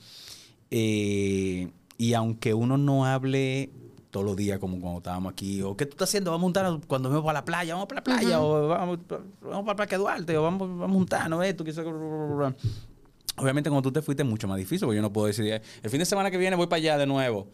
[0.70, 3.70] eh, y aunque uno no hable
[4.10, 6.30] todos los días como cuando estábamos aquí, o ¿qué tú estás haciendo?
[6.30, 8.98] Vamos a juntarnos cuando vamos para la playa, vamos para la playa, o vamos,
[9.43, 11.64] vamos para el Parque Duarte, o vamos, vamos a juntarnos, esto,
[13.38, 15.60] Obviamente cuando tú te fuiste es mucho más difícil, porque yo no puedo decir, "Eh,
[15.82, 17.48] el fin de semana que viene voy para allá de nuevo.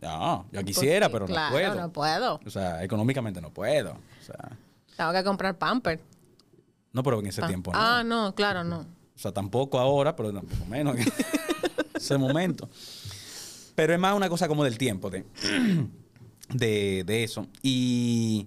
[0.00, 1.74] No, yo quisiera, pero Pues claro, no puedo.
[1.80, 2.40] no puedo.
[2.46, 3.92] O sea, económicamente no puedo.
[3.92, 4.50] O sea,
[4.96, 6.00] Tengo que comprar pamper.
[6.92, 7.78] no, pero en ese tiempo no.
[7.80, 8.80] Ah, no, claro, no.
[8.80, 11.04] O sea, tampoco ahora, pero tampoco menos en
[11.94, 12.68] ese momento.
[13.74, 15.24] Pero es más una cosa como del tiempo, de,
[16.50, 17.46] de, de eso.
[17.62, 18.46] Y,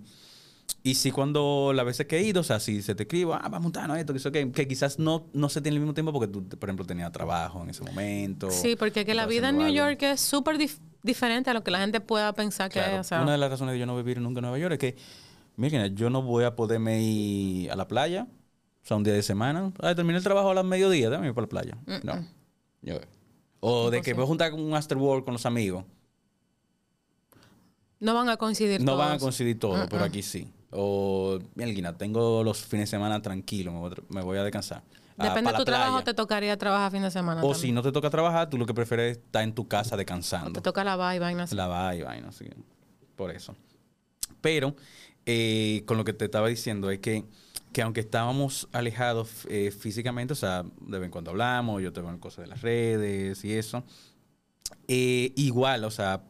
[0.83, 3.47] y sí, cuando las veces que he ido, o sea, si se te escribo, ah,
[3.49, 6.13] vamos a esto, que, eso, que, que quizás no, no se tiene el mismo tiempo
[6.13, 8.49] porque tú, por ejemplo, tenías trabajo en ese momento.
[8.51, 9.75] Sí, porque que la vida en New algo.
[9.77, 12.99] York es súper dif- diferente a lo que la gente pueda pensar que es.
[12.99, 14.79] O sea, Una de las razones de yo no vivir nunca en Nueva York es
[14.79, 14.95] que,
[15.57, 18.27] miren, yo no voy a poderme ir a la playa,
[18.83, 19.73] o sea, un día de semana.
[19.81, 21.77] Ah, terminé el trabajo a las mediodía, déjame ir para la playa.
[22.03, 22.25] No.
[22.81, 22.99] Yo-
[23.59, 25.83] o de que voy a juntar un after work con los amigos.
[27.99, 29.21] no van a coincidir No van a todos.
[29.23, 30.51] coincidir todo, pero aquí sí.
[30.71, 34.43] O, mira, tengo los fines de semana tranquilos, me voy, a tra- me voy a
[34.43, 34.83] descansar.
[35.17, 37.41] Ah, Depende de tu trabajo, te tocaría trabajar fin de semana.
[37.41, 37.61] O también.
[37.61, 39.97] si no te toca trabajar, tú lo que prefieres es estar en tu casa O
[39.97, 40.51] descansando.
[40.51, 41.51] te toca lavar y vainas.
[41.53, 42.55] La va y vaina, así que,
[43.15, 43.55] por eso.
[44.41, 44.75] Pero
[45.25, 47.25] eh, con lo que te estaba diciendo es que,
[47.71, 52.01] que aunque estábamos alejados eh, físicamente, o sea, de vez en cuando hablamos, yo te
[52.01, 53.83] veo en cosas de las redes y eso,
[54.87, 56.23] eh, igual, o sea,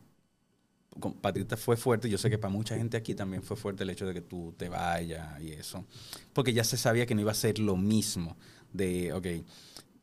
[1.48, 4.06] te fue fuerte, yo sé que para mucha gente aquí también fue fuerte el hecho
[4.06, 5.86] de que tú te vayas y eso,
[6.34, 8.36] porque ya se sabía que no iba a ser lo mismo
[8.74, 9.28] de, ok,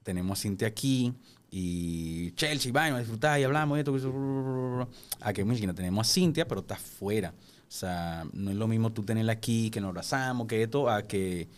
[0.02, 1.12] tenemos a Cintia aquí
[1.50, 4.88] y Chelsea, vamos a disfrutar y hablamos y esto, que eso,
[5.20, 7.34] a que mira, tenemos a Cintia, pero está afuera.
[7.68, 11.02] O sea, no es lo mismo tú tenerla aquí, que nos abrazamos, que esto, a
[11.02, 11.48] que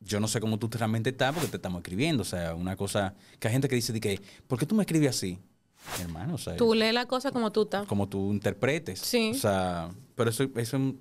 [0.00, 2.22] yo no sé cómo tú realmente estás porque te estamos escribiendo.
[2.22, 4.82] O sea, una cosa que hay gente que dice de que, ¿por qué tú me
[4.82, 5.38] escribes así?
[6.00, 7.86] Hermano, o sea, Tú lees la cosa como tú estás.
[7.86, 9.00] como tú interpretes.
[9.00, 9.32] Sí.
[9.34, 10.98] O sea, pero eso, eso es un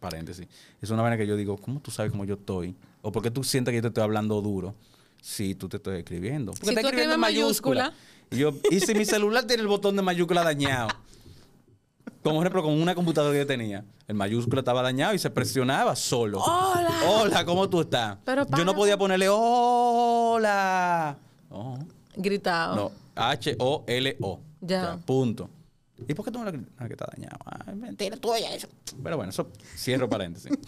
[0.00, 0.46] paréntesis.
[0.80, 2.74] Es una manera que yo digo, ¿cómo tú sabes cómo yo estoy?
[3.02, 4.74] ¿O por qué tú sientes que yo te estoy hablando duro
[5.20, 6.52] si tú te estoy escribiendo?
[6.52, 7.92] Porque Si te escribiendo en mayúscula.
[8.30, 10.88] Y, yo, y si mi celular tiene el botón de mayúscula dañado.
[12.22, 13.84] Como por ejemplo, con una computadora que yo tenía.
[14.06, 16.40] El mayúscula estaba dañado y se presionaba solo.
[16.40, 16.90] ¡Hola!
[17.08, 18.18] Hola, ¿cómo tú estás?
[18.24, 21.16] Pero yo no podía ponerle hola.
[21.48, 21.78] No.
[22.16, 22.76] Gritado.
[22.76, 24.40] No, H-O-L-O.
[24.60, 24.98] Ya.
[25.06, 25.48] Punto.
[26.08, 27.38] ¿Y por qué tú me lo Ah, que está dañado?
[27.66, 28.68] Es mentira tuya eso.
[29.02, 30.50] Pero bueno, eso cierro paréntesis.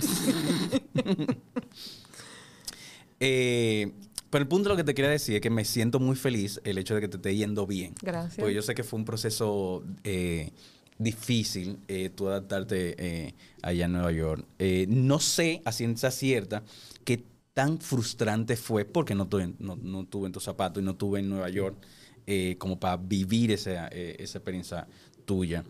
[3.25, 3.93] Eh,
[4.31, 6.61] pero el punto de lo que te quería decir es que me siento muy feliz
[6.65, 7.95] el hecho de que te esté yendo bien.
[8.03, 8.39] Gracias.
[8.39, 10.51] Porque yo sé que fue un proceso eh,
[10.99, 14.45] difícil eh, tú adaptarte eh, allá en Nueva York.
[14.59, 16.63] Eh, no sé a ciencia cierta
[17.05, 17.25] qué
[17.55, 21.21] tan frustrante fue porque no tuve, no, no tuve en tus zapatos y no tuve
[21.21, 21.77] en Nueva York
[22.27, 24.87] eh, como para vivir esa, esa experiencia
[25.25, 25.65] tuya.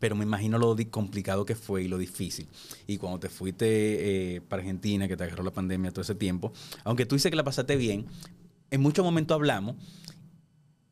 [0.00, 2.48] Pero me imagino lo complicado que fue y lo difícil.
[2.86, 6.52] Y cuando te fuiste para Argentina, que te agarró la pandemia todo ese tiempo,
[6.82, 8.06] aunque tú dices que la pasaste bien,
[8.70, 9.76] en muchos momentos hablamos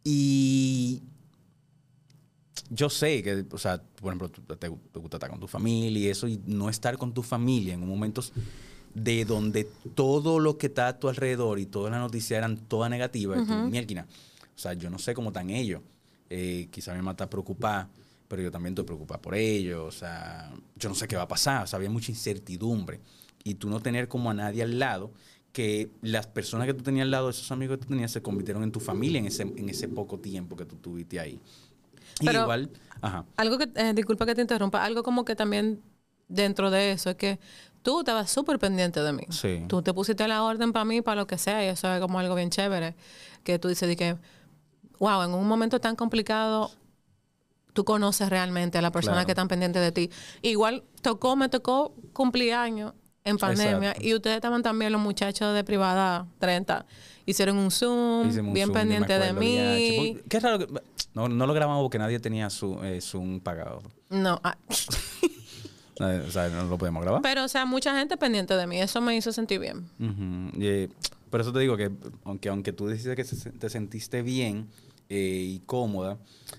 [0.04, 1.02] y
[2.74, 4.68] yo sé que, o sea, por ejemplo, te, te
[4.98, 8.32] gusta estar con tu familia y eso, y no estar con tu familia en momentos
[8.94, 12.90] de donde todo lo que está a tu alrededor y todas las noticias eran todas
[12.90, 14.06] negativas, y tú, "Mielquina".
[14.54, 15.80] o sea, yo no sé cómo están ellos.
[16.28, 17.88] Eh, quizá mi mamá está preocupada,
[18.28, 19.94] pero yo también estoy preocupada por ellos.
[19.94, 21.64] O sea, yo no sé qué va a pasar.
[21.64, 23.00] O sea, había mucha incertidumbre.
[23.44, 25.12] Y tú no tener como a nadie al lado,
[25.52, 28.62] que las personas que tú tenías al lado, esos amigos que tú tenías, se convirtieron
[28.62, 31.38] en tu familia en ese, en ese poco tiempo que tú tuviste ahí.
[32.20, 32.70] Y igual,
[33.01, 33.24] ajá.
[33.36, 35.82] Algo que, eh, disculpa que te interrumpa, algo como que también
[36.28, 37.39] dentro de eso es que
[37.82, 39.24] tú estabas súper pendiente de mí.
[39.30, 39.64] Sí.
[39.68, 42.18] Tú te pusiste la orden para mí, para lo que sea, y eso es como
[42.18, 42.94] algo bien chévere.
[43.44, 44.16] Que tú dices de que,
[44.98, 46.70] wow, en un momento tan complicado,
[47.72, 49.26] tú conoces realmente a la persona Claro.
[49.26, 50.10] que están pendiente de ti.
[50.43, 52.93] Igual tocó, me tocó cumpleaños
[53.24, 54.06] en pandemia Exacto.
[54.09, 56.84] y ustedes estaban también los muchachos de privada 30
[57.24, 60.66] hicieron un zoom Hicimos un bien Zoom, pendiente de mí Qué raro que...
[61.14, 63.82] No, no lo grabamos porque nadie tenía su eh, Zoom pagado.
[64.10, 64.56] No, ah,
[66.01, 67.22] o sea, no lo podemos grabar.
[67.22, 68.80] pero o sea, mucha gente pendiente de mí.
[68.80, 69.86] Eso me hizo sentir bien.
[70.55, 70.89] Y, eh,
[71.30, 71.90] por eso te digo que
[72.24, 73.24] aunque, aunque tú dices que
[73.59, 74.68] te sentiste bien
[75.09, 76.18] eh, y cómoda,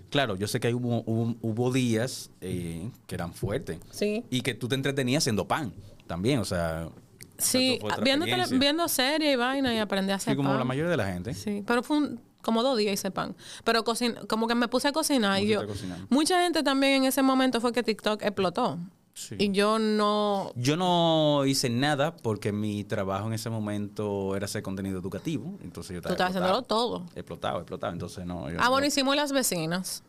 [0.09, 3.79] claro, yo sé que hubo, hubo, hubo días eh, que eran fuertes.
[3.91, 4.23] Sí.
[4.29, 5.73] Y que tú te entretenías haciendo pan
[6.07, 6.89] también, o sea...
[7.39, 8.25] Sí, viendo,
[8.57, 10.59] viendo series y vaina y aprendí a hacer Sí, como pan.
[10.59, 11.33] la mayoría de la gente.
[11.33, 13.35] Sí, pero fue un- como dos días hice pan.
[13.63, 15.61] Pero cocin como que me puse a cocinar y yo...
[16.09, 18.77] Mucha gente también en ese momento fue que TikTok explotó.
[19.15, 19.35] Sí.
[19.37, 20.51] Y yo no...
[20.55, 25.55] Yo no hice nada porque mi trabajo en ese momento era hacer contenido educativo.
[25.63, 27.05] Entonces yo Tú estaba estabas haciéndolo todo.
[27.15, 27.93] Explotado, explotado.
[27.93, 28.49] Entonces no.
[28.49, 30.03] yo Ah, no- bueno, hicimos las vecinas.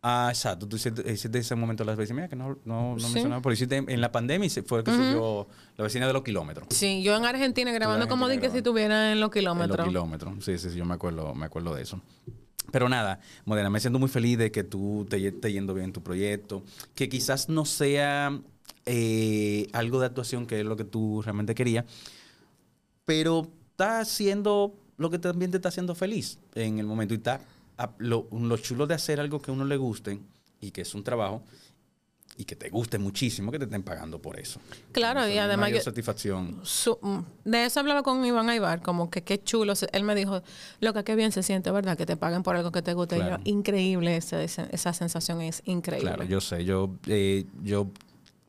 [0.00, 0.68] Ah, exacto.
[0.68, 2.14] Tú hiciste, hiciste ese momento las veces.
[2.14, 3.12] Mira que no, no, no Sí.
[3.14, 6.68] mencionaba, pero hiciste en la pandemia y fue que surgió la vecina de los kilómetros.
[6.70, 8.70] Sí, yo en Argentina grabando en como de que si grabando.
[8.70, 9.78] tuviera en los En kilómetros.
[9.78, 10.44] los kilómetros.
[10.44, 12.00] Sí, sí, sí, yo me acuerdo, me acuerdo de eso.
[12.70, 15.92] Pero nada, Modena, me siento muy feliz de que tú te esté yendo bien en
[15.92, 16.62] tu proyecto.
[16.94, 18.38] Que quizás no sea
[18.86, 21.84] eh, algo de actuación que es lo que tú realmente querías,
[23.04, 27.14] pero está haciendo lo que también te está haciendo feliz en el momento.
[27.14, 27.40] Y está
[27.98, 30.20] lo, lo chulo de hacer algo que a uno le guste
[30.60, 31.42] y que es un trabajo
[32.36, 34.60] y que te guste muchísimo, que te estén pagando por eso.
[34.92, 36.60] Claro, Eso y además yo- satisfacción.
[36.62, 39.72] Su- mm, de eso hablaba con Iván Aybar, como que qué chulo.
[39.92, 40.42] Él me dijo,
[40.80, 41.96] lo que qué bien se siente, ¿verdad?
[41.96, 43.16] Que te paguen por algo que te guste.
[43.16, 46.10] Y yo, increíble, esa, esa, esa sensación es increíble.
[46.10, 47.90] Claro, yo sé, yo, eh, yo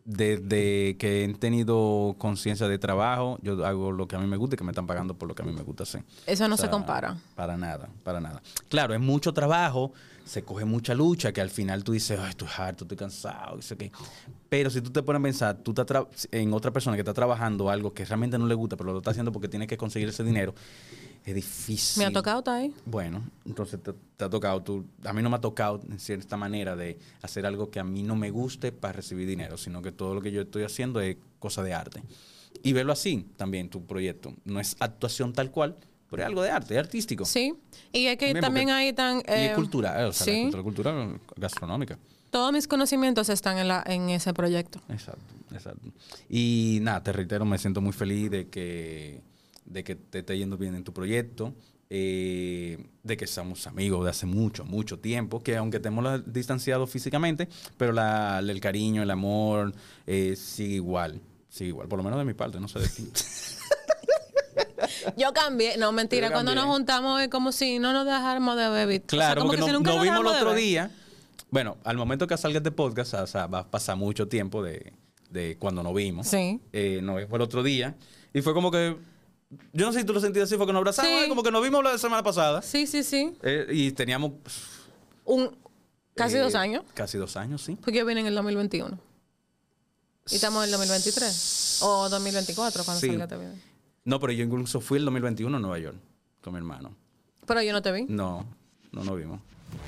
[0.05, 4.55] desde que he tenido conciencia de trabajo, yo hago lo que a mí me gusta
[4.55, 6.03] y que me están pagando por lo que a mí me gusta hacer.
[6.25, 7.17] Eso no O se compara.
[7.35, 8.41] Para nada, para nada.
[8.69, 9.93] Claro, es mucho trabajo,
[10.25, 13.61] se coge mucha lucha, que al final tú dices, ay, estoy harto, estoy cansado, y
[13.61, 13.91] sé qué.
[14.47, 17.69] Pero si tú te pones a pensar, tú estás en otra persona que está trabajando
[17.69, 20.23] algo que realmente no le gusta, pero lo está haciendo porque tiene que conseguir ese
[20.23, 20.53] dinero,
[21.25, 22.01] es difícil.
[22.01, 22.73] Me ha tocado ahí.
[22.85, 24.85] Bueno, entonces te, te ha tocado tú.
[25.03, 28.03] A mí no me ha tocado en cierta manera de hacer algo que a mí
[28.03, 31.17] no me guste para recibir dinero, sino que todo lo que yo estoy haciendo es
[31.39, 32.03] cosa de arte.
[32.63, 34.33] Y verlo así también, tu proyecto.
[34.43, 35.77] No es actuación tal cual,
[36.09, 37.25] pero es algo de arte, es artístico.
[37.25, 37.53] Sí.
[37.93, 39.19] Y es que También ahí tan...
[39.19, 40.49] Y eh, es cultural, o sea, sí.
[40.51, 41.97] la cultura, cultura gastronómica.
[42.29, 44.79] Todos mis conocimientos están en, la, en ese proyecto.
[44.89, 45.89] Exacto, exacto.
[46.29, 49.21] Y nada, te reitero, me siento muy feliz de que,
[49.69, 51.53] de que te esté yendo bien en tu proyecto,
[51.91, 56.89] eh, de que somos amigos de hace mucho, mucho tiempo, que aunque estemos la- distanciados
[56.89, 57.47] físicamente,
[57.77, 59.73] pero la, el cariño, el amor,
[60.05, 63.09] eh, sigue igual, sigue igual, por lo menos de mi parte, no sé de ti.
[65.17, 65.77] Yo cambié.
[65.77, 66.31] No, mentira.
[66.31, 69.01] Cuando nos juntamos es como si no nos dejáramos de beber.
[69.03, 70.91] Claro, porque que no- si nunca nos vimos el otro día.
[71.51, 74.93] Bueno, al momento que salga este podcast, o sea, va a pasar mucho tiempo de,
[75.31, 76.27] de cuando nos vimos.
[76.27, 76.59] Sí.
[76.73, 77.95] Eh, nos vimos el otro día.
[78.33, 78.95] Y fue como que.
[79.73, 81.17] Yo no sé si tú lo sentías así, fue que nos abrazamos, Sí.
[81.25, 82.61] eh, como que nos vimos la semana pasada.
[82.61, 83.33] Sí, sí, sí.
[83.41, 84.31] Eh, y teníamos.
[85.25, 85.55] Un,
[86.15, 86.83] casi eh, dos años.
[86.93, 87.75] Casi dos años, sí.
[87.75, 88.99] Porque yo vine en el 2021.
[90.29, 91.79] Y estamos en el 2023.
[91.81, 93.07] O 2024 cuando Sí.
[93.07, 93.53] salga este video.
[94.05, 95.97] No, pero yo incluso fui el 2021 a Nueva York
[96.43, 96.95] con mi hermano.
[97.47, 98.05] Pero yo no te vi.
[98.07, 98.45] No,
[98.91, 99.41] no nos vimos.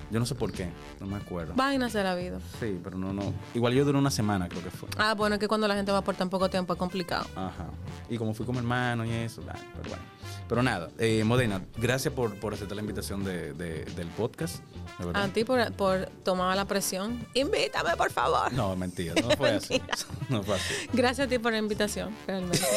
[0.10, 1.54] Yo no sé por qué, no me acuerdo.
[1.56, 2.40] Vainas de la vida.
[2.60, 3.34] Sí, pero no, no.
[3.54, 4.90] Igual yo duré una semana, creo que fue.
[4.98, 7.26] Ah, bueno, es que cuando la gente va por tan poco tiempo es complicado.
[7.36, 7.68] Ajá.
[8.10, 10.04] Y como fui con mi hermano y eso, ah, pero bueno.
[10.50, 14.58] Pero nada, eh, Modena, gracias por, por aceptar la invitación de, de- del podcast.
[15.00, 15.24] de verdad.
[15.24, 17.26] A ti por, por tomar la presión.
[17.34, 18.52] Invítame, por favor.
[18.52, 19.82] No, mentira, no fue así.
[20.30, 20.74] No fue así.
[20.94, 22.60] Gracias a ti por la invitación, realmente.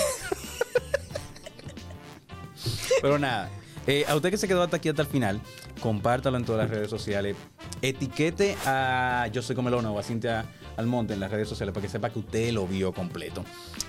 [3.02, 3.50] Pero nada,
[3.86, 5.40] eh, a usted que se quedó hasta aquí hasta el final,
[5.80, 7.36] compártalo en todas las redes sociales.
[7.82, 10.46] Etiquete a Yo Soy Comelona o a Cintia
[10.76, 13.44] Almonte en las redes sociales para que sepa que usted lo vio completo.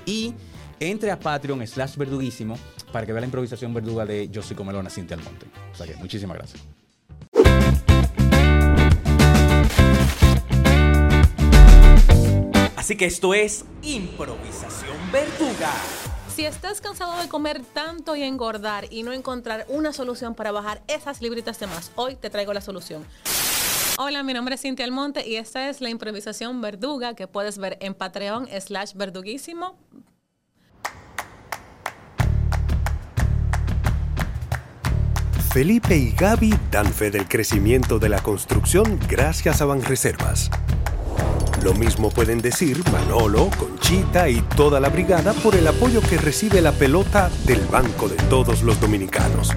[0.05, 0.33] Y
[0.79, 2.57] entre a Patreon slash verduguísimo
[2.91, 5.45] para que vea la improvisación verduga de Yo Soy Comelona, Cintia Almonte.
[5.71, 6.63] O sea que muchísimas gracias.
[12.85, 15.73] Así que esto es improvisación verduga.
[16.35, 20.83] Si estás cansado de comer tanto y engordar y no encontrar una solución para bajar
[20.89, 23.05] esas libritas de más, hoy te traigo la solución.
[23.97, 27.77] Hola, mi nombre es Cintia Almonte y esta es la improvisación verduga que puedes ver
[27.79, 29.77] en Patreon slash verduguísimo.
[35.53, 40.51] Felipe y Gaby dan fe del crecimiento de la construcción gracias a Banreservas.
[41.65, 46.61] Lo mismo pueden decir Manolo, Conchita y toda la brigada por el apoyo que recibe
[46.61, 49.49] la pelota del Banco de todos los dominicanos.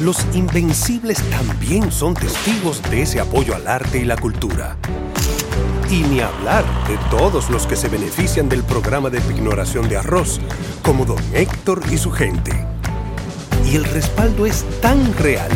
[0.00, 4.76] Los invencibles también son testigos de ese apoyo al arte y la cultura.
[5.88, 10.40] Y ni hablar de todos los que se benefician del programa de ignoración de arroz,
[10.82, 12.50] como don Héctor y su gente.
[13.70, 15.52] Y el respaldo es tan real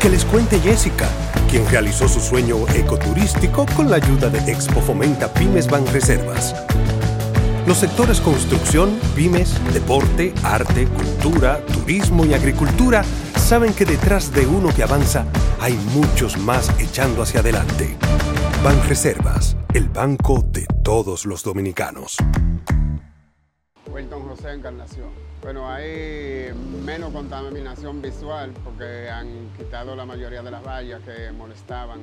[0.00, 1.08] que les cuente Jessica
[1.52, 6.54] quien realizó su sueño ecoturístico con la ayuda de Expo Fomenta Pymes Ban Reservas.
[7.66, 13.04] Los sectores construcción, pymes, deporte, arte, cultura, turismo y agricultura
[13.36, 15.26] saben que detrás de uno que avanza
[15.60, 17.98] hay muchos más echando hacia adelante.
[18.64, 22.16] Ban Reservas, el banco de todos los dominicanos.
[23.92, 25.31] Wilton José Encarnación.
[25.42, 26.52] Bueno, hay
[26.84, 32.00] menos contaminación visual porque han quitado la mayoría de las vallas que molestaban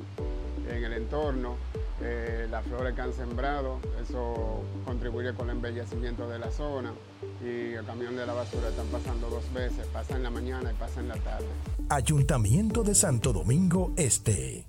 [0.69, 1.55] en el entorno.
[2.01, 6.93] Eh, las flores que han sembrado, eso contribuye con el embellecimiento de la zona
[7.41, 10.75] y el camión de la basura están pasando dos veces, pasa en la mañana y
[10.75, 11.47] pasa en la tarde.
[11.87, 14.65] Ayuntamiento de Santo Domingo Este.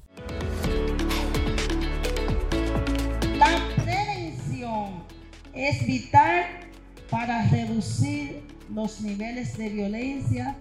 [3.36, 5.04] La prevención
[5.52, 6.69] es vital
[7.10, 8.42] para reducir
[8.72, 10.56] los niveles de violencia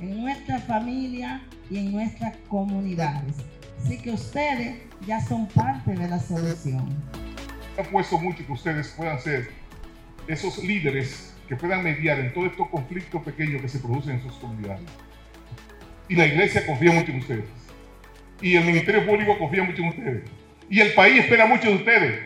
[0.00, 3.36] en nuestra familia y en nuestras comunidades.
[3.82, 6.88] Así que ustedes ya son parte de la solución.
[7.76, 9.50] He puesto mucho que ustedes puedan ser
[10.26, 14.32] esos líderes que puedan mediar en todos estos conflictos pequeños que se producen en sus
[14.34, 14.82] comunidades.
[16.08, 17.44] Y la iglesia confía mucho en ustedes.
[18.40, 20.24] Y el Ministerio Público confía mucho en ustedes.
[20.68, 22.20] Y el país espera mucho de ustedes.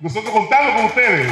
[0.00, 1.28] Nosotros contamos con ustedes.